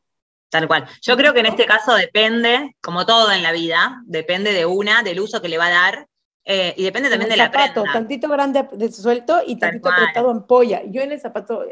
Tal 0.55 0.67
cual. 0.67 0.85
Yo 1.01 1.17
creo 1.17 1.33
que 1.33 1.41
en 1.41 1.47
este 1.47 1.65
caso 1.65 1.93
depende, 1.95 2.75
como 2.81 3.05
todo 3.05 3.31
en 3.31 3.43
la 3.43 3.51
vida, 3.51 4.01
depende 4.05 4.53
de 4.53 4.65
una, 4.65 5.03
del 5.03 5.19
uso 5.19 5.41
que 5.41 5.49
le 5.49 5.57
va 5.57 5.67
a 5.67 5.69
dar, 5.69 6.07
eh, 6.45 6.73
y 6.77 6.83
depende 6.83 7.09
también 7.09 7.29
de 7.29 7.37
la 7.37 7.45
zapato, 7.45 7.83
tantito 7.91 8.29
grande 8.29 8.67
de 8.71 8.91
suelto 8.91 9.41
y 9.45 9.57
tantito 9.57 9.89
apretado 9.89 10.31
en 10.31 10.43
polla. 10.43 10.83
Yo 10.85 11.01
en 11.01 11.11
el 11.11 11.19
zapato, 11.19 11.65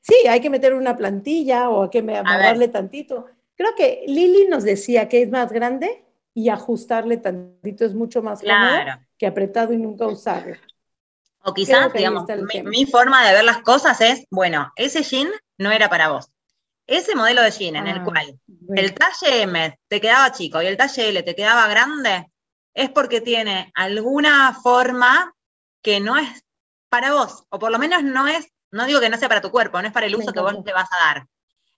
sí, 0.00 0.14
hay 0.28 0.40
que 0.40 0.48
meter 0.48 0.72
una 0.74 0.96
plantilla 0.96 1.68
o 1.68 1.82
hay 1.82 1.90
que 1.90 2.02
darle 2.02 2.68
tantito. 2.68 3.26
Creo 3.56 3.74
que 3.76 4.04
Lili 4.06 4.46
nos 4.48 4.62
decía 4.62 5.08
que 5.08 5.22
es 5.22 5.30
más 5.30 5.52
grande 5.52 6.04
y 6.32 6.48
ajustarle 6.48 7.18
tantito 7.18 7.84
es 7.84 7.94
mucho 7.94 8.22
más 8.22 8.40
claro. 8.40 9.02
que 9.18 9.26
apretado 9.26 9.72
y 9.72 9.76
nunca 9.76 10.06
usarlo. 10.06 10.56
O 11.44 11.52
quizás, 11.52 11.92
digamos, 11.92 12.24
mi, 12.64 12.86
forma 12.86 13.26
de 13.26 13.34
ver 13.34 13.44
las 13.44 13.58
cosas 13.58 14.00
es, 14.00 14.24
bueno, 14.30 14.72
ese 14.76 15.02
jean 15.02 15.28
no 15.58 15.72
era 15.72 15.88
para 15.88 16.08
vos. 16.08 16.31
Ese 16.86 17.14
modelo 17.14 17.42
de 17.42 17.50
jean 17.50 17.76
en 17.76 17.86
el 17.86 17.98
ah, 17.98 18.04
cual 18.04 18.40
el 18.74 18.94
talle 18.94 19.42
M 19.42 19.78
te 19.88 20.00
quedaba 20.00 20.32
chico 20.32 20.60
y 20.60 20.66
el 20.66 20.76
talle 20.76 21.08
L 21.08 21.22
te 21.22 21.34
quedaba 21.34 21.68
grande, 21.68 22.26
es 22.74 22.90
porque 22.90 23.20
tiene 23.20 23.70
alguna 23.74 24.54
forma 24.54 25.34
que 25.82 26.00
no 26.00 26.16
es 26.16 26.44
para 26.88 27.12
vos, 27.12 27.44
o 27.50 27.58
por 27.58 27.70
lo 27.70 27.78
menos 27.78 28.02
no 28.02 28.26
es, 28.26 28.48
no 28.70 28.86
digo 28.86 29.00
que 29.00 29.08
no 29.08 29.16
sea 29.16 29.28
para 29.28 29.40
tu 29.40 29.50
cuerpo, 29.50 29.80
no 29.80 29.88
es 29.88 29.94
para 29.94 30.06
el 30.06 30.16
uso 30.16 30.32
que 30.32 30.40
vos 30.40 30.62
te 30.64 30.72
vas 30.72 30.88
a 30.92 31.06
dar. 31.06 31.26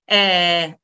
Eh, 0.07 0.77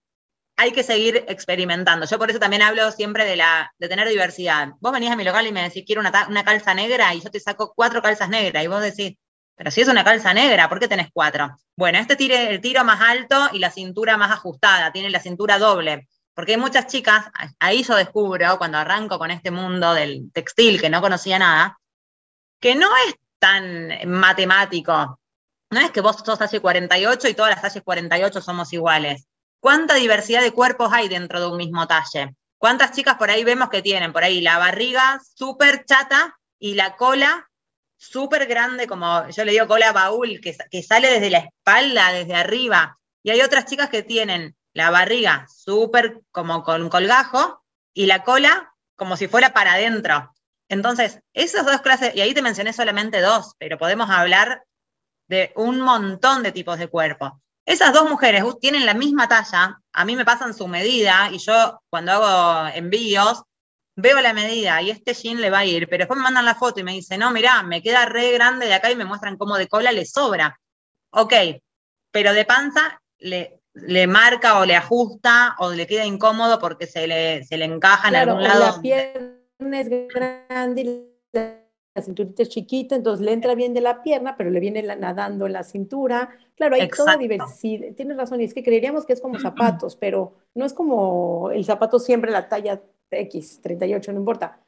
hay 0.56 0.72
que 0.72 0.82
seguir 0.82 1.24
experimentando. 1.26 2.06
Yo 2.06 2.18
por 2.18 2.30
eso 2.30 2.38
también 2.38 2.62
hablo 2.62 2.90
siempre 2.92 3.24
de, 3.24 3.36
la, 3.36 3.72
de 3.78 3.88
tener 3.88 4.06
diversidad. 4.06 4.74
Vos 4.80 4.92
venís 4.92 5.10
a 5.10 5.16
mi 5.16 5.24
local 5.24 5.46
y 5.46 5.52
me 5.52 5.62
decís, 5.62 5.84
quiero 5.86 6.02
una, 6.02 6.28
una 6.28 6.44
calza 6.44 6.74
negra 6.74 7.14
y 7.14 7.20
yo 7.20 7.30
te 7.30 7.40
saco 7.40 7.72
cuatro 7.74 8.02
calzas 8.02 8.28
negras 8.28 8.62
y 8.62 8.66
vos 8.66 8.82
decís, 8.82 9.16
pero 9.60 9.70
si 9.70 9.82
es 9.82 9.88
una 9.88 10.04
calza 10.04 10.32
negra, 10.32 10.70
¿por 10.70 10.80
qué 10.80 10.88
tenés 10.88 11.08
cuatro? 11.12 11.54
Bueno, 11.76 11.98
este 11.98 12.16
tiene 12.16 12.48
el 12.48 12.62
tiro 12.62 12.82
más 12.82 12.98
alto 13.02 13.50
y 13.52 13.58
la 13.58 13.70
cintura 13.70 14.16
más 14.16 14.30
ajustada, 14.30 14.90
tiene 14.90 15.10
la 15.10 15.20
cintura 15.20 15.58
doble. 15.58 16.08
Porque 16.32 16.52
hay 16.52 16.58
muchas 16.58 16.86
chicas, 16.86 17.26
ahí 17.58 17.82
yo 17.82 17.94
descubro, 17.94 18.56
cuando 18.56 18.78
arranco 18.78 19.18
con 19.18 19.30
este 19.30 19.50
mundo 19.50 19.92
del 19.92 20.32
textil 20.32 20.80
que 20.80 20.88
no 20.88 21.02
conocía 21.02 21.38
nada, 21.38 21.78
que 22.58 22.74
no 22.74 22.88
es 23.06 23.16
tan 23.38 23.90
matemático. 24.06 25.20
No 25.68 25.80
es 25.80 25.90
que 25.90 26.00
vos 26.00 26.16
sos 26.24 26.38
talle 26.38 26.60
48 26.60 27.28
y 27.28 27.34
todas 27.34 27.50
las 27.50 27.60
talles 27.60 27.82
48 27.84 28.40
somos 28.40 28.72
iguales. 28.72 29.26
¿Cuánta 29.60 29.96
diversidad 29.96 30.40
de 30.40 30.52
cuerpos 30.52 30.90
hay 30.90 31.08
dentro 31.08 31.38
de 31.38 31.48
un 31.48 31.58
mismo 31.58 31.86
talle? 31.86 32.34
¿Cuántas 32.56 32.92
chicas 32.92 33.16
por 33.16 33.28
ahí 33.28 33.44
vemos 33.44 33.68
que 33.68 33.82
tienen 33.82 34.14
por 34.14 34.24
ahí 34.24 34.40
la 34.40 34.56
barriga 34.56 35.20
súper 35.36 35.84
chata 35.84 36.38
y 36.58 36.76
la 36.76 36.96
cola 36.96 37.49
súper 38.00 38.46
grande, 38.46 38.86
como 38.86 39.28
yo 39.28 39.44
le 39.44 39.52
digo 39.52 39.68
cola 39.68 39.92
baúl, 39.92 40.40
que, 40.40 40.56
que 40.70 40.82
sale 40.82 41.10
desde 41.10 41.30
la 41.30 41.38
espalda, 41.38 42.12
desde 42.12 42.34
arriba? 42.34 42.98
Y 43.22 43.30
hay 43.30 43.42
otras 43.42 43.66
chicas 43.66 43.90
que 43.90 44.02
tienen 44.02 44.56
la 44.72 44.90
barriga 44.90 45.46
súper 45.48 46.22
como 46.30 46.62
con 46.62 46.88
colgajo 46.88 47.62
y 47.92 48.06
la 48.06 48.24
cola 48.24 48.72
como 48.96 49.16
si 49.16 49.28
fuera 49.28 49.52
para 49.52 49.74
adentro. 49.74 50.32
Entonces, 50.68 51.20
esas 51.34 51.66
dos 51.66 51.82
clases, 51.82 52.14
y 52.14 52.20
ahí 52.20 52.32
te 52.32 52.42
mencioné 52.42 52.72
solamente 52.72 53.20
dos, 53.20 53.54
pero 53.58 53.76
podemos 53.76 54.08
hablar 54.08 54.64
de 55.28 55.52
un 55.56 55.80
montón 55.80 56.42
de 56.42 56.52
tipos 56.52 56.78
de 56.78 56.88
cuerpo. 56.88 57.42
Esas 57.66 57.92
dos 57.92 58.08
mujeres 58.08 58.42
tienen 58.60 58.86
la 58.86 58.94
misma 58.94 59.28
talla, 59.28 59.78
a 59.92 60.04
mí 60.04 60.16
me 60.16 60.24
pasan 60.24 60.54
su 60.54 60.66
medida 60.68 61.28
y 61.30 61.38
yo 61.38 61.82
cuando 61.90 62.12
hago 62.12 62.68
envíos 62.74 63.42
veo 63.96 64.20
la 64.20 64.32
medida 64.32 64.80
y 64.82 64.90
este 64.90 65.14
jean 65.14 65.40
le 65.40 65.50
va 65.50 65.58
a 65.58 65.64
ir, 65.66 65.88
pero 65.88 66.02
después 66.02 66.18
me 66.18 66.24
mandan 66.24 66.44
la 66.44 66.54
foto 66.54 66.80
y 66.80 66.84
me 66.84 66.92
dicen, 66.92 67.20
no, 67.20 67.30
mirá, 67.30 67.62
me 67.62 67.82
queda 67.82 68.06
re 68.06 68.32
grande 68.32 68.66
de 68.66 68.74
acá 68.74 68.90
y 68.90 68.96
me 68.96 69.04
muestran 69.04 69.36
cómo 69.36 69.56
de 69.56 69.68
cola 69.68 69.92
le 69.92 70.04
sobra. 70.04 70.58
Ok, 71.12 71.34
pero 72.10 72.32
de 72.32 72.44
panza 72.44 73.00
le, 73.18 73.60
le 73.74 74.06
marca 74.06 74.58
o 74.58 74.64
le 74.64 74.76
ajusta 74.76 75.56
o 75.58 75.72
le 75.72 75.86
queda 75.86 76.04
incómodo 76.04 76.58
porque 76.58 76.86
se 76.86 77.06
le, 77.06 77.44
se 77.44 77.56
le 77.56 77.64
encaja 77.66 78.08
en 78.08 78.16
algún 78.16 78.42
lado. 78.42 78.76
La 78.76 78.80
pierna 78.80 79.80
es 79.80 79.88
grande 79.88 80.82
y 80.82 81.10
la 81.32 82.02
cinturita 82.02 82.42
es 82.42 82.48
chiquita, 82.48 82.94
entonces 82.94 83.24
le 83.24 83.32
entra 83.32 83.54
bien 83.54 83.74
de 83.74 83.80
la 83.80 84.02
pierna, 84.02 84.36
pero 84.36 84.50
le 84.50 84.60
viene 84.60 84.82
nadando 84.82 85.46
en 85.46 85.52
la 85.52 85.64
cintura. 85.64 86.30
Claro, 86.54 86.76
hay 86.76 86.88
toda 86.88 87.16
diversidad. 87.16 87.92
Tienes 87.96 88.16
razón, 88.16 88.40
y 88.40 88.44
es 88.44 88.54
que 88.54 88.62
creeríamos 88.62 89.04
que 89.04 89.12
es 89.12 89.20
como 89.20 89.38
zapatos, 89.40 89.96
pero 89.96 90.34
no 90.54 90.64
es 90.64 90.72
como 90.72 91.50
el 91.50 91.64
zapato 91.64 91.98
siempre 91.98 92.30
la 92.30 92.48
talla 92.48 92.80
X, 93.10 93.60
38, 93.62 94.12
no 94.12 94.18
importa. 94.20 94.60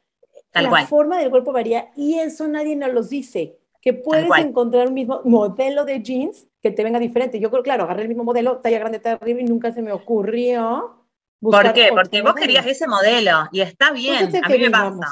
la 0.53 0.85
forma 0.87 1.19
del 1.19 1.29
cuerpo 1.29 1.51
varía 1.51 1.89
y 1.95 2.15
eso 2.19 2.47
nadie 2.47 2.75
nos 2.75 2.93
los 2.93 3.09
dice. 3.09 3.57
Que 3.81 3.93
puedes 3.93 4.29
encontrar 4.37 4.87
un 4.87 4.93
mismo 4.93 5.21
modelo 5.25 5.83
de 5.83 6.01
jeans 6.01 6.47
que 6.61 6.71
te 6.71 6.85
venga 6.85 6.99
diferente. 6.99 7.41
Yo 7.41 7.51
creo, 7.51 7.63
claro, 7.63 7.83
agarré 7.83 8.03
el 8.03 8.07
mismo 8.07 8.23
modelo, 8.23 8.59
talla 8.59 8.79
grande, 8.79 8.99
talla 8.99 9.17
arriba 9.21 9.41
y 9.41 9.43
nunca 9.43 9.73
se 9.73 9.81
me 9.81 9.91
ocurrió 9.91 11.03
¿Por 11.51 11.73
qué? 11.73 11.89
Porque 11.93 12.21
vos 12.21 12.35
querías 12.35 12.65
ese 12.65 12.87
modelo 12.87 13.49
y 13.51 13.61
está 13.61 13.89
pues 13.89 14.01
bien, 14.01 14.43
a 14.43 14.49
mí 14.49 14.59
me 14.59 14.71
pasa. 14.71 15.07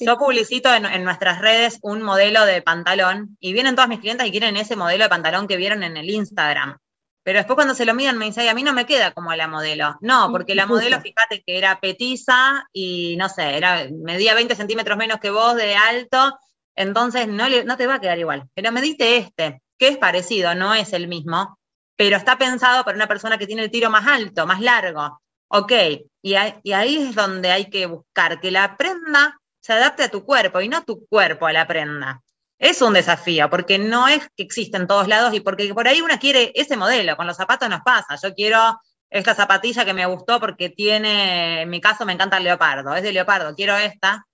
Yo 0.00 0.16
publicito 0.16 0.72
en, 0.72 1.04
nuestras 1.04 1.40
redes 1.40 1.78
un 1.82 2.02
modelo 2.02 2.44
de 2.46 2.62
pantalón 2.62 3.36
y 3.38 3.52
vienen 3.52 3.74
todas 3.74 3.88
mis 3.88 4.00
clientes 4.00 4.26
y 4.26 4.30
quieren 4.30 4.56
ese 4.56 4.76
modelo 4.76 5.04
de 5.04 5.10
pantalón 5.10 5.46
que 5.46 5.56
vieron 5.56 5.82
en 5.82 5.96
el 5.96 6.08
Instagram. 6.08 6.78
Pero 7.24 7.38
después 7.38 7.56
cuando 7.56 7.74
se 7.74 7.86
lo 7.86 7.94
miden 7.94 8.18
me 8.18 8.26
dicen, 8.26 8.48
a 8.48 8.54
mí 8.54 8.62
no 8.62 8.74
me 8.74 8.86
queda 8.86 9.12
como 9.12 9.34
la 9.34 9.48
modelo. 9.48 9.96
No, 10.02 10.30
porque 10.30 10.54
la 10.54 10.66
modelo, 10.66 11.00
fíjate 11.00 11.42
que 11.44 11.56
era 11.58 11.80
petiza 11.80 12.68
y 12.72 13.16
no 13.16 13.28
sé, 13.30 13.56
era, 13.56 13.88
medía 13.90 14.34
20 14.34 14.54
centímetros 14.54 14.98
menos 14.98 15.18
que 15.20 15.30
vos 15.30 15.56
de 15.56 15.74
alto, 15.74 16.38
entonces 16.76 17.26
no, 17.26 17.48
no 17.48 17.76
te 17.78 17.86
va 17.86 17.94
a 17.94 18.00
quedar 18.00 18.18
igual. 18.18 18.44
Pero 18.54 18.70
me 18.72 18.82
diste 18.82 19.16
este, 19.16 19.62
que 19.78 19.88
es 19.88 19.96
parecido, 19.96 20.54
no 20.54 20.74
es 20.74 20.92
el 20.92 21.08
mismo, 21.08 21.58
pero 21.96 22.16
está 22.18 22.36
pensado 22.36 22.84
para 22.84 22.96
una 22.96 23.08
persona 23.08 23.38
que 23.38 23.46
tiene 23.46 23.62
el 23.62 23.70
tiro 23.70 23.88
más 23.88 24.06
alto, 24.06 24.46
más 24.46 24.60
largo. 24.60 25.20
Ok, 25.48 25.72
y, 26.20 26.34
ahí 26.34 26.96
es 26.96 27.14
donde 27.14 27.50
hay 27.50 27.70
que 27.70 27.86
buscar 27.86 28.40
que 28.40 28.50
la 28.50 28.76
prenda 28.76 29.38
se 29.60 29.72
adapte 29.72 30.02
a 30.02 30.10
tu 30.10 30.24
cuerpo 30.24 30.60
y 30.60 30.68
no 30.68 30.84
tu 30.84 31.06
cuerpo 31.06 31.46
a 31.46 31.52
la 31.52 31.66
prenda. 31.66 32.20
Es 32.64 32.80
un 32.80 32.94
desafío, 32.94 33.50
porque 33.50 33.78
no 33.78 34.08
es 34.08 34.26
que 34.34 34.42
existe 34.42 34.78
en 34.78 34.86
todos 34.86 35.06
lados 35.06 35.34
y 35.34 35.40
porque 35.40 35.74
por 35.74 35.86
ahí 35.86 36.00
una 36.00 36.18
quiere 36.18 36.50
ese 36.54 36.78
modelo, 36.78 37.14
con 37.14 37.26
los 37.26 37.36
zapatos 37.36 37.68
nos 37.68 37.82
pasa. 37.82 38.16
Yo 38.22 38.32
quiero 38.32 38.80
esta 39.10 39.34
zapatilla 39.34 39.84
que 39.84 39.92
me 39.92 40.06
gustó 40.06 40.40
porque 40.40 40.70
tiene, 40.70 41.60
en 41.60 41.68
mi 41.68 41.78
caso 41.82 42.06
me 42.06 42.14
encanta 42.14 42.38
el 42.38 42.44
leopardo, 42.44 42.94
es 42.94 43.02
de 43.02 43.12
leopardo, 43.12 43.54
quiero 43.54 43.76
esta. 43.76 44.26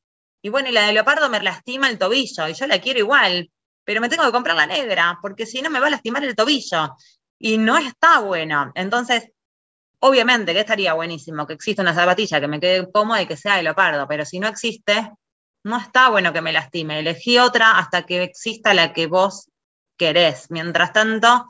Y 0.42 0.48
bueno, 0.48 0.68
y 0.68 0.72
la 0.72 0.86
de 0.86 0.92
leopardo 0.92 1.28
me 1.28 1.42
lastima 1.42 1.90
el 1.90 1.98
tobillo 1.98 2.46
y 2.46 2.54
yo 2.54 2.68
la 2.68 2.78
quiero 2.78 3.00
igual, 3.00 3.50
pero 3.82 4.00
me 4.00 4.08
tengo 4.08 4.24
que 4.24 4.30
comprar 4.30 4.54
la 4.54 4.66
negra 4.66 5.18
porque 5.20 5.44
si 5.44 5.60
no 5.60 5.68
me 5.68 5.80
va 5.80 5.88
a 5.88 5.90
lastimar 5.90 6.22
el 6.22 6.36
tobillo. 6.36 6.94
Y 7.36 7.58
no 7.58 7.78
está 7.78 8.20
bueno. 8.20 8.70
Entonces, 8.76 9.32
Obviamente 10.02 10.54
que 10.54 10.60
estaría 10.60 10.94
buenísimo 10.94 11.46
que 11.46 11.52
exista 11.52 11.82
una 11.82 11.92
zapatilla 11.92 12.40
que 12.40 12.48
me 12.48 12.58
quede 12.58 12.90
cómoda 12.90 13.20
y 13.20 13.26
que 13.26 13.36
sea 13.36 13.56
de 13.56 13.64
leopardo, 13.64 14.08
pero 14.08 14.24
si 14.24 14.40
no 14.40 14.48
existe, 14.48 15.10
no 15.64 15.79
está 15.79 16.09
bueno 16.11 16.33
que 16.33 16.40
me 16.40 16.53
lastime. 16.53 16.99
Elegí 16.99 17.38
otra 17.38 17.79
hasta 17.79 18.03
que 18.03 18.23
exista 18.23 18.75
la 18.75 18.92
que 18.92 19.07
vos 19.07 19.49
querés. 19.96 20.51
Mientras 20.51 20.92
tanto, 20.92 21.46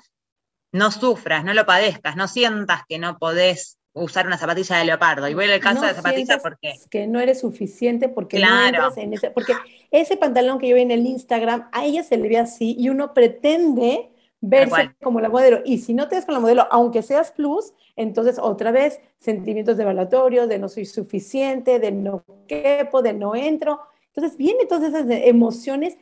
no 0.72 0.90
sufras, 0.90 1.44
no 1.44 1.54
lo 1.54 1.66
padezcas, 1.66 2.16
no 2.16 2.28
sientas 2.28 2.82
que 2.88 2.98
no 2.98 3.18
podés 3.18 3.78
usar 3.92 4.26
una 4.26 4.38
zapatilla 4.38 4.76
de 4.76 4.84
leopardo. 4.84 5.28
Y 5.28 5.34
voy 5.34 5.50
al 5.50 5.60
caso 5.60 5.82
de 5.82 5.94
zapatilla 5.94 6.38
porque... 6.38 6.74
Que 6.90 7.06
no 7.06 7.20
eres 7.20 7.40
suficiente 7.40 8.08
porque 8.08 8.38
no 8.38 8.66
entras 8.66 8.96
en 8.96 9.14
ese... 9.14 9.30
Porque 9.30 9.54
ese 9.90 10.16
pantalón 10.16 10.58
que 10.58 10.68
yo 10.68 10.76
vi 10.76 10.82
en 10.82 10.90
el 10.90 11.06
Instagram, 11.06 11.68
a 11.72 11.84
ella 11.84 12.02
se 12.02 12.16
le 12.16 12.28
ve 12.28 12.38
así 12.38 12.76
y 12.78 12.88
uno 12.88 13.14
pretende 13.14 14.10
verse 14.40 14.94
como 15.02 15.20
la 15.20 15.28
modelo. 15.28 15.60
Y 15.64 15.78
si 15.78 15.94
no 15.94 16.08
te 16.08 16.16
ves 16.16 16.24
con 16.24 16.34
la 16.34 16.40
modelo, 16.40 16.66
aunque 16.70 17.02
seas 17.02 17.32
plus, 17.32 17.72
entonces 17.96 18.38
otra 18.38 18.70
vez 18.70 19.00
sentimientos 19.18 19.76
de 19.76 19.82
evaluatorio, 19.82 20.46
de 20.46 20.58
no 20.58 20.68
soy 20.68 20.86
suficiente, 20.86 21.78
de 21.78 21.92
no 21.92 22.24
quepo, 22.46 23.02
de 23.02 23.12
no 23.12 23.34
entro. 23.34 23.80
Entonces 24.14 24.36
vienen 24.36 24.68
todas 24.68 24.92
esas 24.92 25.06
emociones 25.08 25.96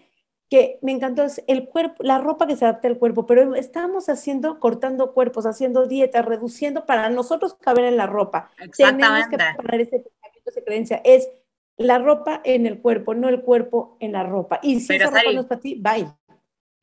que 0.48 0.78
me 0.80 0.92
encantó, 0.92 1.24
es 1.24 1.42
el 1.46 1.68
cuerpo, 1.68 2.02
la 2.02 2.18
ropa 2.18 2.46
que 2.46 2.56
se 2.56 2.64
adapta 2.64 2.88
al 2.88 2.98
cuerpo, 2.98 3.26
pero 3.26 3.54
estamos 3.54 4.08
haciendo, 4.08 4.58
cortando 4.60 5.12
cuerpos, 5.12 5.44
haciendo 5.44 5.86
dietas, 5.86 6.24
reduciendo 6.24 6.86
para 6.86 7.10
nosotros 7.10 7.54
caber 7.54 7.84
en 7.84 7.98
la 7.98 8.06
ropa. 8.06 8.50
Tenemos 8.76 9.28
que 9.28 9.36
parar 9.36 9.80
ese 9.80 9.98
pensamiento, 10.00 10.50
esa 10.50 10.60
creencia. 10.62 11.00
Es 11.04 11.28
la 11.76 11.98
ropa 11.98 12.40
en 12.44 12.66
el 12.66 12.80
cuerpo, 12.80 13.14
no 13.14 13.28
el 13.28 13.42
cuerpo 13.42 13.98
en 14.00 14.12
la 14.12 14.22
ropa. 14.22 14.58
Y 14.62 14.80
si 14.80 14.94
esa 14.94 15.10
ropa 15.10 15.32
no 15.32 15.40
es 15.40 15.46
para 15.46 15.60
ti, 15.60 15.74
bye. 15.80 16.08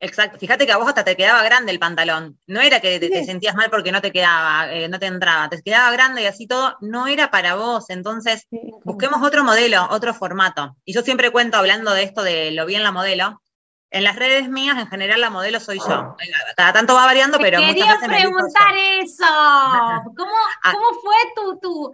Exacto. 0.06 0.38
Fíjate 0.38 0.66
que 0.66 0.72
a 0.72 0.76
vos 0.76 0.88
hasta 0.88 1.04
te 1.04 1.16
quedaba 1.16 1.42
grande 1.42 1.72
el 1.72 1.78
pantalón. 1.78 2.38
No 2.46 2.60
era 2.60 2.80
que 2.80 2.98
te, 2.98 3.24
sentías 3.24 3.54
mal 3.54 3.70
porque 3.70 3.92
no 3.92 4.00
te 4.00 4.12
quedaba, 4.12 4.72
eh, 4.72 4.88
no 4.88 4.98
te 4.98 5.06
entraba. 5.06 5.48
Te 5.48 5.62
quedaba 5.62 5.90
grande 5.90 6.22
y 6.22 6.26
así 6.26 6.46
todo. 6.46 6.76
No 6.80 7.06
era 7.06 7.30
para 7.30 7.54
vos. 7.54 7.90
Entonces, 7.90 8.46
busquemos 8.84 9.22
otro 9.22 9.44
modelo, 9.44 9.86
otro 9.90 10.14
formato. 10.14 10.76
Y 10.84 10.94
yo 10.94 11.02
siempre 11.02 11.30
cuento, 11.30 11.56
hablando 11.56 11.92
de 11.92 12.02
esto 12.04 12.22
de 12.22 12.50
lo 12.52 12.66
bien 12.66 12.82
la 12.82 12.92
modelo, 12.92 13.42
en 13.90 14.04
las 14.04 14.16
redes 14.16 14.48
mías, 14.48 14.78
en 14.78 14.88
general, 14.88 15.20
la 15.20 15.30
modelo 15.30 15.60
soy 15.60 15.78
yo. 15.78 16.16
Cada 16.56 16.72
tanto 16.72 16.94
va 16.94 17.06
variando, 17.06 17.38
pero 17.38 17.60
muchas 17.60 18.00
veces 18.00 18.08
preguntar 18.08 18.74
eso. 19.00 19.24
¿Cómo, 20.16 20.34
ah. 20.62 20.72
¿Cómo, 20.72 21.00
fue 21.00 21.16
tu, 21.34 21.58
tu, 21.60 21.92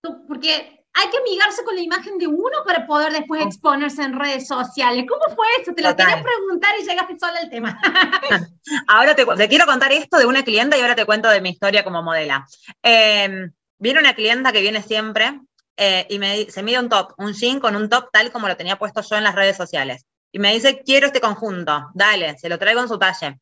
tu, 0.00 0.26
Porque 0.26 0.75
hay 0.98 1.10
que 1.10 1.18
amigarse 1.18 1.62
con 1.62 1.74
la 1.74 1.82
imagen 1.82 2.16
de 2.16 2.26
uno 2.26 2.64
para 2.64 2.86
poder 2.86 3.12
después 3.12 3.42
oh. 3.42 3.46
exponerse 3.46 4.02
en 4.02 4.18
redes 4.18 4.48
sociales. 4.48 5.04
¿Cómo 5.06 5.34
fue 5.34 5.46
eso? 5.60 5.74
Te 5.74 5.82
lo 5.82 5.94
quería 5.94 6.22
preguntar 6.22 6.74
y 6.80 6.86
llegaste 6.86 7.18
sola 7.18 7.38
al 7.42 7.50
tema. 7.50 7.78
ahora 8.88 9.14
te, 9.14 9.48
quiero 9.48 9.66
contar 9.66 9.92
esto 9.92 10.16
de 10.16 10.24
una 10.24 10.42
clienta 10.42 10.76
y 10.76 10.80
ahora 10.80 10.94
te 10.94 11.04
cuento 11.04 11.28
de 11.28 11.42
mi 11.42 11.50
historia 11.50 11.84
como 11.84 12.02
modela. 12.02 12.46
Eh, 12.82 13.50
viene 13.78 14.00
una 14.00 14.14
clienta 14.14 14.52
que 14.52 14.62
viene 14.62 14.82
siempre 14.82 15.38
eh, 15.76 16.06
y 16.08 16.18
me, 16.18 16.50
se 16.50 16.62
mide 16.62 16.80
un 16.80 16.88
top, 16.88 17.12
un 17.18 17.34
jean 17.34 17.60
con 17.60 17.76
un 17.76 17.90
top 17.90 18.08
tal 18.10 18.32
como 18.32 18.48
lo 18.48 18.56
tenía 18.56 18.78
puesto 18.78 19.02
yo 19.02 19.16
en 19.16 19.24
las 19.24 19.34
redes 19.34 19.56
sociales. 19.56 20.06
Y 20.32 20.38
me 20.38 20.54
dice, 20.54 20.82
quiero 20.82 21.08
este 21.08 21.20
conjunto, 21.20 21.90
dale, 21.94 22.38
se 22.38 22.48
lo 22.48 22.58
traigo 22.58 22.80
en 22.80 22.88
su 22.88 22.98
talle. 22.98 23.38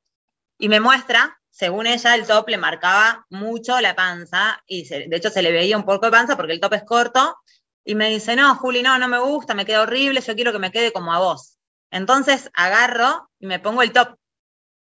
Y 0.58 0.68
me 0.68 0.80
muestra 0.80 1.40
según 1.54 1.86
ella, 1.86 2.16
el 2.16 2.26
top 2.26 2.48
le 2.48 2.56
marcaba 2.56 3.26
mucho 3.30 3.80
la 3.80 3.94
panza 3.94 4.60
y 4.66 4.88
de 4.88 5.16
hecho 5.16 5.30
se 5.30 5.40
le 5.40 5.52
veía 5.52 5.76
un 5.76 5.84
poco 5.84 6.06
de 6.06 6.10
panza 6.10 6.36
porque 6.36 6.52
el 6.52 6.58
top 6.58 6.72
es 6.72 6.82
corto. 6.82 7.36
Y 7.84 7.94
me 7.94 8.10
dice, 8.10 8.34
no, 8.34 8.56
Juli, 8.56 8.82
no, 8.82 8.98
no 8.98 9.06
me 9.06 9.20
gusta, 9.20 9.54
me 9.54 9.64
queda 9.64 9.82
horrible, 9.82 10.20
yo 10.20 10.34
quiero 10.34 10.50
que 10.50 10.58
me 10.58 10.72
quede 10.72 10.92
como 10.92 11.14
a 11.14 11.20
vos. 11.20 11.56
Entonces 11.92 12.50
agarro 12.54 13.30
y 13.38 13.46
me 13.46 13.60
pongo 13.60 13.82
el 13.82 13.92
top, 13.92 14.18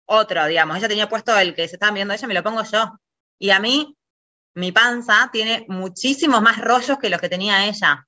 otro, 0.06 0.46
digamos. 0.46 0.76
Ella 0.78 0.88
tenía 0.88 1.08
puesto 1.08 1.38
el 1.38 1.54
que 1.54 1.68
se 1.68 1.76
estaba 1.76 1.92
viendo 1.92 2.12
ella, 2.12 2.26
me 2.26 2.34
lo 2.34 2.42
pongo 2.42 2.64
yo. 2.64 2.98
Y 3.38 3.50
a 3.50 3.60
mí, 3.60 3.96
mi 4.54 4.72
panza 4.72 5.30
tiene 5.32 5.64
muchísimos 5.68 6.42
más 6.42 6.60
rollos 6.60 6.98
que 6.98 7.08
los 7.08 7.20
que 7.20 7.28
tenía 7.28 7.66
ella. 7.66 8.04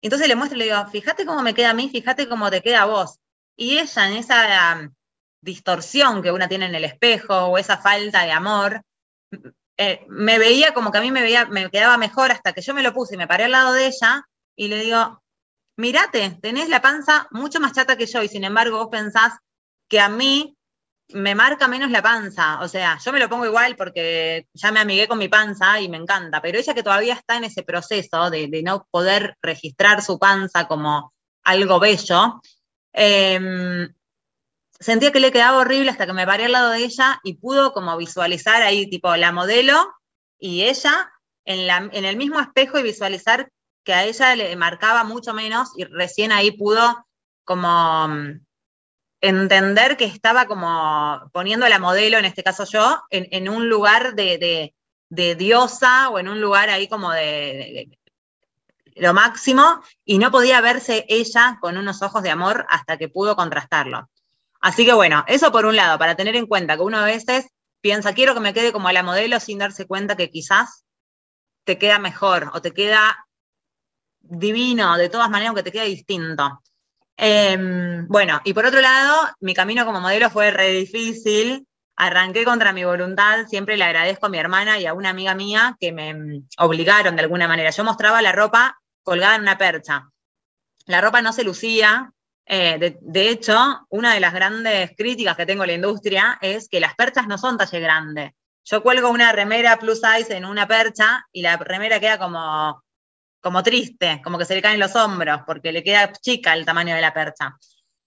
Entonces 0.00 0.28
le 0.28 0.36
muestro 0.36 0.54
y 0.56 0.60
le 0.60 0.64
digo, 0.66 0.86
fíjate 0.86 1.26
cómo 1.26 1.42
me 1.42 1.54
queda 1.54 1.70
a 1.70 1.74
mí, 1.74 1.88
fíjate 1.88 2.28
cómo 2.28 2.52
te 2.52 2.62
queda 2.62 2.82
a 2.82 2.86
vos. 2.86 3.18
Y 3.56 3.78
ella 3.78 4.06
en 4.06 4.16
esa 4.16 4.92
distorsión 5.40 6.22
que 6.22 6.32
una 6.32 6.48
tiene 6.48 6.66
en 6.66 6.74
el 6.74 6.84
espejo 6.84 7.34
o 7.46 7.58
esa 7.58 7.78
falta 7.78 8.24
de 8.24 8.32
amor, 8.32 8.82
eh, 9.76 10.04
me 10.08 10.38
veía 10.38 10.74
como 10.74 10.92
que 10.92 10.98
a 10.98 11.00
mí 11.00 11.10
me, 11.10 11.22
veía, 11.22 11.46
me 11.46 11.70
quedaba 11.70 11.96
mejor 11.96 12.30
hasta 12.30 12.52
que 12.52 12.60
yo 12.60 12.74
me 12.74 12.82
lo 12.82 12.92
puse 12.92 13.14
y 13.14 13.18
me 13.18 13.26
paré 13.26 13.44
al 13.44 13.52
lado 13.52 13.72
de 13.72 13.86
ella 13.86 14.24
y 14.54 14.68
le 14.68 14.82
digo, 14.82 15.22
mirate, 15.76 16.38
tenés 16.42 16.68
la 16.68 16.82
panza 16.82 17.26
mucho 17.30 17.60
más 17.60 17.72
chata 17.72 17.96
que 17.96 18.06
yo 18.06 18.22
y 18.22 18.28
sin 18.28 18.44
embargo 18.44 18.78
vos 18.78 18.88
pensás 18.90 19.38
que 19.88 20.00
a 20.00 20.08
mí 20.08 20.56
me 21.12 21.34
marca 21.34 21.68
menos 21.68 21.90
la 21.90 22.02
panza. 22.02 22.60
O 22.60 22.68
sea, 22.68 22.98
yo 23.04 23.12
me 23.12 23.18
lo 23.18 23.28
pongo 23.28 23.46
igual 23.46 23.76
porque 23.76 24.46
ya 24.54 24.70
me 24.72 24.80
amigué 24.80 25.08
con 25.08 25.18
mi 25.18 25.28
panza 25.28 25.80
y 25.80 25.88
me 25.88 25.96
encanta, 25.96 26.40
pero 26.40 26.58
ella 26.58 26.74
que 26.74 26.82
todavía 26.82 27.14
está 27.14 27.36
en 27.36 27.44
ese 27.44 27.62
proceso 27.62 28.30
de, 28.30 28.48
no 28.62 28.86
poder 28.90 29.36
registrar 29.42 30.02
su 30.02 30.18
panza 30.18 30.68
como 30.68 31.12
algo 31.44 31.80
bello, 31.80 32.40
em, 32.92 33.88
sentía 34.80 35.12
que 35.12 35.20
le 35.20 35.30
quedaba 35.30 35.58
horrible 35.58 35.90
hasta 35.90 36.06
que 36.06 36.12
me 36.12 36.26
paré 36.26 36.46
al 36.46 36.52
lado 36.52 36.70
de 36.70 36.84
ella 36.84 37.20
y 37.22 37.34
pudo 37.34 37.72
como 37.72 37.96
visualizar 37.96 38.62
ahí, 38.62 38.88
tipo, 38.88 39.14
la 39.16 39.30
modelo 39.30 39.94
y 40.38 40.62
ella 40.62 41.12
en, 41.44 41.66
la, 41.66 41.88
en 41.92 42.04
el 42.04 42.16
mismo 42.16 42.40
espejo 42.40 42.78
y 42.78 42.82
visualizar 42.82 43.50
que 43.84 43.94
a 43.94 44.04
ella 44.04 44.34
le 44.36 44.56
marcaba 44.56 45.04
mucho 45.04 45.34
menos 45.34 45.70
y 45.76 45.84
recién 45.84 46.32
ahí 46.32 46.50
pudo 46.50 47.06
como 47.44 48.08
entender 49.20 49.96
que 49.96 50.04
estaba 50.04 50.46
como 50.46 51.30
poniendo 51.32 51.68
la 51.68 51.78
modelo, 51.78 52.18
en 52.18 52.24
este 52.24 52.42
caso 52.42 52.64
yo, 52.64 53.02
en, 53.10 53.48
un 53.48 53.68
lugar 53.68 54.14
de, 54.14 54.74
diosa 55.08 56.08
o 56.10 56.18
en 56.18 56.28
un 56.28 56.40
lugar 56.40 56.70
ahí 56.70 56.88
como 56.88 57.10
de, 57.10 57.98
lo 58.94 59.14
máximo 59.14 59.82
y 60.04 60.18
no 60.18 60.30
podía 60.30 60.60
verse 60.60 61.04
ella 61.08 61.58
con 61.60 61.76
unos 61.76 62.02
ojos 62.02 62.22
de 62.22 62.30
amor 62.30 62.66
hasta 62.68 62.96
que 62.96 63.08
pudo 63.08 63.36
contrastarlo. 63.36 64.08
Así 64.60 64.84
que 64.84 64.92
bueno, 64.92 65.24
eso 65.26 65.52
por 65.52 65.64
un 65.66 65.76
lado, 65.76 65.98
para 65.98 66.16
tener 66.16 66.36
en 66.36 66.46
cuenta 66.46 66.76
que 66.76 66.82
uno 66.82 66.98
a 66.98 67.04
veces 67.04 67.48
piensa, 67.80 68.14
quiero 68.14 68.34
que 68.34 68.40
me 68.40 68.52
quede 68.52 68.72
como 68.72 68.88
a 68.88 68.92
la 68.92 69.02
modelo 69.02 69.40
sin 69.40 69.58
darse 69.58 69.86
cuenta 69.86 70.16
que 70.16 70.30
quizás 70.30 70.84
te 71.64 71.78
queda 71.78 71.98
mejor 71.98 72.50
o 72.52 72.60
te 72.60 72.72
queda 72.72 73.26
divino, 74.20 74.96
de 74.96 75.08
todas 75.08 75.30
maneras, 75.30 75.54
que 75.54 75.62
te 75.62 75.72
queda 75.72 75.84
distinto. 75.84 76.62
Em, 77.16 78.06
bueno, 78.08 78.40
y 78.44 78.54
por 78.54 78.64
otro 78.66 78.80
lado, 78.80 79.14
mi 79.40 79.54
camino 79.54 79.84
como 79.84 80.00
modelo 80.00 80.30
fue 80.30 80.50
re 80.50 80.70
difícil. 80.70 81.66
Arranqué 81.96 82.44
contra 82.44 82.72
mi 82.72 82.82
voluntad, 82.84 83.46
siempre 83.46 83.76
le 83.76 83.84
agradezco 83.84 84.26
a 84.26 84.28
mi 84.30 84.38
hermana 84.38 84.78
y 84.78 84.86
a 84.86 84.94
una 84.94 85.10
amiga 85.10 85.34
mía 85.34 85.76
que 85.78 85.92
me 85.92 86.14
mm, 86.14 86.46
obligaron 86.58 87.16
de 87.16 87.22
alguna 87.22 87.46
manera. 87.46 87.70
Yo 87.70 87.84
mostraba 87.84 88.22
la 88.22 88.32
ropa 88.32 88.80
colgada 89.02 89.36
en 89.36 89.42
una 89.42 89.58
percha. 89.58 90.08
La 90.86 91.00
ropa 91.00 91.20
no 91.20 91.32
se 91.32 91.44
lucía. 91.44 92.10
Eh, 92.52 92.98
de, 93.00 93.28
hecho, 93.28 93.86
una 93.90 94.14
de 94.14 94.20
las 94.20 94.34
grandes 94.34 94.90
críticas 94.96 95.36
que 95.36 95.46
tengo 95.46 95.62
a 95.62 95.66
la 95.66 95.74
industria 95.74 96.38
es 96.40 96.68
que 96.68 96.80
las 96.80 96.96
perchas 96.96 97.28
no 97.28 97.38
son 97.38 97.56
talle 97.56 97.78
grande. 97.78 98.34
Yo 98.64 98.82
cuelgo 98.82 99.08
una 99.08 99.30
remera 99.30 99.78
plus 99.78 100.00
size 100.00 100.36
en 100.36 100.44
una 100.44 100.66
percha 100.66 101.24
y 101.32 101.42
la 101.42 101.56
remera 101.56 102.00
queda 102.00 102.18
como 102.18 102.82
como 103.40 103.62
triste, 103.62 104.20
como 104.22 104.38
que 104.38 104.44
se 104.44 104.54
le 104.54 104.62
caen 104.62 104.80
los 104.80 104.94
hombros, 104.96 105.40
porque 105.46 105.72
le 105.72 105.82
queda 105.82 106.12
chica 106.12 106.52
el 106.52 106.64
tamaño 106.64 106.94
de 106.94 107.00
la 107.00 107.14
percha. 107.14 107.56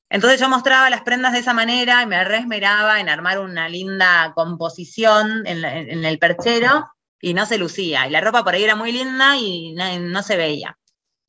Entonces 0.09 0.39
yo 0.39 0.47
mostraba 0.47 0.89
las 0.89 1.01
prendas 1.01 1.33
de 1.33 1.39
esa 1.39 1.53
manera 1.53 2.03
y 2.03 2.05
me 2.05 2.23
resmeraba 2.23 2.99
en 2.99 3.09
armar 3.09 3.39
una 3.39 3.67
linda 3.67 4.31
composición 4.35 5.41
en, 5.47 5.65
el 6.05 6.19
perchero 6.19 6.87
y 7.19 7.33
no 7.33 7.47
se 7.47 7.57
lucía. 7.57 8.05
Y 8.05 8.11
la 8.11 8.21
ropa 8.21 8.43
por 8.43 8.53
ahí 8.53 8.63
era 8.63 8.75
muy 8.75 8.91
linda 8.91 9.35
y 9.37 9.73
no, 9.73 10.21
se 10.21 10.37
veía. 10.37 10.77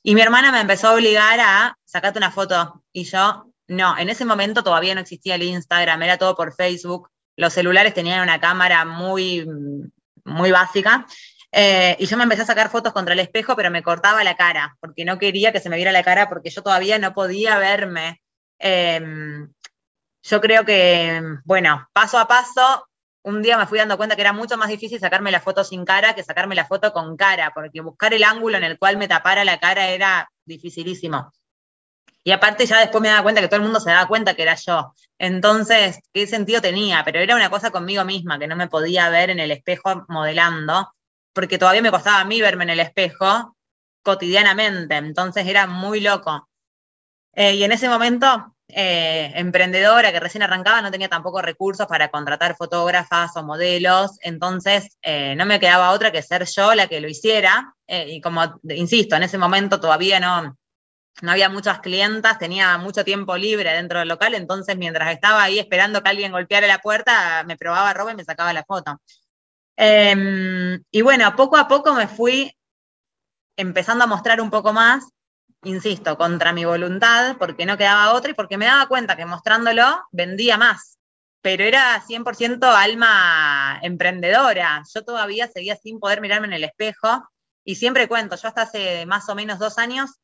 Y 0.03 0.13
mi 0.13 0.21
hermana 0.21 0.51
me 0.51 0.61
empezó 0.61 0.89
a 0.89 0.93
obligar 0.93 1.39
a 1.39 1.75
sacarte 1.95 2.19
una 2.19 2.31
foto. 2.31 2.83
Y 2.91 3.05
yo, 3.05 3.51
no, 3.67 3.97
en 3.97 4.09
ese 4.09 4.25
momento 4.25 4.63
todavía 4.63 4.93
no 4.93 5.01
existía 5.01 5.35
el 5.35 5.43
Instagram, 5.43 6.03
era 6.03 6.17
todo 6.17 6.35
por 6.35 6.53
Facebook. 6.53 7.09
Los 7.37 7.53
celulares 7.53 7.93
tenían 7.93 8.21
una 8.21 8.39
cámara 8.39 8.83
muy, 8.83 9.47
muy 10.25 10.51
básica. 10.51 11.05
Eh, 11.51 11.95
y 11.99 12.05
yo 12.05 12.17
me 12.17 12.23
empecé 12.23 12.41
a 12.41 12.45
sacar 12.45 12.69
fotos 12.69 12.91
contra 12.91 13.13
el 13.13 13.21
espejo, 13.21 13.55
pero 13.55 13.71
me 13.71 13.81
cortaba 13.81 14.25
la 14.25 14.35
cara, 14.35 14.75
porque 14.81 15.05
no 15.05 15.17
quería 15.17 15.53
que 15.53 15.61
se 15.61 15.69
me 15.69 15.77
viera 15.77 15.93
la 15.93 16.03
cara, 16.03 16.27
porque 16.27 16.49
yo 16.49 16.61
todavía 16.61 16.99
no 16.99 17.13
podía 17.13 17.57
verme. 17.57 18.21
Em, 18.59 19.49
yo 20.23 20.41
creo 20.41 20.65
que, 20.65 21.21
bueno, 21.45 21.87
paso 21.93 22.19
a 22.19 22.27
paso, 22.27 22.87
un 23.23 23.41
día 23.41 23.57
me 23.57 23.67
fui 23.67 23.79
dando 23.79 23.95
cuenta 23.97 24.15
que 24.15 24.21
era 24.21 24.33
mucho 24.33 24.57
más 24.57 24.67
difícil 24.67 24.99
sacarme 24.99 25.31
la 25.31 25.39
foto 25.39 25.63
sin 25.63 25.85
cara 25.85 26.13
que 26.13 26.23
sacarme 26.23 26.55
la 26.55 26.65
foto 26.65 26.91
con 26.91 27.15
cara, 27.15 27.51
porque 27.55 27.79
buscar 27.81 28.13
el 28.13 28.25
ángulo 28.25 28.57
en 28.57 28.65
el 28.65 28.77
cual 28.77 28.97
me 28.97 29.07
tapara 29.07 29.45
la 29.45 29.59
cara 29.59 29.87
era 29.87 30.29
dificilísimo. 30.45 31.31
Y 32.27 32.31
aparte 32.31 32.65
ya 32.65 32.79
después 32.79 33.03
me 33.03 33.09
daba 33.09 33.21
cuenta 33.21 33.39
que 33.39 33.47
todo 33.47 33.57
el 33.57 33.63
mundo 33.63 33.79
se 33.79 33.91
daba 33.91 34.07
cuenta 34.07 34.33
que 34.33 34.41
era 34.41 34.55
yo. 34.55 34.95
Entonces, 35.19 35.99
¿qué 36.11 36.25
sentido 36.25 36.59
tenía? 36.59 37.03
Pero 37.05 37.19
era 37.19 37.35
una 37.35 37.51
cosa 37.51 37.69
conmigo 37.69 38.03
misma, 38.03 38.39
que 38.39 38.47
no 38.47 38.55
me 38.55 38.67
podía 38.67 39.09
ver 39.09 39.29
en 39.29 39.39
el 39.39 39.51
espejo 39.51 40.05
modelando 40.09 40.91
porque 41.33 41.59
todavía 41.59 41.83
me 41.83 41.91
costaba 41.91 42.21
a 42.21 42.25
mí 42.25 42.41
verme 42.41 42.63
en 42.63 42.71
el 42.71 42.79
espejo 42.79 43.55
cotidianamente, 44.01 44.95
entonces 44.95 45.45
era 45.45 45.67
muy 45.67 45.99
loco. 45.99 46.49
Eh, 47.33 47.55
y 47.55 47.63
en 47.63 47.73
ese 47.73 47.89
momento, 47.89 48.55
eh, 48.69 49.33
emprendedora 49.35 50.11
que 50.11 50.19
recién 50.19 50.43
arrancaba, 50.43 50.81
no 50.81 50.91
tenía 50.91 51.09
tampoco 51.09 51.41
recursos 51.41 51.85
para 51.87 52.09
contratar 52.09 52.55
fotógrafas 52.55 53.35
o 53.35 53.43
modelos, 53.43 54.17
entonces 54.21 54.97
eh, 55.01 55.35
no 55.35 55.45
me 55.45 55.59
quedaba 55.59 55.91
otra 55.91 56.11
que 56.11 56.23
ser 56.23 56.45
yo 56.45 56.73
la 56.73 56.87
que 56.87 57.01
lo 57.01 57.09
hiciera. 57.09 57.75
y 57.87 58.19
como 58.21 58.59
insisto, 58.69 59.15
en 59.15 59.23
ese 59.23 59.37
momento 59.37 59.79
todavía 59.79 60.19
no, 60.19 60.57
no 61.21 61.31
había 61.31 61.49
muchas 61.49 61.79
clientas, 61.79 62.39
tenía 62.39 62.77
mucho 62.77 63.03
tiempo 63.03 63.37
libre 63.37 63.71
dentro 63.71 63.99
del 63.99 64.09
local, 64.09 64.33
entonces 64.35 64.77
mientras 64.77 65.11
estaba 65.13 65.43
ahí 65.43 65.59
esperando 65.59 66.03
que 66.03 66.09
alguien 66.09 66.31
golpeara 66.31 66.67
la 66.67 66.79
puerta, 66.79 67.43
me 67.45 67.57
probaba 67.57 67.93
ropa 67.93 68.11
y 68.11 68.15
me 68.15 68.25
sacaba 68.25 68.53
la 68.53 68.63
foto. 68.63 68.99
Em, 69.77 70.81
y 70.91 71.01
bueno, 71.01 71.35
poco 71.35 71.57
a 71.57 71.67
poco 71.67 71.93
me 71.93 72.07
fui 72.07 72.51
empezando 73.57 74.03
a 74.03 74.07
mostrar 74.07 74.41
un 74.41 74.49
poco 74.49 74.73
más, 74.73 75.05
insisto, 75.63 76.17
contra 76.17 76.53
mi 76.53 76.65
voluntad, 76.65 77.37
porque 77.37 77.65
no 77.65 77.77
quedaba 77.77 78.13
otra 78.13 78.31
y 78.31 78.33
porque 78.33 78.57
me 78.57 78.65
daba 78.65 78.87
cuenta 78.87 79.15
que 79.17 79.25
mostrándolo 79.25 79.83
vendía 80.11 80.57
más. 80.57 80.99
Pero 81.41 81.63
era 81.63 82.01
100% 82.01 82.63
alma 82.75 83.79
emprendedora. 83.83 84.83
Yo 84.93 85.03
todavía 85.03 85.47
seguía 85.47 85.75
sin 85.75 85.99
poder 85.99 86.21
mirarme 86.21 86.47
en 86.47 86.53
el 86.53 86.63
espejo 86.63 87.29
y 87.63 87.75
siempre 87.75 88.07
cuento, 88.07 88.35
yo 88.35 88.47
hasta 88.47 88.63
hace 88.63 89.05
más 89.05 89.29
o 89.29 89.35
menos 89.35 89.59
dos 89.59 89.77
años 89.77 90.19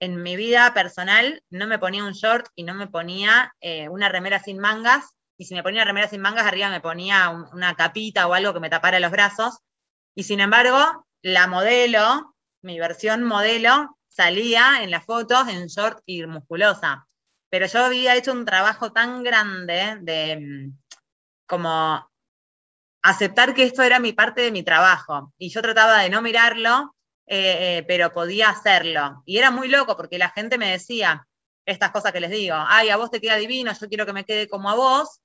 en 0.00 0.22
mi 0.22 0.36
vida 0.36 0.72
personal 0.74 1.42
no 1.50 1.66
me 1.66 1.78
ponía 1.78 2.04
un 2.04 2.12
short 2.12 2.46
y 2.54 2.64
no 2.64 2.74
me 2.74 2.86
ponía 2.86 3.54
eh, 3.60 3.88
una 3.88 4.08
remera 4.08 4.40
sin 4.40 4.58
mangas 4.58 5.16
y 5.38 5.44
si 5.44 5.54
me 5.54 5.62
ponía 5.62 5.84
remera 5.84 6.08
sin 6.08 6.20
mangas, 6.20 6.46
arriba 6.46 6.70
me 6.70 6.80
ponía 6.80 7.28
una 7.30 7.74
capita 7.74 8.26
o 8.26 8.34
algo 8.34 8.54
que 8.54 8.60
me 8.60 8.70
tapara 8.70 9.00
los 9.00 9.10
brazos. 9.10 9.58
Y 10.14 10.22
sin 10.22 10.40
embargo, 10.40 11.06
la 11.22 11.46
modelo, 11.46 12.34
mi 12.62 12.78
versión 12.78 13.22
modelo, 13.22 13.98
salía 14.08 14.82
en 14.82 14.90
las 14.90 15.04
fotos 15.04 15.48
en 15.48 15.66
short 15.66 16.02
y 16.06 16.24
musculosa. 16.26 17.06
Pero 17.50 17.66
yo 17.66 17.84
había 17.84 18.16
hecho 18.16 18.32
un 18.32 18.46
trabajo 18.46 18.92
tan 18.92 19.22
grande 19.22 19.98
de 20.00 20.36
mm, 20.40 20.78
como 21.46 22.10
aceptar 23.02 23.54
que 23.54 23.64
esto 23.64 23.82
era 23.82 24.00
mi 24.00 24.12
parte 24.12 24.40
de 24.40 24.52
mi 24.52 24.62
trabajo. 24.62 25.34
Y 25.36 25.50
yo 25.50 25.60
trataba 25.60 26.00
de 26.00 26.10
no 26.10 26.22
mirarlo, 26.22 26.95
eh, 27.26 27.84
pero 27.86 28.12
podía 28.12 28.50
hacerlo. 28.50 29.22
Y 29.26 29.38
era 29.38 29.50
muy 29.50 29.68
loco 29.68 29.96
porque 29.96 30.18
la 30.18 30.30
gente 30.30 30.58
me 30.58 30.70
decía 30.70 31.26
estas 31.66 31.90
cosas 31.90 32.12
que 32.12 32.20
les 32.20 32.30
digo, 32.30 32.56
ay, 32.56 32.90
a 32.90 32.96
vos 32.96 33.10
te 33.10 33.20
queda 33.20 33.36
divino, 33.36 33.72
yo 33.72 33.88
quiero 33.88 34.06
que 34.06 34.12
me 34.12 34.24
quede 34.24 34.48
como 34.48 34.70
a 34.70 34.76
vos, 34.76 35.20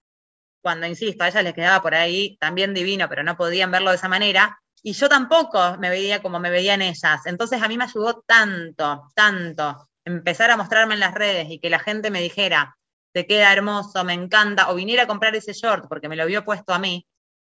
cuando, 0.62 0.88
insisto, 0.88 1.24
a 1.24 1.28
ella 1.28 1.42
les 1.44 1.54
quedaba 1.54 1.82
por 1.82 1.96
ahí 1.96 2.38
también 2.40 2.74
divino, 2.74 3.08
pero 3.10 3.24
no 3.24 3.38
podían 3.38 3.72
verlo 3.72 3.92
de 3.92 3.98
esa 3.98 4.08
manera, 4.08 4.60
y 4.84 4.94
yo 4.94 5.10
tampoco 5.10 5.78
me 5.78 5.90
veía 5.90 6.22
como 6.22 6.40
me 6.40 6.50
veían 6.50 6.82
ellas. 6.82 7.26
Entonces 7.26 7.62
a 7.62 7.68
mí 7.68 7.78
me 7.78 7.84
ayudó 7.84 8.24
tanto, 8.26 9.10
tanto 9.16 9.88
empezar 10.04 10.50
a 10.50 10.58
mostrarme 10.58 10.96
en 10.96 11.00
las 11.00 11.14
redes 11.14 11.48
y 11.50 11.60
que 11.60 11.70
la 11.70 11.80
gente 11.80 12.10
me 12.10 12.22
dijera, 12.22 12.76
te 13.14 13.28
queda 13.28 13.54
hermoso, 13.54 14.04
me 14.04 14.14
encanta, 14.14 14.72
o 14.72 14.76
viniera 14.76 15.04
a 15.04 15.08
comprar 15.08 15.36
ese 15.36 15.54
short 15.54 15.86
porque 15.88 16.10
me 16.10 16.16
lo 16.16 16.26
vio 16.26 16.44
puesto 16.44 16.74
a 16.74 16.80
mí, 16.80 17.06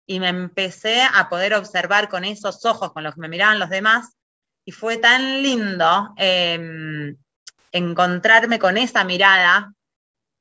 y 0.07 0.19
me 0.19 0.29
empecé 0.29 1.03
a 1.03 1.29
poder 1.29 1.55
observar 1.55 2.09
con 2.09 2.25
esos 2.25 2.65
ojos 2.65 2.93
con 2.93 3.05
los 3.05 3.15
que 3.15 3.21
me 3.21 3.29
miraban 3.29 3.61
los 3.61 3.71
demás, 3.71 4.17
y 4.65 4.73
fue 4.73 4.99
tan 4.99 5.43
lindo 5.43 6.13
em, 6.17 7.17
encontrarme 7.73 8.59
con 8.59 8.77
esa 8.77 9.05
mirada, 9.05 9.73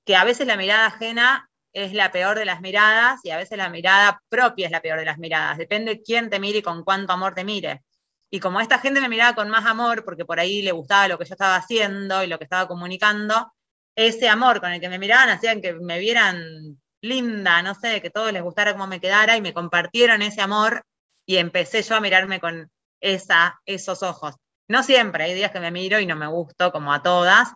que 0.06 0.16
a 0.16 0.24
veces 0.24 0.48
la 0.48 0.58
mirada 0.58 0.88
ajena 0.88 1.50
es 1.74 1.94
la 1.94 2.12
peor 2.12 2.38
de 2.38 2.46
las 2.46 2.62
miradas 2.62 3.20
y 3.24 3.30
a 3.30 3.38
veces 3.38 3.58
la 3.58 3.70
mirada 3.70 4.22
propia 4.30 4.66
es 4.66 4.72
la 4.72 4.82
peor 4.82 5.00
de 5.00 5.06
las 5.06 5.20
miradas. 5.20 5.58
Depende 5.58 6.02
quién 6.02 6.30
te 6.30 6.40
mire 6.40 6.60
y 6.60 6.62
con 6.64 6.84
cuánto 6.84 7.14
amor 7.14 7.36
te 7.36 7.44
mire. 7.44 7.84
Y 8.32 8.40
como 8.40 8.60
esta 8.60 8.80
gente 8.80 9.02
me 9.02 9.10
miraba 9.10 9.36
con 9.36 9.50
más 9.50 9.66
amor, 9.66 10.04
porque 10.04 10.26
por 10.26 10.40
ahí 10.40 10.62
le 10.62 10.72
gustaba 10.72 11.08
lo 11.08 11.18
que 11.18 11.26
yo 11.26 11.34
estaba 11.34 11.56
haciendo 11.56 12.24
y 12.24 12.28
lo 12.28 12.38
que 12.38 12.44
estaba 12.44 12.68
comunicando, 12.68 13.52
ese 13.96 14.30
amor 14.30 14.62
con 14.62 14.72
el 14.72 14.80
que 14.80 14.90
me 14.90 15.00
miraban 15.00 15.30
hacían 15.30 15.62
que 15.62 15.74
me 15.74 16.00
vieran 16.00 16.80
linda, 17.02 17.62
no 17.62 17.76
sé, 17.76 18.02
que 18.02 18.10
todos 18.10 18.32
les 18.32 18.44
gustara 18.44 18.74
cómo 18.74 18.88
me 18.88 19.00
quedara 19.00 19.38
y 19.38 19.42
me 19.42 19.54
compartieron 19.54 20.22
ese 20.22 20.42
amor 20.42 20.86
y 21.26 21.38
empecé 21.38 21.82
yo 21.82 21.96
a 21.96 22.02
mirarme 22.02 22.40
con 22.40 22.70
esa, 23.02 23.62
esos 23.66 24.04
ojos. 24.04 24.36
No 24.68 24.84
siempre, 24.84 25.24
hay 25.24 25.34
días 25.34 25.52
que 25.52 25.60
me 25.60 25.72
miro 25.72 26.00
y 26.00 26.06
no 26.06 26.16
me 26.16 26.28
gusto, 26.28 26.72
como 26.72 26.94
a 26.94 27.02
todas, 27.02 27.50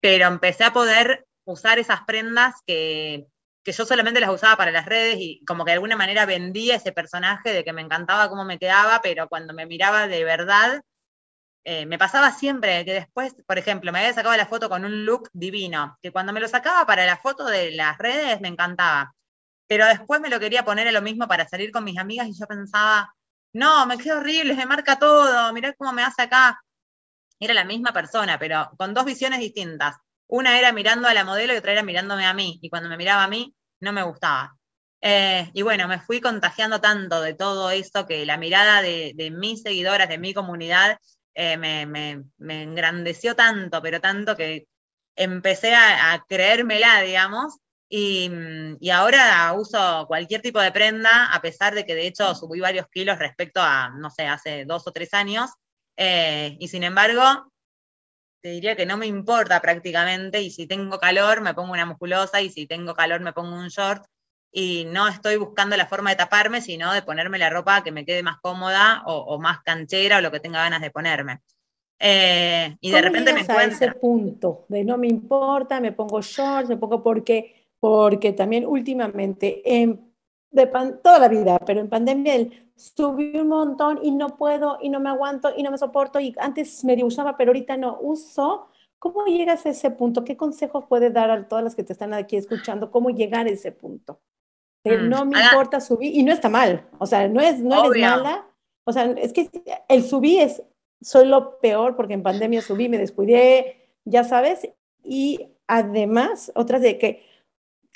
pero 0.00 0.26
empecé 0.26 0.64
a 0.64 0.72
poder 0.72 1.26
usar 1.44 1.78
esas 1.78 2.02
prendas 2.06 2.56
que, 2.66 3.26
que 3.62 3.72
yo 3.72 3.86
solamente 3.86 4.20
las 4.20 4.30
usaba 4.30 4.56
para 4.56 4.70
las 4.70 4.86
redes 4.86 5.16
y 5.18 5.44
como 5.44 5.64
que 5.64 5.70
de 5.70 5.74
alguna 5.74 5.96
manera 5.96 6.26
vendía 6.26 6.76
ese 6.76 6.92
personaje 6.92 7.52
de 7.52 7.64
que 7.64 7.72
me 7.72 7.82
encantaba 7.82 8.28
cómo 8.28 8.44
me 8.44 8.58
quedaba, 8.58 9.00
pero 9.02 9.28
cuando 9.28 9.54
me 9.54 9.66
miraba 9.66 10.06
de 10.08 10.24
verdad, 10.24 10.82
eh, 11.64 11.84
me 11.86 11.98
pasaba 11.98 12.30
siempre 12.30 12.84
que 12.84 12.94
después, 12.94 13.34
por 13.46 13.58
ejemplo, 13.58 13.90
me 13.92 13.98
había 13.98 14.12
sacado 14.12 14.36
la 14.36 14.46
foto 14.46 14.68
con 14.68 14.84
un 14.84 15.04
look 15.04 15.28
divino, 15.32 15.98
que 16.00 16.12
cuando 16.12 16.32
me 16.32 16.40
lo 16.40 16.46
sacaba 16.48 16.86
para 16.86 17.06
la 17.06 17.16
foto 17.16 17.46
de 17.46 17.72
las 17.72 17.98
redes 17.98 18.40
me 18.40 18.48
encantaba, 18.48 19.14
pero 19.66 19.86
después 19.86 20.20
me 20.20 20.30
lo 20.30 20.40
quería 20.40 20.64
poner 20.64 20.88
a 20.88 20.92
lo 20.92 21.02
mismo 21.02 21.28
para 21.28 21.48
salir 21.48 21.72
con 21.72 21.84
mis 21.84 21.98
amigas 21.98 22.28
y 22.28 22.38
yo 22.38 22.46
pensaba, 22.46 23.14
no, 23.56 23.86
me 23.86 23.98
queda 23.98 24.18
horrible, 24.18 24.54
me 24.54 24.66
marca 24.66 24.98
todo, 24.98 25.52
mirá 25.52 25.72
cómo 25.74 25.92
me 25.92 26.02
hace 26.02 26.22
acá. 26.22 26.60
Era 27.40 27.54
la 27.54 27.64
misma 27.64 27.92
persona, 27.92 28.38
pero 28.38 28.70
con 28.78 28.94
dos 28.94 29.04
visiones 29.04 29.40
distintas. 29.40 29.96
Una 30.26 30.58
era 30.58 30.72
mirando 30.72 31.08
a 31.08 31.14
la 31.14 31.24
modelo 31.24 31.54
y 31.54 31.56
otra 31.56 31.72
era 31.72 31.82
mirándome 31.82 32.26
a 32.26 32.34
mí, 32.34 32.58
y 32.62 32.68
cuando 32.70 32.88
me 32.88 32.96
miraba 32.96 33.24
a 33.24 33.28
mí, 33.28 33.54
no 33.80 33.92
me 33.92 34.02
gustaba. 34.02 34.56
Eh, 35.00 35.50
y 35.54 35.62
bueno, 35.62 35.88
me 35.88 36.00
fui 36.00 36.20
contagiando 36.20 36.80
tanto 36.80 37.20
de 37.22 37.34
todo 37.34 37.70
esto 37.70 38.06
que 38.06 38.26
la 38.26 38.36
mirada 38.36 38.82
de, 38.82 39.30
mis 39.32 39.62
seguidoras, 39.62 40.08
de 40.08 40.18
mi 40.18 40.34
comunidad, 40.34 40.98
eh, 41.34 41.56
me, 41.56 42.24
engrandeció 42.38 43.36
tanto, 43.36 43.80
pero 43.82 44.00
tanto 44.00 44.36
que 44.36 44.66
empecé 45.16 45.74
a, 45.74 46.24
creérmela, 46.28 47.00
digamos, 47.02 47.58
y, 47.88 48.90
ahora 48.90 49.52
uso 49.52 50.06
cualquier 50.08 50.42
tipo 50.42 50.60
de 50.60 50.72
prenda, 50.72 51.32
a 51.32 51.40
pesar 51.40 51.74
de 51.74 51.84
que 51.84 51.94
de 51.94 52.06
hecho 52.06 52.34
subí 52.34 52.60
varios 52.60 52.86
kilos 52.88 53.18
respecto 53.18 53.60
a, 53.62 53.90
no 53.90 54.10
sé, 54.10 54.26
hace 54.26 54.64
dos 54.64 54.86
o 54.86 54.92
tres 54.92 55.14
años, 55.14 55.50
eh, 55.96 56.56
y 56.58 56.68
sin 56.68 56.82
embargo, 56.82 57.52
te 58.42 58.50
diría 58.50 58.76
que 58.76 58.86
no 58.86 58.96
me 58.96 59.06
importa 59.06 59.60
prácticamente 59.60 60.40
y 60.40 60.50
si 60.50 60.66
tengo 60.66 60.98
calor 60.98 61.40
me 61.40 61.54
pongo 61.54 61.72
una 61.72 61.86
musculosa 61.86 62.40
y 62.40 62.50
si 62.50 62.66
tengo 62.66 62.94
calor 62.94 63.20
me 63.20 63.32
pongo 63.32 63.56
un 63.56 63.68
short 63.68 64.04
y 64.52 64.86
no 64.86 65.08
estoy 65.08 65.36
buscando 65.36 65.76
la 65.76 65.86
forma 65.86 66.10
de 66.10 66.16
taparme, 66.16 66.60
sino 66.60 66.92
de 66.92 67.02
ponerme 67.02 67.38
la 67.38 67.50
ropa 67.50 67.82
que 67.82 67.92
me 67.92 68.06
quede 68.06 68.22
más 68.22 68.38
cómoda 68.40 69.02
o, 69.04 69.38
más 69.38 69.62
canchera 69.62 70.18
o 70.18 70.20
lo 70.20 70.30
que 70.30 70.40
tenga 70.40 70.60
ganas 70.60 70.80
de 70.80 70.90
ponerme. 70.90 71.40
Eh, 71.98 72.76
y 72.80 72.90
de 72.90 73.02
repente 73.02 73.32
me 73.32 73.40
encuentro... 73.40 73.64
a 73.64 73.88
ese 73.88 73.92
punto 73.92 74.64
de 74.68 74.84
no 74.84 74.96
me 74.96 75.08
importa, 75.08 75.80
me 75.80 75.92
pongo 75.92 76.22
shorts, 76.22 76.68
me 76.68 76.76
pongo 76.76 77.02
porque, 77.02 77.65
porque 77.80 78.32
también 78.32 78.66
últimamente, 78.66 79.62
en, 79.64 80.12
de 80.50 80.66
toda 81.02 81.18
la 81.18 81.28
vida, 81.28 81.58
pero 81.64 81.80
en 81.80 81.88
pandemia 81.88 82.34
el 82.34 82.70
subí 82.76 83.38
un 83.38 83.48
montón 83.48 84.00
y 84.02 84.10
no 84.10 84.36
puedo 84.36 84.78
y 84.80 84.88
no 84.88 85.00
me 85.00 85.08
aguanto 85.08 85.50
y 85.56 85.62
no 85.62 85.70
me 85.70 85.78
soporto 85.78 86.20
y 86.20 86.34
antes 86.38 86.84
medio 86.84 87.06
usaba, 87.06 87.36
pero 87.36 87.50
ahorita 87.50 87.76
no 87.76 87.98
uso. 88.00 88.68
¿Cómo 88.98 89.26
llegas 89.26 89.66
a 89.66 89.70
ese 89.70 89.90
punto? 89.90 90.24
¿Qué 90.24 90.36
consejos 90.36 90.84
puedes 90.88 91.12
dar 91.12 91.30
a 91.30 91.46
todas 91.46 91.62
las 91.62 91.74
que 91.74 91.84
te 91.84 91.92
están 91.92 92.14
aquí 92.14 92.36
escuchando? 92.36 92.90
¿Cómo 92.90 93.10
llegar 93.10 93.46
a 93.46 93.50
ese 93.50 93.72
punto? 93.72 94.20
Mm, 94.84 95.08
no 95.08 95.24
me 95.24 95.42
importa 95.42 95.80
subir 95.80 96.14
y 96.14 96.22
no 96.22 96.32
está 96.32 96.48
mal, 96.48 96.86
o 96.98 97.06
sea, 97.06 97.28
no 97.28 97.40
es 97.40 97.60
no 97.60 97.86
eres 97.86 98.02
mala, 98.02 98.46
o 98.84 98.92
sea, 98.92 99.04
es 99.04 99.32
que 99.32 99.50
el 99.88 100.02
subí 100.04 100.38
es 100.38 100.62
soy 101.00 101.26
lo 101.26 101.58
peor 101.58 101.96
porque 101.96 102.14
en 102.14 102.22
pandemia 102.22 102.62
subí, 102.62 102.88
me 102.88 102.98
descuidé, 102.98 103.90
ya 104.04 104.24
sabes, 104.24 104.68
y 105.02 105.48
además 105.66 106.52
otras 106.54 106.82
de 106.82 106.98
que 106.98 107.24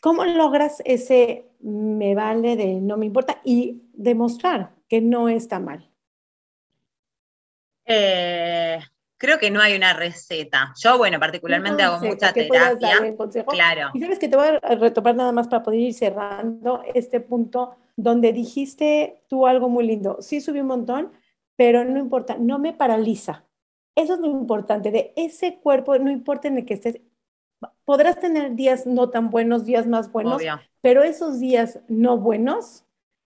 ¿cómo 0.00 0.24
logras 0.24 0.82
ese 0.84 1.46
me 1.60 2.14
vale 2.14 2.56
de 2.56 2.80
no 2.80 2.96
me 2.96 3.06
importa 3.06 3.40
y 3.44 3.82
demostrar 3.92 4.74
que 4.88 5.00
no 5.00 5.28
está 5.28 5.60
mal? 5.60 5.90
Eh, 7.84 8.78
creo 9.18 9.38
que 9.38 9.50
no 9.50 9.60
hay 9.60 9.76
una 9.76 9.92
receta. 9.92 10.72
Yo, 10.80 10.96
bueno, 10.96 11.18
particularmente 11.18 11.82
hago 11.82 12.04
mucha 12.04 12.32
terapia. 12.32 13.14
Claro. 13.48 13.90
Y 13.94 14.00
sabes 14.00 14.18
que 14.18 14.28
te 14.28 14.36
voy 14.36 14.46
a 14.46 14.74
retomar 14.76 15.14
nada 15.14 15.32
más 15.32 15.48
para 15.48 15.62
poder 15.62 15.80
ir 15.80 15.94
cerrando 15.94 16.82
este 16.94 17.20
punto 17.20 17.76
donde 17.96 18.32
dijiste 18.32 19.22
tú 19.28 19.46
algo 19.46 19.68
muy 19.68 19.86
lindo. 19.86 20.18
Sí 20.20 20.40
subí 20.40 20.60
un 20.60 20.68
montón, 20.68 21.12
pero 21.56 21.84
no 21.84 21.98
importa, 21.98 22.36
no 22.38 22.58
me 22.58 22.72
paraliza. 22.72 23.44
Eso 23.94 24.14
es 24.14 24.20
lo 24.20 24.28
importante, 24.28 24.90
de 24.90 25.12
ese 25.16 25.58
cuerpo, 25.58 25.98
no 25.98 26.10
importa 26.10 26.48
en 26.48 26.58
el 26.58 26.64
que 26.64 26.74
estés, 26.74 27.00
podrás 27.90 28.20
tener 28.20 28.54
días 28.54 28.86
no 28.86 29.10
tan 29.10 29.30
buenos, 29.30 29.64
días 29.64 29.88
más 29.88 30.12
buenos, 30.12 30.40
pero 30.80 31.02
esos 31.02 31.40
días 31.40 31.80
no 31.88 32.18
buenos, 32.18 32.84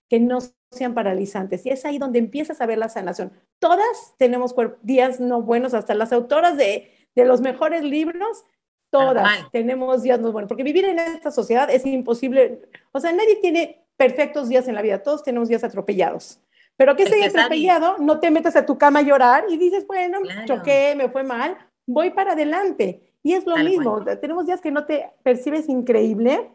que 0.09 0.19
no 0.19 0.39
sean 0.71 0.95
paralizantes. 0.95 1.67
Y 1.67 1.69
es 1.69 1.85
ahí 1.85 1.99
donde 1.99 2.19
empiezas 2.19 2.63
a 2.63 2.67
ver 2.67 2.79
la 2.79 2.89
sanación. 2.89 3.31
Todas 3.59 4.15
tenemos 4.17 4.55
días 4.81 5.21
no 5.21 5.43
buenos, 5.43 5.75
hasta 5.75 5.95
las 5.95 6.15
autoras 6.15 6.57
de, 6.57 6.91
de 7.15 7.27
los 7.27 7.43
mejores 7.43 7.85
libros, 7.85 8.47
todas 8.89 9.29
tenemos 9.53 10.03
días 10.03 10.19
no 10.19 10.33
buenos, 10.33 10.49
porque 10.49 10.63
vivir 10.63 10.87
en 10.87 10.99
esta 10.99 11.31
sociedad 11.31 11.69
es 11.69 11.85
imposible. 11.85 12.63
O 12.93 13.01
sea, 13.01 13.13
nadie 13.13 13.37
tiene 13.43 13.85
perfectos 13.99 14.49
días 14.49 14.67
en 14.67 14.77
la 14.77 14.81
vida, 14.81 15.03
todos 15.03 15.23
tenemos 15.23 15.51
días 15.51 15.63
atropellados. 15.63 16.41
Pero 16.79 16.97
que 16.97 17.03
ese 17.03 17.17
día 17.17 17.27
atropellado, 17.27 17.99
no 17.99 18.19
te 18.19 18.31
metas 18.31 18.57
a 18.57 18.65
tu 18.65 18.79
cama 18.79 19.01
a 19.01 19.03
llorar 19.03 19.45
y 19.47 19.59
dices, 19.59 19.87
bueno, 19.87 20.21
choqué, 20.47 20.95
me 20.97 21.11
fue 21.11 21.23
mal, 21.23 21.55
voy 21.85 22.13
para 22.13 22.33
adelante. 22.33 23.14
Y 23.27 23.33
es 23.33 23.47
lo 23.47 23.57
mismo, 23.57 24.05
tenemos 24.21 24.45
días 24.45 24.61
que 24.61 24.71
no 24.71 24.85
te 24.85 25.11
percibes 25.23 25.71
increíble, 25.71 26.51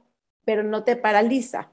pero 0.45 0.61
no 0.61 0.83
te 0.83 0.95
paraliza. 0.95 1.71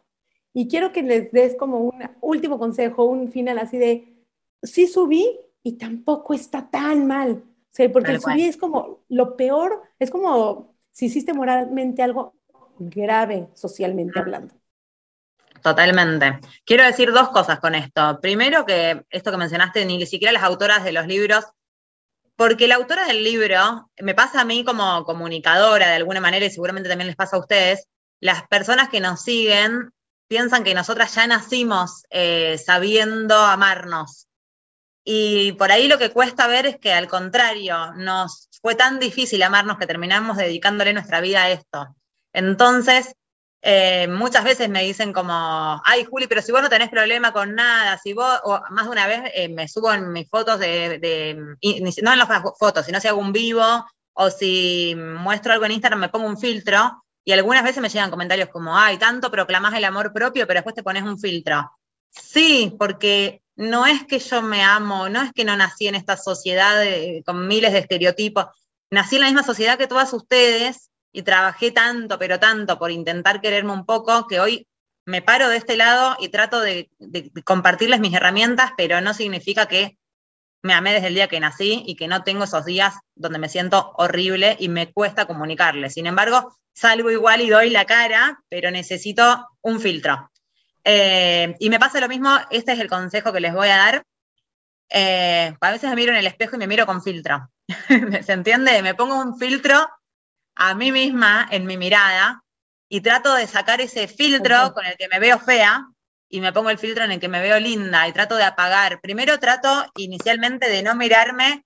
Y 0.55 0.69
quiero 0.69 0.91
que 0.91 1.03
les 1.03 1.31
des 1.33 1.55
como 1.55 1.81
un 1.81 2.03
último 2.23 2.59
consejo, 2.59 3.05
un 3.05 3.31
final 3.31 3.59
así 3.59 3.77
de, 3.77 4.25
sí 4.63 4.87
subí 4.87 5.39
y 5.63 5.73
tampoco 5.73 6.33
está 6.33 6.71
tan 6.71 7.07
mal. 7.07 7.43
O 7.45 7.75
sea, 7.77 7.93
porque 7.93 8.13
el 8.13 8.23
subí 8.23 8.45
es 8.45 8.57
como 8.57 9.01
lo 9.11 9.37
peor, 9.37 9.83
es 9.99 10.11
como 10.11 10.75
si 10.93 11.07
hiciste 11.07 11.35
moralmente 11.35 12.03
algo 12.03 12.35
grave 12.79 13.49
socialmente 13.53 14.19
hablando. 14.19 14.55
Totalmente. 15.63 16.39
Quiero 16.65 16.85
decir 16.85 17.13
dos 17.13 17.29
cosas 17.29 17.61
con 17.61 17.75
esto. 17.75 18.19
Primero 18.23 18.65
que 18.65 19.05
esto 19.11 19.31
que 19.31 19.37
mencionaste, 19.37 19.85
ni 19.85 20.07
siquiera 20.07 20.33
las 20.33 20.43
autoras 20.43 20.85
de 20.85 20.93
los 20.93 21.07
libros 21.07 21.45
porque 22.37 22.69
la 22.69 22.77
autora 22.77 23.07
del 23.07 23.25
libro, 23.25 23.91
me 23.99 24.15
pasa 24.15 24.43
a 24.43 24.45
mí 24.45 24.65
como 24.65 25.05
comunicadora 25.05 25.89
de 25.89 25.97
alguna 25.97 26.21
manera 26.21 26.47
y 26.47 26.51
seguramente 26.51 26.89
también 26.89 27.09
les 27.09 27.17
pasa 27.17 27.37
a 27.37 27.41
ustedes, 27.41 27.89
las 28.21 28.47
personas 28.47 28.89
que 28.89 29.01
nos 29.01 29.23
siguen 29.23 29.91
piensan 30.29 30.65
que 30.65 30.75
nosotras 30.75 31.15
ya 31.15 31.27
nacimos 31.27 32.05
eh, 32.11 32.59
sabiendo 32.59 33.37
amarnos. 33.37 34.29
Y 35.05 35.53
por 35.53 35.71
ahí 35.71 35.87
lo 35.87 35.99
que 35.99 36.11
cuesta 36.11 36.47
ver 36.47 36.67
es 36.67 36.79
que 36.79 36.93
al 36.93 37.09
contrario, 37.09 37.93
nos 37.95 38.49
fue 38.61 38.75
tan 38.75 38.99
difícil 38.99 39.43
amarnos 39.43 39.79
que 39.79 39.87
terminamos 39.87 40.37
dedicándole 40.37 40.93
nuestra 40.93 41.21
vida 41.21 41.45
a 41.45 41.51
esto. 41.51 41.97
Entonces, 42.33 43.15
eh, 43.63 44.07
muchas 44.09 44.45
veces 44.45 44.69
me 44.69 44.83
dicen 44.85 45.13
como, 45.13 45.81
ay 45.85 46.05
Juli, 46.05 46.27
pero 46.27 46.43
si 46.43 46.53
vos 46.53 46.63
no 46.63 46.69
tenés 46.69 46.89
problema 46.89 47.33
con 47.33 47.55
nada, 47.55 47.99
si 47.99 48.13
vos, 48.13 48.41
o 48.45 48.61
más 48.71 48.85
de 48.85 48.91
una 48.91 49.07
vez 49.07 49.23
eh, 49.35 49.49
me 49.49 49.67
subo 49.67 49.93
en 49.93 50.13
mis 50.13 50.29
fotos 50.29 50.61
de, 50.61 51.37
no 52.03 52.13
en 52.13 52.19
las 52.19 52.29
fotos, 52.59 52.87
sino 52.87 53.01
si 53.01 53.09
hago 53.09 53.21
un 53.21 53.33
vivo 53.33 53.85
o 54.13 54.31
si 54.31 54.95
muestro 54.97 55.53
algo 55.53 55.65
en 55.65 55.73
Instagram 55.73 56.01
me 56.01 56.09
pongo 56.09 56.27
un 56.27 56.39
filtro 56.39 57.03
y 57.25 57.33
algunas 57.33 57.65
veces 57.65 57.83
me 57.83 57.89
llegan 57.89 58.11
comentarios 58.11 58.51
como, 58.51 58.77
ay, 58.79 58.99
tanto 58.99 59.31
proclamás 59.31 59.75
el 59.75 59.85
amor 59.85 60.13
propio, 60.13 60.47
pero 60.47 60.59
después 60.59 60.77
te 60.77 60.85
pones 60.85 61.03
un 61.03 61.19
filtro. 61.19 61.71
Sí, 62.11 62.75
porque 62.79 63.43
no 63.57 63.85
es 63.85 64.05
que 64.07 64.21
yo 64.21 64.43
me 64.43 64.63
amo, 64.63 65.09
no 65.09 65.23
es 65.23 65.33
que 65.33 65.45
no 65.45 65.57
nací 65.57 65.89
en 65.89 65.97
esta 65.97 66.17
sociedad 66.17 66.85
con 67.25 67.49
miles 67.49 67.73
de 67.73 67.81
estereotipos, 67.81 68.47
nací 68.91 69.17
en 69.17 69.23
la 69.23 69.27
misma 69.27 69.43
sociedad 69.43 69.77
que 69.77 69.89
todas 69.89 70.13
ustedes 70.13 70.91
y 71.17 71.23
trabajé 71.23 71.71
tanto, 71.71 72.19
pero 72.19 72.39
tanto 72.39 72.79
por 72.79 72.91
intentar 72.91 73.41
quererme 73.41 73.73
un 73.73 73.87
poco, 73.87 74.27
que 74.27 74.39
hoy 74.39 74.69
me 75.07 75.23
paro 75.23 75.49
de 75.49 75.57
este 75.57 75.75
lado 75.75 76.15
y 76.21 76.29
trato 76.29 76.61
de, 76.61 76.91
compartirles 77.43 78.01
mis 78.01 78.13
herramientas, 78.13 78.73
pero 78.77 79.01
no 79.01 79.15
significa 79.15 79.65
que 79.65 79.97
me 80.63 80.75
amé 80.75 80.93
desde 80.93 81.07
el 81.07 81.15
día 81.15 81.29
que 81.29 81.41
nací 81.41 81.85
y 81.87 81.97
que 81.97 82.07
no 82.07 82.23
tengo 82.23 82.45
esos 82.45 82.67
días 82.67 82.97
donde 83.15 83.39
me 83.39 83.49
siento 83.49 83.95
horrible 83.97 84.59
y 84.61 84.69
me 84.69 84.93
cuesta 84.93 85.25
comunicarles. 85.25 85.95
Sin 85.95 86.07
embargo, 86.07 86.55
salgo 86.75 87.11
igual 87.11 87.41
y 87.41 87.49
doy 87.49 87.71
la 87.71 87.87
cara, 87.87 88.39
pero 88.51 88.71
necesito 88.71 89.49
un 89.63 89.81
filtro. 89.81 90.31
Eh, 90.85 91.55
y 91.61 91.71
me 91.71 91.79
pasa 91.79 91.99
lo 91.99 92.09
mismo, 92.09 92.37
este 92.51 92.73
es 92.73 92.79
el 92.79 92.91
consejo 92.91 93.33
que 93.33 93.41
les 93.41 93.55
voy 93.55 93.69
a 93.69 93.77
dar. 93.79 94.03
Eh, 94.91 95.57
a 95.59 95.71
veces 95.71 95.89
me 95.89 95.97
miro 95.97 96.13
en 96.13 96.19
el 96.19 96.27
espejo 96.27 96.57
y 96.57 96.59
me 96.59 96.67
miro 96.67 96.85
con 96.85 97.03
filtro. 97.03 97.49
¿Se 98.23 98.33
entiende? 98.35 98.83
Me 98.83 98.95
pongo 98.95 99.19
un 99.19 99.39
filtro 99.39 99.89
a 100.57 100.75
mí 100.75 100.91
misma 100.91 101.47
en 101.51 101.67
mi 101.67 101.77
mirada 101.77 102.43
y 102.89 103.01
trato 103.01 103.35
de 103.35 103.47
sacar 103.47 103.81
ese 103.81 104.09
filtro 104.09 104.73
con 104.73 104.87
el 104.87 104.97
que 104.97 105.09
me 105.09 105.19
veo 105.19 105.39
fea 105.39 105.87
y 106.29 106.41
me 106.41 106.53
pongo 106.53 106.71
el 106.71 106.79
filtro 106.79 107.05
en 107.05 107.13
el 107.13 107.21
que 107.21 107.29
me 107.29 107.41
veo 107.41 107.61
linda 107.61 108.09
y 108.09 108.13
trato 108.13 108.37
de 108.37 108.45
apagar. 108.45 109.01
Primero 109.01 109.39
trato 109.39 109.87
inicialmente 109.97 110.69
de 110.69 110.83
no 110.83 110.97
mirarme 110.97 111.65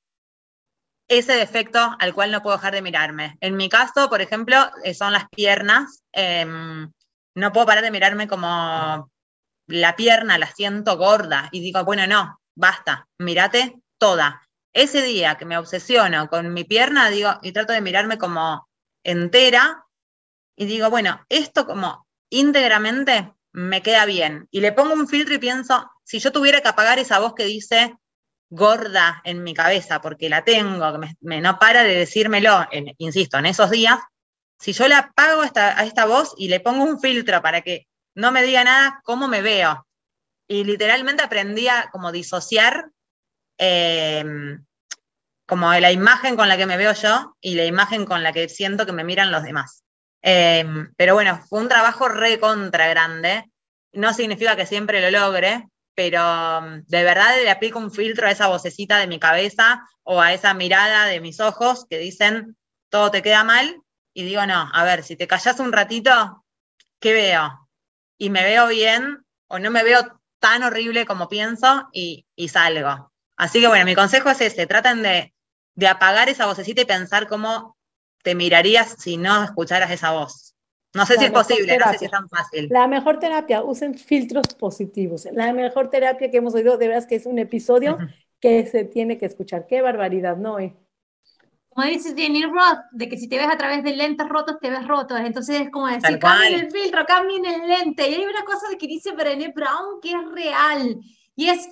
ese 1.08 1.32
defecto 1.34 1.96
al 1.98 2.14
cual 2.14 2.30
no 2.30 2.42
puedo 2.42 2.56
dejar 2.56 2.74
de 2.74 2.82
mirarme. 2.82 3.36
En 3.40 3.56
mi 3.56 3.68
caso, 3.68 4.08
por 4.08 4.20
ejemplo, 4.20 4.70
eh, 4.84 4.94
son 4.94 5.12
las 5.12 5.28
piernas. 5.28 6.02
Em, 6.12 6.90
no 7.34 7.52
puedo 7.52 7.66
parar 7.66 7.82
de 7.82 7.90
mirarme 7.90 8.28
como 8.28 9.10
la 9.66 9.96
pierna, 9.96 10.38
la 10.38 10.46
siento 10.46 10.96
gorda 10.96 11.48
y 11.52 11.60
digo, 11.60 11.84
bueno, 11.84 12.06
no, 12.06 12.40
basta, 12.54 13.08
mírate 13.18 13.76
toda. 13.98 14.42
Ese 14.72 15.02
día 15.02 15.36
que 15.36 15.44
me 15.44 15.58
obsesiono 15.58 16.28
con 16.28 16.52
mi 16.52 16.64
pierna, 16.64 17.10
digo, 17.10 17.38
y 17.42 17.52
trato 17.52 17.72
de 17.72 17.80
mirarme 17.80 18.18
como 18.18 18.68
entera, 19.04 19.84
y 20.56 20.66
digo, 20.66 20.90
bueno, 20.90 21.24
esto 21.28 21.66
como 21.66 22.06
íntegramente 22.28 23.32
me 23.52 23.82
queda 23.82 24.04
bien. 24.04 24.48
Y 24.50 24.60
le 24.60 24.72
pongo 24.72 24.94
un 24.94 25.08
filtro 25.08 25.34
y 25.34 25.38
pienso, 25.38 25.90
si 26.04 26.18
yo 26.18 26.32
tuviera 26.32 26.60
que 26.60 26.68
apagar 26.68 26.98
esa 26.98 27.18
voz 27.18 27.34
que 27.34 27.44
dice 27.44 27.96
gorda 28.50 29.20
en 29.24 29.42
mi 29.42 29.54
cabeza, 29.54 30.00
porque 30.00 30.28
la 30.28 30.44
tengo, 30.44 30.92
que 30.92 31.14
me, 31.20 31.40
no 31.40 31.58
para 31.58 31.82
de 31.82 31.94
decírmelo, 31.94 32.66
insisto, 32.98 33.38
en 33.38 33.46
esos 33.46 33.70
días, 33.70 33.98
si 34.58 34.72
yo 34.72 34.88
le 34.88 34.96
apago 34.96 35.44
esta, 35.44 35.78
a 35.78 35.84
esta 35.84 36.04
voz 36.04 36.34
y 36.36 36.48
le 36.48 36.60
pongo 36.60 36.84
un 36.84 37.00
filtro 37.00 37.40
para 37.40 37.62
que 37.62 37.86
no 38.14 38.32
me 38.32 38.42
diga 38.42 38.64
nada 38.64 39.00
cómo 39.04 39.28
me 39.28 39.40
veo, 39.40 39.86
y 40.48 40.64
literalmente 40.64 41.22
aprendí 41.22 41.68
a 41.68 41.88
como 41.92 42.10
disociar 42.10 42.90
eh, 43.56 44.24
como 45.50 45.72
la 45.72 45.90
imagen 45.90 46.36
con 46.36 46.48
la 46.48 46.56
que 46.56 46.64
me 46.64 46.76
veo 46.76 46.92
yo 46.92 47.36
y 47.40 47.56
la 47.56 47.64
imagen 47.64 48.06
con 48.06 48.22
la 48.22 48.32
que 48.32 48.48
siento 48.48 48.86
que 48.86 48.92
me 48.92 49.02
miran 49.02 49.32
los 49.32 49.42
demás. 49.42 49.82
Eh, 50.22 50.64
pero 50.96 51.14
bueno, 51.14 51.44
fue 51.48 51.58
un 51.58 51.68
trabajo 51.68 52.06
recontra 52.06 52.86
grande. 52.86 53.50
No 53.92 54.14
significa 54.14 54.54
que 54.54 54.64
siempre 54.64 55.00
lo 55.00 55.10
logre, 55.10 55.66
pero 55.96 56.60
um, 56.60 56.84
de 56.86 57.02
verdad 57.02 57.34
le 57.42 57.50
aplico 57.50 57.80
un 57.80 57.90
filtro 57.90 58.28
a 58.28 58.30
esa 58.30 58.46
vocecita 58.46 58.98
de 58.98 59.08
mi 59.08 59.18
cabeza 59.18 59.84
o 60.04 60.20
a 60.20 60.32
esa 60.32 60.54
mirada 60.54 61.06
de 61.06 61.20
mis 61.20 61.40
ojos 61.40 61.84
que 61.90 61.98
dicen 61.98 62.56
todo 62.88 63.10
te 63.10 63.20
queda 63.20 63.42
mal. 63.42 63.82
Y 64.14 64.22
digo, 64.22 64.46
no, 64.46 64.70
a 64.72 64.84
ver, 64.84 65.02
si 65.02 65.16
te 65.16 65.26
callas 65.26 65.58
un 65.58 65.72
ratito, 65.72 66.44
¿qué 67.00 67.12
veo? 67.12 67.68
Y 68.18 68.30
me 68.30 68.44
veo 68.44 68.68
bien 68.68 69.24
o 69.48 69.58
no 69.58 69.72
me 69.72 69.82
veo 69.82 70.20
tan 70.38 70.62
horrible 70.62 71.06
como 71.06 71.28
pienso 71.28 71.88
y, 71.92 72.24
salgo. 72.48 73.10
Así 73.36 73.60
que 73.60 73.66
bueno, 73.66 73.84
mi 73.84 73.96
consejo 73.96 74.30
es 74.30 74.40
ese, 74.42 74.68
traten 74.68 75.02
de, 75.02 75.34
de 75.80 75.88
apagar 75.88 76.28
esa 76.28 76.44
vocecita 76.44 76.82
y 76.82 76.84
pensar 76.84 77.26
cómo 77.26 77.78
te 78.22 78.34
mirarías 78.34 78.96
si 78.98 79.16
no 79.16 79.42
escucharas 79.42 79.90
esa 79.90 80.12
voz. 80.12 80.54
No 80.92 81.06
sé 81.06 81.16
si 81.16 81.24
es 81.24 81.30
posible, 81.30 81.78
no 81.78 81.90
sé 81.90 81.98
si 81.98 82.04
es 82.04 82.10
tan 82.10 82.28
fácil. 82.28 82.68
La 82.70 82.86
mejor 82.86 83.18
terapia, 83.18 83.62
usen 83.62 83.94
filtros 83.94 84.54
positivos. 84.58 85.26
La 85.32 85.54
mejor 85.54 85.88
terapia 85.88 86.30
que 86.30 86.36
hemos 86.36 86.54
oído, 86.54 86.76
de 86.76 86.88
verdad, 86.88 87.02
es 87.02 87.08
que 87.08 87.14
es 87.14 87.24
un 87.24 87.38
episodio 87.38 87.96
que 88.40 88.66
se 88.66 88.84
tiene 88.84 89.16
que 89.16 89.24
escuchar. 89.24 89.66
Qué 89.66 89.80
barbaridad, 89.80 90.36
¿no? 90.36 90.58
Como 91.70 91.86
dice 91.86 92.14
Jenny 92.14 92.44
Roth, 92.44 92.80
de 92.92 93.08
que 93.08 93.16
si 93.16 93.26
te 93.26 93.38
ves 93.38 93.48
a 93.48 93.56
través 93.56 93.82
de 93.82 93.96
lentes 93.96 94.28
rotos, 94.28 94.58
te 94.60 94.68
ves 94.68 94.86
roto. 94.86 95.16
Entonces 95.16 95.62
es 95.62 95.70
como 95.70 95.86
decir, 95.86 96.18
cambien 96.18 96.60
el 96.60 96.70
filtro, 96.70 97.06
cambien 97.06 97.46
el 97.46 97.68
lente. 97.68 98.06
Y 98.06 98.14
hay 98.16 98.26
una 98.26 98.44
cosa 98.44 98.68
de 98.68 98.76
que 98.76 98.86
dice 98.86 99.12
Brené 99.12 99.48
Brown 99.54 99.98
que 100.02 100.10
es 100.10 100.30
real. 100.32 101.00
Y 101.36 101.48
es, 101.48 101.70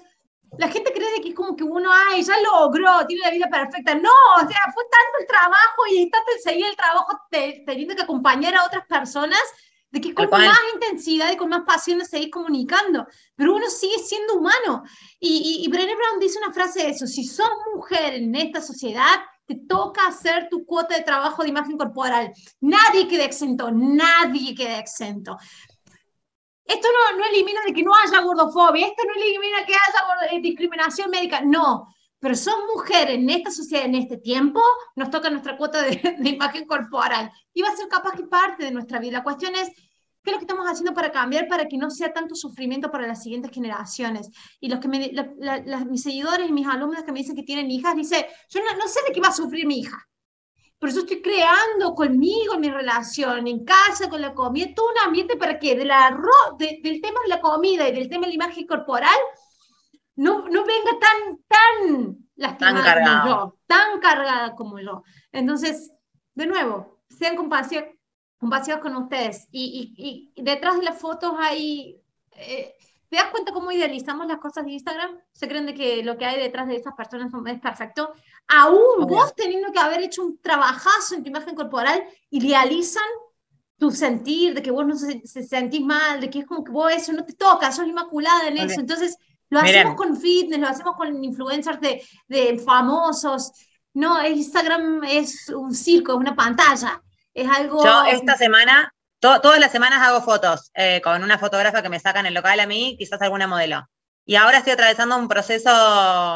la 0.56 0.68
gente 0.68 0.92
cree 0.92 1.20
que 1.22 1.30
es 1.30 1.34
como 1.34 1.54
que 1.54 1.64
uno, 1.64 1.90
ay, 1.92 2.22
ya 2.22 2.34
logró, 2.40 3.06
tiene 3.06 3.24
la 3.24 3.30
vida 3.30 3.48
perfecta. 3.50 3.94
No, 3.94 4.10
o 4.36 4.40
sea, 4.40 4.60
fue 4.72 4.84
tanto 4.84 5.18
el 5.20 5.26
trabajo 5.26 5.82
y 5.90 6.10
tanto 6.10 6.32
el 6.34 6.40
seguir 6.40 6.66
el 6.66 6.76
trabajo 6.76 7.20
teniendo 7.30 7.94
que 7.94 8.02
acompañar 8.02 8.54
a 8.54 8.64
otras 8.64 8.86
personas, 8.86 9.40
de 9.90 10.00
que 10.00 10.14
con 10.14 10.28
más 10.28 10.58
intensidad 10.74 11.32
y 11.32 11.36
con 11.36 11.48
más 11.48 11.62
pasión 11.66 12.04
seguís 12.04 12.30
comunicando. 12.30 13.06
Pero 13.34 13.54
uno 13.54 13.70
sigue 13.70 13.98
siendo 13.98 14.34
humano. 14.34 14.82
Y, 15.18 15.62
y, 15.64 15.68
Brené 15.70 15.94
Brown 15.94 16.20
dice 16.20 16.38
una 16.38 16.52
frase 16.52 16.82
de 16.82 16.90
eso, 16.90 17.06
si 17.06 17.24
sos 17.24 17.48
mujer 17.74 18.14
en 18.14 18.34
esta 18.34 18.60
sociedad, 18.60 19.20
te 19.46 19.54
toca 19.54 20.06
hacer 20.06 20.48
tu 20.50 20.66
cuota 20.66 20.94
de 20.94 21.02
trabajo 21.02 21.42
de 21.42 21.48
imagen 21.48 21.78
corporal. 21.78 22.32
Nadie 22.60 23.08
queda 23.08 23.24
exento, 23.24 23.70
nadie 23.72 24.54
queda 24.54 24.78
exento. 24.78 25.38
Esto 26.68 26.86
no, 26.92 27.18
no 27.18 27.24
elimina 27.24 27.62
de 27.66 27.72
que 27.72 27.82
no 27.82 27.92
haya 27.94 28.20
gordofobia, 28.20 28.86
esto 28.86 29.02
no 29.06 29.14
elimina 29.14 29.64
que 29.64 29.72
haya 29.72 30.36
eh, 30.36 30.40
discriminación 30.40 31.10
médica, 31.10 31.40
no. 31.40 31.88
Pero 32.20 32.34
son 32.34 32.54
mujeres 32.74 33.14
en 33.14 33.30
esta 33.30 33.50
sociedad, 33.50 33.86
en 33.86 33.94
este 33.94 34.18
tiempo, 34.18 34.60
nos 34.94 35.10
toca 35.10 35.30
nuestra 35.30 35.56
cuota 35.56 35.82
de, 35.82 36.28
imagen 36.28 36.66
corporal. 36.66 37.32
Y 37.54 37.62
va 37.62 37.68
a 37.70 37.76
ser 37.76 37.88
capaz 37.88 38.12
que 38.12 38.24
parte 38.24 38.64
de 38.66 38.70
nuestra 38.70 38.98
vida. 38.98 39.12
La 39.18 39.24
cuestión 39.24 39.54
es, 39.54 39.70
¿qué 40.22 40.30
es 40.30 40.32
lo 40.32 40.38
que 40.38 40.44
estamos 40.44 40.66
haciendo 40.66 40.92
para 40.92 41.10
cambiar 41.10 41.48
para 41.48 41.66
que 41.66 41.78
no 41.78 41.88
sea 41.90 42.12
tanto 42.12 42.34
sufrimiento 42.34 42.90
para 42.90 43.06
las 43.06 43.22
siguientes 43.22 43.50
generaciones? 43.50 44.28
Y 44.60 44.68
los 44.68 44.78
que 44.78 44.88
me, 44.88 45.10
mis 45.88 46.02
seguidores 46.02 46.50
y 46.50 46.52
mis 46.52 46.66
alumnos 46.66 47.02
que 47.02 47.12
me 47.12 47.20
dicen 47.20 47.34
que 47.34 47.44
tienen 47.44 47.70
hijas, 47.70 47.96
dice, 47.96 48.28
yo 48.50 48.60
no, 48.62 48.76
no 48.76 48.88
sé 48.88 49.00
de 49.06 49.14
qué 49.14 49.20
va 49.22 49.28
a 49.28 49.32
sufrir 49.32 49.66
mi 49.66 49.80
hija 49.80 50.07
por 50.78 50.88
eso 50.88 51.00
estoy 51.00 51.20
creando 51.20 51.94
conmigo, 51.94 52.54
en 52.54 52.60
mi 52.60 52.70
relación, 52.70 53.46
en 53.48 53.64
casa, 53.64 54.08
con 54.08 54.20
la 54.20 54.32
comida, 54.32 54.68
todo 54.74 54.90
un 54.90 55.06
ambiente 55.06 55.36
para 55.36 55.58
que 55.58 55.74
del 55.74 55.88
tema 55.88 57.20
de 57.22 57.28
la 57.28 57.40
comida 57.40 57.88
y 57.88 57.92
del 57.92 58.08
tema 58.08 58.22
de 58.22 58.28
la 58.28 58.34
imagen 58.34 58.66
corporal 58.66 59.18
no, 60.14 60.48
no 60.48 60.64
venga 60.64 60.98
tan, 61.00 61.38
tan 61.48 62.18
lastimada 62.36 62.94
tan 62.94 63.04
como 63.04 63.28
yo, 63.28 63.58
tan 63.66 64.00
cargada 64.00 64.54
como 64.54 64.78
yo. 64.78 65.02
Entonces, 65.32 65.92
de 66.34 66.46
nuevo, 66.46 67.00
sean 67.08 67.36
compasivos, 67.36 67.84
compasivos 68.38 68.80
con 68.80 68.96
ustedes. 68.96 69.48
Y, 69.50 70.32
y, 70.36 70.42
detrás 70.42 70.76
de 70.76 70.84
las 70.84 70.98
fotos 70.98 71.34
hay... 71.38 72.00
Eh, 72.32 72.74
¿Te 73.08 73.16
das 73.16 73.30
cuenta 73.30 73.52
cómo 73.52 73.72
idealizamos 73.72 74.26
las 74.26 74.38
cosas 74.38 74.66
de 74.66 74.72
Instagram? 74.72 75.18
Se 75.32 75.48
creen 75.48 75.66
de 75.66 75.74
que 75.74 76.02
lo 76.02 76.18
que 76.18 76.26
hay 76.26 76.40
detrás 76.40 76.68
de 76.68 76.76
esas 76.76 76.94
personas 76.94 77.32
es 77.46 77.60
perfecto. 77.60 78.12
Aún 78.48 79.06
vos 79.06 79.34
teniendo 79.34 79.72
que 79.72 79.78
haber 79.78 80.02
hecho 80.02 80.22
un 80.22 80.38
trabajazo 80.40 81.14
en 81.14 81.22
tu 81.22 81.30
imagen 81.30 81.54
corporal, 81.54 82.04
idealizan 82.30 83.06
tu 83.78 83.90
sentir, 83.90 84.54
de 84.54 84.62
que 84.62 84.70
vos 84.70 84.86
no 84.86 84.96
se, 84.96 85.22
sentís 85.26 85.80
mal, 85.80 86.20
de 86.20 86.28
que 86.28 86.40
es 86.40 86.46
como 86.46 86.64
que 86.64 86.72
vos 86.72 86.92
eso 86.92 87.12
no 87.12 87.24
te 87.24 87.32
toca, 87.32 87.72
sos 87.72 87.86
inmaculada 87.86 88.48
en 88.48 88.58
eso. 88.58 88.80
Entonces, 88.80 89.16
lo 89.48 89.60
hacemos 89.60 89.94
con 89.94 90.16
fitness, 90.16 90.60
lo 90.60 90.68
hacemos 90.68 90.96
con 90.96 91.24
influencers 91.24 91.80
de, 91.80 92.02
de 92.26 92.58
famosos. 92.58 93.52
No, 93.94 94.26
Instagram 94.26 95.04
es 95.04 95.48
un 95.48 95.74
circo, 95.74 96.12
es 96.12 96.18
una 96.18 96.36
pantalla. 96.36 97.02
Es 97.32 97.48
algo... 97.48 97.82
Yo 97.82 98.04
esta 98.04 98.36
semana 98.36 98.92
todas 99.20 99.60
las 99.60 99.72
semanas 99.72 100.00
hago 100.02 100.22
fotos 100.22 100.70
eh, 100.74 101.00
con 101.02 101.22
una 101.22 101.38
fotógrafa 101.38 101.82
que 101.82 101.88
me 101.88 102.00
saca 102.00 102.20
en 102.20 102.26
el 102.26 102.34
local 102.34 102.60
a 102.60 102.66
mí, 102.66 102.96
quizás 102.98 103.20
alguna 103.22 103.46
modelo. 103.46 103.88
Y 104.24 104.36
ahora 104.36 104.58
estoy 104.58 104.74
atravesando 104.74 105.16
un 105.16 105.26
proceso 105.26 105.70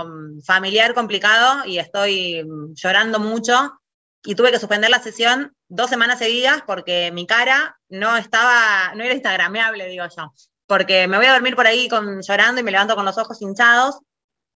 mm, 0.07 0.41
familiar 0.43 0.95
complicado 0.95 1.67
y 1.67 1.79
estoy 1.79 2.43
mm, 2.43 2.73
llorando 2.75 3.19
mucho 3.21 3.79
y 4.25 4.35
tuve 4.35 4.51
que 4.51 4.59
suspender 4.59 4.89
la 4.89 5.01
sesión 5.01 5.55
dos 5.69 5.91
semanas 5.91 6.19
seguidas 6.19 6.63
porque 6.67 7.11
mi 7.13 7.27
cara 7.27 7.79
no 7.89 8.17
estaba, 8.17 8.95
no 8.95 9.05
era 9.05 9.13
instagrameable, 9.13 9.89
digo 9.89 10.07
yo. 10.17 10.33
Porque 10.67 11.07
me 11.07 11.19
voy 11.19 11.27
a 11.27 11.35
dormir 11.35 11.55
por 11.55 11.67
ahí 11.67 11.89
con, 11.89 12.23
llorando 12.23 12.61
y 12.61 12.65
me 12.65 12.71
levanto 12.71 12.95
con 12.95 13.05
los 13.05 13.19
ojos 13.19 13.43
hinchados. 13.43 13.99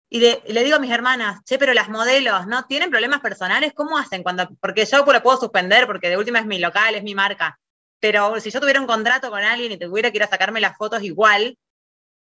Y, 0.08 0.20
le 0.20 0.64
digo 0.64 0.76
a 0.76 0.78
mis 0.80 0.90
hermanas, 0.90 1.40
che, 1.44 1.58
pero 1.58 1.74
las 1.74 1.88
modelos, 1.88 2.46
¿no? 2.46 2.64
¿Tienen 2.64 2.90
problemas 2.90 3.20
personales? 3.20 3.72
¿Cómo 3.74 3.98
hacen? 3.98 4.22
cuando 4.22 4.48
Porque 4.60 4.86
yo 4.86 5.04
lo 5.04 5.22
puedo 5.22 5.38
suspender 5.38 5.86
porque 5.86 6.08
de 6.08 6.16
última 6.16 6.38
es 6.38 6.46
mi 6.46 6.58
local, 6.58 6.94
es 6.94 7.02
mi 7.02 7.14
marca. 7.14 7.58
Pero 8.00 8.38
si 8.40 8.50
yo 8.50 8.60
tuviera 8.60 8.80
un 8.80 8.86
contrato 8.86 9.30
con 9.30 9.42
alguien 9.42 9.72
y 9.72 9.78
tuviera 9.78 10.10
que 10.10 10.18
ir 10.18 10.22
a 10.22 10.28
sacarme 10.28 10.60
las 10.60 10.76
fotos 10.76 11.02
igual, 11.02 11.56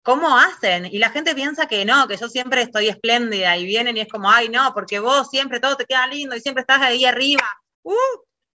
¿cómo 0.02 0.36
hacen? 0.36 0.86
Y 0.86 0.98
la 0.98 1.10
gente 1.10 1.34
piensa 1.34 1.66
que 1.66 1.84
no, 1.84 2.06
que 2.08 2.16
yo 2.16 2.28
siempre 2.28 2.62
estoy 2.62 2.88
espléndida 2.88 3.56
y 3.56 3.64
vienen 3.64 3.96
y 3.96 4.00
es 4.00 4.08
como, 4.08 4.30
ay, 4.30 4.48
no, 4.48 4.72
porque 4.74 4.98
vos 4.98 5.28
siempre 5.30 5.60
todo 5.60 5.76
te 5.76 5.86
queda 5.86 6.06
lindo 6.06 6.36
y 6.36 6.40
siempre 6.40 6.62
estás 6.62 6.82
ahí 6.82 7.04
arriba. 7.04 7.44
Uh, 7.82 7.94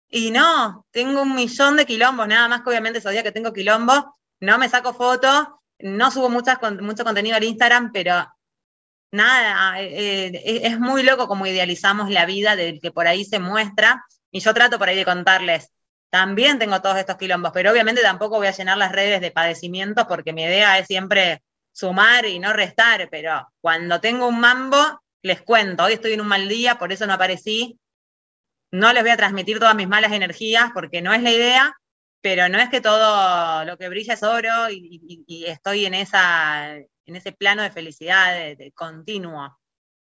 y 0.09 0.32
no, 0.32 0.86
tengo 0.91 1.22
un 1.22 1.36
millón 1.36 1.78
de 1.78 1.86
quilombos, 1.86 2.28
nada 2.28 2.47
más 2.47 2.61
que 2.61 2.70
obviamente 2.70 2.99
esos 2.99 3.11
días 3.11 3.24
que 3.24 3.32
tengo 3.32 3.53
quilombo, 3.53 4.16
no 4.39 4.57
me 4.57 4.70
saco 4.70 4.93
fotos, 4.93 5.47
no 5.80 6.11
subo 6.11 6.30
muchas, 6.30 6.57
mucho 6.82 7.03
contenido 7.03 7.36
al 7.36 7.43
Instagram, 7.43 7.91
pero 7.91 8.26
nada, 9.11 9.82
eh, 9.82 10.28
eh, 10.28 10.61
es 10.63 10.80
muy 10.80 11.03
loco 11.03 11.28
como 11.28 11.47
idealizamos 11.47 12.09
la 12.09 12.26
vida 12.26 12.55
del 12.55 12.80
que 12.80 12.91
por 12.91 13.07
ahí 13.07 13.26
se 13.26 13.39
muestra. 13.39 14.05
Y 14.32 14.41
yo 14.41 14.53
trato 14.53 14.78
por 14.78 14.89
ahí 14.89 14.95
de 14.97 15.05
contarles, 15.05 15.72
también 16.16 16.57
tengo 16.57 16.82
todos 16.82 16.95
estos 16.95 17.18
quilombos, 17.18 17.51
pero 17.53 17.72
obviamente 17.72 18.01
tampoco 18.01 18.38
voy 18.38 18.47
a 18.47 18.51
llenar 18.51 18.78
las 18.78 18.93
redes 18.93 19.20
de 19.20 19.32
padecimientos 19.32 20.05
porque 20.07 20.32
mi 20.32 20.43
idea 20.43 20.80
es 20.80 20.88
siempre 20.88 21.43
sumar 21.74 22.26
y 22.26 22.39
no 22.39 22.53
restar, 22.53 23.09
pero 23.11 23.51
cuando 23.59 23.99
tengo 23.99 24.26
un 24.26 24.39
mambo, 24.39 24.78
les 25.22 25.41
cuento, 25.41 25.84
hoy 25.84 25.91
estoy 25.91 26.13
en 26.13 26.22
un 26.22 26.28
mal 26.28 26.47
día, 26.47 26.80
por 26.80 26.93
eso 26.93 27.05
no 27.05 27.11
aparecí, 27.11 27.78
no 28.72 28.93
les 28.93 29.03
voy 29.03 29.11
a 29.11 29.18
transmitir 29.18 29.59
todas 29.59 29.76
mis 29.76 29.89
malas 29.89 30.13
energías 30.13 30.72
porque 30.74 31.01
no 31.01 31.13
es 31.13 31.22
la 31.22 31.32
idea, 31.32 31.74
pero 32.22 32.47
no 32.47 32.59
es 32.59 32.70
que 32.70 32.80
todo 32.80 33.66
lo 33.66 33.78
que 33.78 33.89
brilla 33.89 34.13
es 34.13 34.24
oro 34.24 34.70
y, 34.72 35.43
estoy 35.45 35.86
en, 35.86 35.95
esa, 35.95 36.78
en 36.78 37.16
ese 37.16 37.34
plano 37.34 37.61
de 37.61 37.72
felicidad 37.72 38.55
de, 38.55 38.72
continuo 38.74 39.59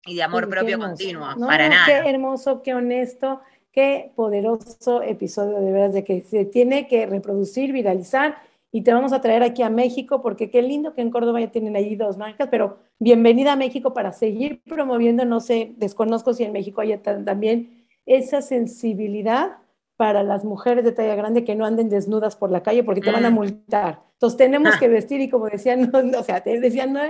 y 0.06 0.18
de 0.18 0.24
amor 0.24 0.50
propio 0.50 0.78
continuo, 0.78 1.34
para 1.48 1.70
nada. 1.70 1.86
Qué 1.86 2.10
hermoso, 2.10 2.62
qué 2.62 2.74
honesto 2.74 3.42
Qué 3.74 4.12
poderoso 4.16 5.02
episodio 5.02 5.60
de 5.60 5.72
veras 5.72 5.94
de 5.96 6.04
que 6.04 6.22
se 6.22 6.46
tiene 6.46 6.88
que 6.88 7.08
reproducir, 7.08 7.74
viralizar 7.74 8.38
y 8.72 8.84
te 8.84 8.94
vamos 8.94 9.14
a 9.14 9.22
traer 9.22 9.42
aquí 9.42 9.64
a 9.64 9.72
México 9.72 10.22
porque 10.22 10.52
qué 10.52 10.62
lindo 10.62 10.94
que 10.94 11.02
en 11.02 11.10
Córdoba 11.10 11.40
ya 11.42 11.50
tienen 11.50 11.76
ahí 11.76 11.96
dos 11.96 12.16
marcas, 12.16 12.50
pero 12.52 12.78
bienvenida 13.00 13.54
a 13.54 13.56
México 13.56 13.92
para 13.92 14.14
seguir 14.14 14.62
promoviendo, 14.64 15.26
no 15.26 15.40
sé, 15.40 15.74
desconozco 15.78 16.36
si 16.36 16.44
en 16.44 16.52
México 16.52 16.82
hay 16.82 16.96
también 17.00 17.88
esa 18.06 18.44
sensibilidad 18.44 19.58
para 19.98 20.22
las 20.22 20.46
mujeres 20.46 20.86
de 20.86 20.92
talla 20.92 21.16
grande 21.16 21.44
que 21.44 21.56
no 21.56 21.66
anden 21.66 21.90
desnudas 21.90 22.36
por 22.36 22.52
la 22.52 22.62
calle 22.62 22.84
porque 22.84 23.02
te 23.02 23.12
van 23.12 23.26
a 23.26 23.32
mm. 23.32 23.34
multar. 23.34 24.02
Entonces 24.14 24.38
tenemos 24.38 24.74
ah. 24.76 24.80
que 24.80 24.88
vestir 24.88 25.20
y 25.20 25.30
como 25.30 25.48
decían, 25.48 25.90
no, 26.12 26.20
o 26.20 26.24
sea, 26.24 26.42
te 26.42 26.60
decían, 26.60 26.94
no, 26.94 27.02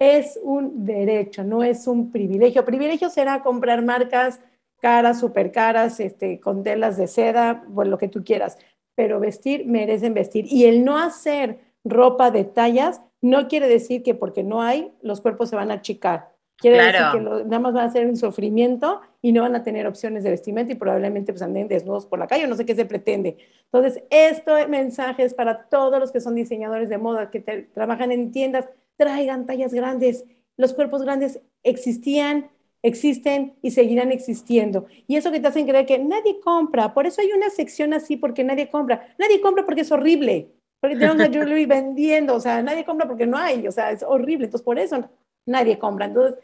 es 0.00 0.36
un 0.42 0.84
derecho, 0.84 1.44
no 1.44 1.62
es 1.62 1.86
un 1.86 2.10
privilegio. 2.10 2.64
Privilegio 2.64 3.08
será 3.08 3.40
comprar 3.40 3.84
marcas 3.84 4.40
caras, 4.78 5.20
súper 5.20 5.52
caras, 5.52 6.00
este, 6.00 6.40
con 6.40 6.62
telas 6.62 6.96
de 6.96 7.06
seda, 7.06 7.64
bueno, 7.68 7.92
lo 7.92 7.98
que 7.98 8.08
tú 8.08 8.24
quieras 8.24 8.58
pero 8.98 9.20
vestir 9.20 9.64
merecen 9.64 10.12
vestir. 10.12 10.46
Y 10.50 10.64
el 10.64 10.84
no 10.84 10.98
hacer 10.98 11.60
ropa 11.84 12.32
de 12.32 12.42
tallas 12.42 13.00
no 13.20 13.46
quiere 13.46 13.68
decir 13.68 14.02
que 14.02 14.16
porque 14.16 14.42
no 14.42 14.60
hay, 14.60 14.90
los 15.02 15.20
cuerpos 15.20 15.50
se 15.50 15.54
van 15.54 15.70
a 15.70 15.74
achicar. 15.74 16.34
Quiere 16.56 16.78
decir 16.78 17.06
que 17.12 17.20
nada 17.20 17.60
más 17.60 17.74
van 17.74 17.86
a 17.86 17.92
ser 17.92 18.08
un 18.08 18.16
sufrimiento 18.16 19.00
y 19.22 19.30
no 19.30 19.42
van 19.42 19.54
a 19.54 19.62
tener 19.62 19.86
opciones 19.86 20.24
de 20.24 20.30
vestimenta 20.30 20.72
y 20.72 20.74
probablemente 20.74 21.32
pues 21.32 21.42
anden 21.42 21.68
desnudos 21.68 22.06
por 22.06 22.18
la 22.18 22.26
calle, 22.26 22.48
no 22.48 22.56
sé 22.56 22.66
qué 22.66 22.74
se 22.74 22.86
pretende. 22.86 23.36
Entonces, 23.66 24.02
este 24.10 24.66
mensaje 24.66 25.22
es 25.22 25.32
para 25.32 25.68
todos 25.68 26.00
los 26.00 26.10
que 26.10 26.20
son 26.20 26.34
diseñadores 26.34 26.88
de 26.88 26.98
moda, 26.98 27.30
que 27.30 27.38
trabajan 27.72 28.10
en 28.10 28.32
tiendas, 28.32 28.68
traigan 28.96 29.46
tallas 29.46 29.72
grandes. 29.72 30.24
Los 30.56 30.74
cuerpos 30.74 31.02
grandes 31.02 31.40
existían, 31.62 32.50
existen 32.82 33.54
y 33.62 33.70
seguirán 33.70 34.12
existiendo. 34.12 34.86
Y 35.06 35.16
eso 35.16 35.32
que 35.32 35.40
te 35.40 35.48
hacen 35.48 35.66
creer 35.66 35.86
que 35.86 35.98
nadie 35.98 36.40
compra, 36.40 36.94
por 36.94 37.06
eso 37.06 37.20
hay 37.20 37.32
una 37.32 37.50
sección 37.50 37.92
así, 37.92 38.16
porque 38.16 38.44
nadie 38.44 38.68
compra. 38.68 39.14
Nadie 39.18 39.40
compra 39.40 39.64
porque 39.64 39.82
es 39.82 39.92
horrible, 39.92 40.48
porque 40.80 40.96
tenemos 40.96 41.20
a 41.20 41.26
Julie 41.26 41.66
vendiendo, 41.66 42.34
o 42.34 42.40
sea, 42.40 42.62
nadie 42.62 42.84
compra 42.84 43.06
porque 43.06 43.26
no 43.26 43.36
hay, 43.36 43.66
o 43.66 43.72
sea, 43.72 43.90
es 43.90 44.02
horrible, 44.02 44.46
entonces 44.46 44.64
por 44.64 44.78
eso 44.78 45.08
nadie 45.46 45.78
compra. 45.78 46.06
Entonces, 46.06 46.38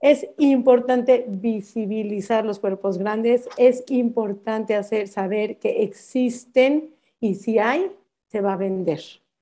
es 0.00 0.26
importante 0.38 1.26
visibilizar 1.28 2.44
los 2.44 2.58
cuerpos 2.58 2.98
grandes, 2.98 3.48
es 3.56 3.84
importante 3.88 4.74
hacer 4.74 5.08
saber 5.08 5.58
que 5.58 5.82
existen 5.82 6.94
y 7.20 7.34
si 7.34 7.58
hay, 7.58 7.92
se 8.28 8.40
va 8.40 8.54
a 8.54 8.56
vender. 8.56 9.00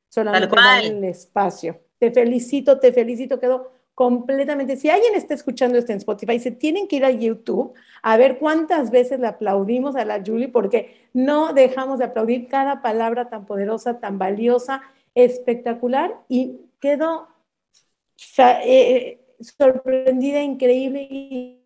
Solamente 0.08 0.56
el 0.84 1.04
espacio. 1.04 1.78
Te 1.98 2.10
felicito, 2.10 2.78
te 2.78 2.92
felicito, 2.92 3.38
quedó 3.38 3.70
completamente. 3.98 4.76
Si 4.76 4.88
alguien 4.88 5.16
está 5.16 5.34
escuchando 5.34 5.76
esto 5.76 5.90
en 5.90 5.98
Spotify, 5.98 6.38
se 6.38 6.52
tienen 6.52 6.86
que 6.86 6.94
ir 6.94 7.04
a 7.04 7.10
YouTube 7.10 7.74
a 8.00 8.16
ver 8.16 8.38
cuántas 8.38 8.92
veces 8.92 9.18
le 9.18 9.26
aplaudimos 9.26 9.96
a 9.96 10.04
la 10.04 10.22
Julie, 10.24 10.46
porque 10.46 11.08
no 11.12 11.52
dejamos 11.52 11.98
de 11.98 12.04
aplaudir 12.04 12.46
cada 12.46 12.80
palabra 12.80 13.28
tan 13.28 13.44
poderosa, 13.44 13.98
tan 13.98 14.16
valiosa, 14.16 14.82
espectacular, 15.16 16.14
y 16.28 16.60
quedo 16.78 17.26
eh, 18.38 19.18
sorprendida, 19.40 20.42
increíble 20.42 21.08
y 21.10 21.64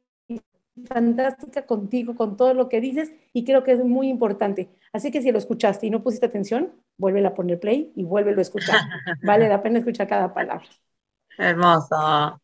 fantástica 0.87 1.67
contigo, 1.67 2.17
con 2.17 2.39
todo 2.39 2.55
lo 2.55 2.71
que 2.71 2.81
dices, 2.81 3.13
y 3.35 3.45
creo 3.45 3.63
que 3.63 3.73
es 3.73 3.85
muy 3.85 4.09
importante. 4.09 4.71
Así 4.95 5.11
que 5.11 5.21
si 5.21 5.33
lo 5.33 5.37
escuchaste 5.37 5.87
y 5.87 5.91
no 5.91 6.03
pusiste 6.03 6.25
atención, 6.25 6.73
vuelve 6.97 7.27
a 7.27 7.35
poner 7.35 7.61
play 7.61 7.93
y 7.95 8.05
vuélvelo 8.05 8.39
a 8.39 8.43
escuchar. 8.43 8.81
Vale 9.23 9.51
la 9.51 9.63
pena 9.63 9.81
escuchar 9.81 10.09
cada 10.09 10.33
palabra. 10.33 10.65
Hermoso. 11.39 12.41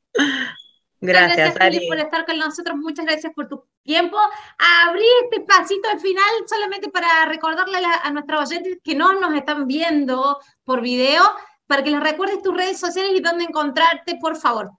Gracias, 1.01 1.55
gracias 1.55 1.85
por 1.87 1.99
estar 1.99 2.27
con 2.27 2.39
nosotros. 2.39 2.77
Muchas 2.77 3.07
gracias 3.07 3.33
por 3.35 3.49
tu 3.49 3.65
tiempo. 3.83 4.19
Abrí 4.59 5.05
este 5.25 5.41
pasito 5.43 5.89
al 5.89 6.01
final 6.01 6.25
solamente 6.47 6.89
para 6.89 7.25
recordarle 7.27 7.79
a, 8.03 8.11
nuestros 8.11 8.51
oyentes 8.51 8.79
que 8.83 8.95
no 8.95 9.19
nos 9.21 9.35
están 9.35 9.67
viendo 9.67 10.39
por 10.65 10.81
video, 10.81 11.23
para 11.67 11.85
que 11.85 11.91
les 11.91 12.01
recuerdes 12.01 12.43
tus 12.43 12.57
redes 12.57 12.81
sociales 12.81 13.13
y 13.15 13.21
dónde 13.21 13.45
encontrarte, 13.45 14.17
por 14.21 14.37
favor. 14.37 14.73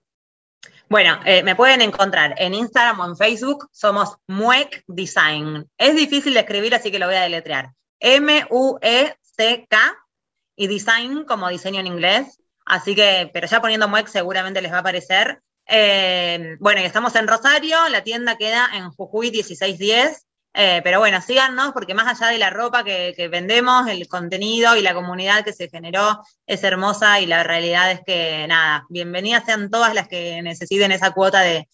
Bueno, 0.90 1.20
eh, 1.24 1.44
me 1.44 1.56
pueden 1.56 1.82
encontrar 1.82 2.34
en 2.38 2.54
Instagram 2.54 3.00
o 3.00 3.06
en 3.06 3.16
Facebook. 3.16 3.70
Somos 3.72 4.18
Muec 4.28 4.84
Design. 4.88 5.70
Es 5.78 5.96
difícil 5.96 6.34
de 6.34 6.40
escribir, 6.42 6.74
así 6.74 6.92
que 6.92 7.00
lo 7.00 7.06
voy 7.06 7.16
a 7.16 7.22
deletrear. 7.22 7.72
M-U-E-C-K 8.00 9.78
y 10.56 10.68
Design 10.68 11.26
como 11.26 11.48
diseño 11.48 11.80
en 11.80 11.88
inglés. 11.88 12.39
Así 12.70 12.94
que, 12.94 13.32
pero 13.34 13.48
ya 13.48 13.62
poniendo 13.62 13.88
MUEC 13.88 14.08
seguramente 14.08 14.62
les 14.62 14.72
va 14.72 14.78
a 14.78 14.82
aparecer. 14.82 15.42
Eh, 15.66 16.56
bueno, 16.60 16.82
y 16.82 16.84
estamos 16.84 17.16
en 17.16 17.28
Rosario, 17.28 17.90
la 17.90 18.04
tienda 18.04 18.38
queda 18.38 18.70
en 18.76 18.92
Jujuy 18.92 19.32
1610. 19.32 20.28
Eh, 20.54 20.82
pero 20.84 21.00
bueno, 21.00 21.20
síganos 21.20 21.72
porque 21.74 21.96
más 21.96 22.08
allá 22.08 22.32
de 22.32 22.38
la 22.38 22.52
ropa 22.52 22.84
que, 22.84 23.28
vendemos, 23.32 23.88
el 23.88 24.08
contenido 24.08 24.76
y 24.76 24.84
la 24.84 24.94
comunidad 24.94 25.44
que 25.44 25.54
se 25.54 25.68
generó 25.68 26.22
es 26.46 26.64
hermosa 26.64 27.20
y 27.20 27.26
la 27.26 27.44
realidad 27.44 27.92
es 27.92 28.02
que 28.06 28.46
nada, 28.48 28.86
bienvenidas 28.90 29.46
sean 29.46 29.72
todas 29.72 29.96
las 29.96 30.08
que 30.08 30.42
necesiten 30.44 30.92
esa 30.92 31.12
cuota 31.12 31.42
de, 31.42 31.68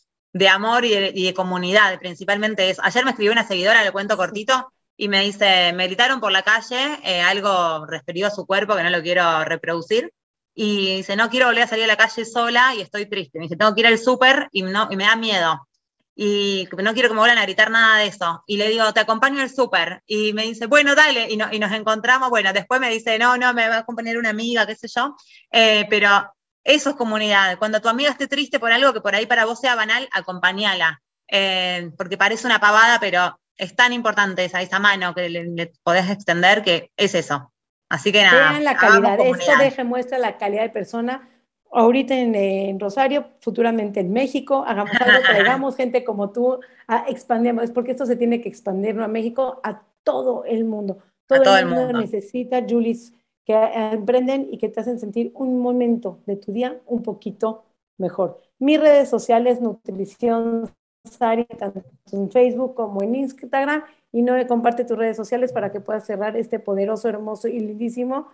amor 0.49 0.85
y 0.85 1.23
de, 1.25 1.33
comunidad. 1.33 1.99
Principalmente 1.99 2.69
es, 2.69 2.79
ayer 2.81 3.03
me 3.03 3.11
escribió 3.11 3.33
una 3.33 3.47
seguidora, 3.47 3.83
le 3.83 3.91
cuento 3.91 4.15
cortito, 4.15 4.71
y 4.95 5.09
me 5.09 5.21
dice, 5.21 5.73
me 5.73 5.87
gritaron 5.87 6.21
por 6.21 6.31
la 6.31 6.43
calle 6.43 6.99
eh, 7.03 7.21
algo 7.21 7.85
referido 7.85 8.27
a 8.27 8.31
su 8.31 8.45
cuerpo 8.45 8.75
que 8.77 8.83
no 8.83 8.89
lo 8.89 9.01
quiero 9.01 9.43
reproducir 9.43 10.13
y 10.55 10.97
dice, 10.97 11.17
no 11.17 11.29
quiero 11.29 11.47
volver 11.47 11.63
a 11.63 11.67
salir 11.67 11.83
a 11.83 11.87
la 11.87 11.97
calle 11.97 12.23
sola 12.23 12.73
y 12.73 12.81
estoy 12.81 13.07
triste. 13.07 13.37
Me 13.37 13.43
dice, 13.43 13.57
tengo 13.57 13.75
que 13.75 13.81
ir 13.81 13.87
al 13.87 13.99
súper 13.99 14.47
y, 14.51 14.61
no, 14.61 14.87
y 14.89 14.95
me 14.95 15.03
da 15.03 15.17
miedo. 15.17 15.67
Y 16.15 16.69
no 16.77 16.93
quiero 16.93 17.09
que 17.09 17.13
me 17.13 17.19
vuelvan 17.19 17.39
a 17.39 17.43
gritar 17.43 17.69
nada 17.69 17.97
de 17.97 18.07
eso. 18.07 18.41
Y 18.47 18.55
le 18.55 18.69
digo, 18.69 18.93
te 18.93 19.01
acompaño 19.01 19.41
al 19.41 19.49
súper. 19.49 20.01
Y 20.07 20.31
me 20.31 20.43
dice, 20.43 20.65
bueno, 20.67 20.95
dale. 20.95 21.27
Y, 21.29 21.33
y, 21.33 21.59
nos 21.59 21.71
encontramos. 21.73 22.29
Bueno, 22.29 22.53
después 22.53 22.79
me 22.79 22.89
dice, 22.89 23.19
no, 23.19 23.35
no, 23.35 23.53
me 23.53 23.67
va 23.67 23.75
a 23.75 23.79
acompañar 23.79 24.17
una 24.17 24.29
amiga, 24.29 24.65
qué 24.65 24.75
sé 24.75 24.87
yo. 24.87 25.13
Eh, 25.51 25.85
pero 25.89 26.33
eso 26.63 26.91
es 26.91 26.95
comunidad. 26.95 27.57
Cuando 27.59 27.81
tu 27.81 27.89
amiga 27.89 28.11
esté 28.11 28.27
triste 28.27 28.57
por 28.57 28.71
algo 28.71 28.93
que 28.93 29.01
por 29.01 29.13
ahí 29.13 29.25
para 29.25 29.43
vos 29.43 29.59
sea 29.59 29.75
banal, 29.75 30.07
acompañala. 30.13 31.01
Eh, 31.27 31.91
porque 31.97 32.17
parece 32.17 32.47
una 32.47 32.61
pavada, 32.61 32.97
pero 33.01 33.37
es 33.57 33.75
tan 33.75 33.91
importante 33.91 34.45
esa, 34.45 34.79
mano 34.79 35.13
que 35.13 35.29
le 35.29 35.73
podés 35.83 36.09
extender 36.09 36.63
que 36.63 36.91
es 36.95 37.13
eso. 37.13 37.51
Así 37.95 38.11
que 38.11 38.21
nada. 38.23 38.51
Vean 38.51 38.63
la 38.65 38.75
calidad. 38.75 39.17
Esto 39.19 39.51
deje 39.57 39.83
muestra 39.85 40.19
la 40.19 40.37
calidad 40.37 40.63
de 40.63 40.69
persona. 40.69 41.29
Ahorita 41.71 42.13
en, 42.13 42.77
Rosario, 42.77 43.25
futuramente 43.39 44.01
en 44.01 44.11
México, 44.11 44.65
hagamos 44.67 44.93
algo, 44.99 45.19
traigamos 45.25 45.75
gente 45.77 46.03
como 46.03 46.31
tú, 46.31 46.59
a, 46.87 47.05
expandemos, 47.07 47.63
es 47.63 47.71
porque 47.71 47.91
esto 47.91 48.05
se 48.05 48.17
tiene 48.17 48.41
que 48.41 48.49
expandir 48.49 48.95
¿no? 48.95 49.03
a 49.03 49.07
México, 49.07 49.61
a 49.63 49.81
todo 50.03 50.43
el 50.43 50.65
mundo. 50.65 50.99
Todo, 51.25 51.57
el, 51.57 51.65
mundo 51.67 51.99
necesita 51.99 52.63
Julis 52.67 53.13
que 53.45 53.53
emprenden 53.53 54.47
y 54.51 54.57
que 54.57 54.69
te 54.69 54.81
hacen 54.81 54.99
sentir 54.99 55.31
un 55.35 55.59
momento 55.59 56.19
de 56.25 56.35
tu 56.35 56.51
día 56.51 56.79
un 56.85 57.01
poquito 57.01 57.63
mejor. 57.97 58.41
Mis 58.59 58.79
redes 58.79 59.09
sociales, 59.09 59.61
Nutrición 59.61 60.69
Sari, 61.05 61.45
tanto 61.45 61.81
en 62.11 62.29
Facebook 62.29 62.75
como 62.75 63.01
en 63.01 63.15
Instagram, 63.15 63.83
y 64.15 64.21
no 64.21 64.33
comparte 64.47 64.85
tus 64.85 64.97
redes 64.97 65.17
sociales 65.17 65.51
para 65.51 65.73
que 65.73 65.81
puedas 65.81 66.05
cerrar 66.05 66.37
este 66.37 66.57
poderoso, 66.57 67.09
hermoso 67.09 67.49
y 67.49 67.59
lindísimo 67.59 68.29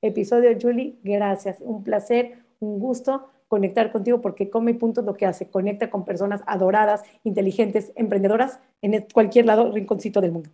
episodio. 0.00 0.56
Julie, 0.62 1.00
gracias. 1.02 1.56
Un 1.58 1.82
placer, 1.82 2.38
un 2.60 2.78
gusto 2.78 3.28
conectar 3.48 3.90
contigo 3.90 4.20
porque 4.20 4.48
Come 4.48 4.74
Punto 4.74 5.02
lo 5.02 5.14
que 5.14 5.26
hace, 5.26 5.50
conecta 5.50 5.90
con 5.90 6.04
personas 6.04 6.42
adoradas, 6.46 7.02
inteligentes, 7.24 7.90
emprendedoras 7.96 8.60
en 8.80 9.08
cualquier 9.12 9.46
lado, 9.46 9.72
rinconcito 9.72 10.20
del 10.20 10.30
mundo. 10.30 10.50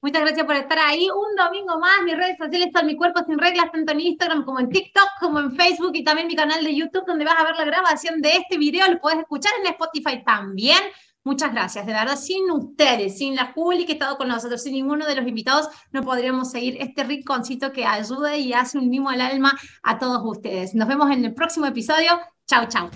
Muchas 0.00 0.22
gracias 0.22 0.46
por 0.46 0.54
estar 0.54 0.78
ahí. 0.78 1.08
Un 1.10 1.34
domingo 1.34 1.76
más. 1.80 2.04
Mis 2.04 2.16
redes 2.16 2.38
sociales 2.38 2.68
son 2.72 2.86
Mi 2.86 2.94
Cuerpo 2.94 3.24
Sin 3.26 3.36
Reglas, 3.36 3.72
tanto 3.72 3.90
en 3.90 3.98
Instagram 3.98 4.44
como 4.44 4.60
en 4.60 4.68
TikTok, 4.68 5.08
como 5.18 5.40
en 5.40 5.50
Facebook 5.56 5.90
y 5.94 6.04
también 6.04 6.28
mi 6.28 6.36
canal 6.36 6.62
de 6.62 6.72
YouTube, 6.72 7.04
donde 7.04 7.24
vas 7.24 7.34
a 7.36 7.42
ver 7.42 7.56
la 7.56 7.64
grabación 7.64 8.22
de 8.22 8.36
este 8.36 8.58
video. 8.58 8.86
Lo 8.88 9.00
puedes 9.00 9.18
escuchar 9.18 9.50
en 9.58 9.72
Spotify 9.72 10.22
también. 10.24 10.78
Muchas 11.26 11.52
gracias, 11.52 11.84
de 11.84 11.92
verdad, 11.92 12.14
sin 12.16 12.48
ustedes, 12.52 13.18
sin 13.18 13.34
la 13.34 13.52
Juli 13.52 13.84
que 13.84 13.90
ha 13.90 13.94
estado 13.94 14.16
con 14.16 14.28
nosotros, 14.28 14.62
sin 14.62 14.74
ninguno 14.74 15.04
de 15.06 15.16
los 15.16 15.26
invitados, 15.26 15.68
no 15.90 16.02
podríamos 16.02 16.52
seguir 16.52 16.76
este 16.78 17.02
rinconcito 17.02 17.72
que 17.72 17.84
ayuda 17.84 18.36
y 18.36 18.52
hace 18.52 18.78
un 18.78 18.88
mimo 18.88 19.10
al 19.10 19.20
alma 19.20 19.52
a 19.82 19.98
todos 19.98 20.22
ustedes. 20.24 20.76
Nos 20.76 20.86
vemos 20.86 21.10
en 21.10 21.24
el 21.24 21.34
próximo 21.34 21.66
episodio. 21.66 22.10
Chau, 22.46 22.68
chau. 22.68 22.90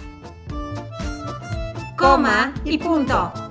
Coma 1.98 2.54
y 2.64 2.78
punto. 2.78 3.49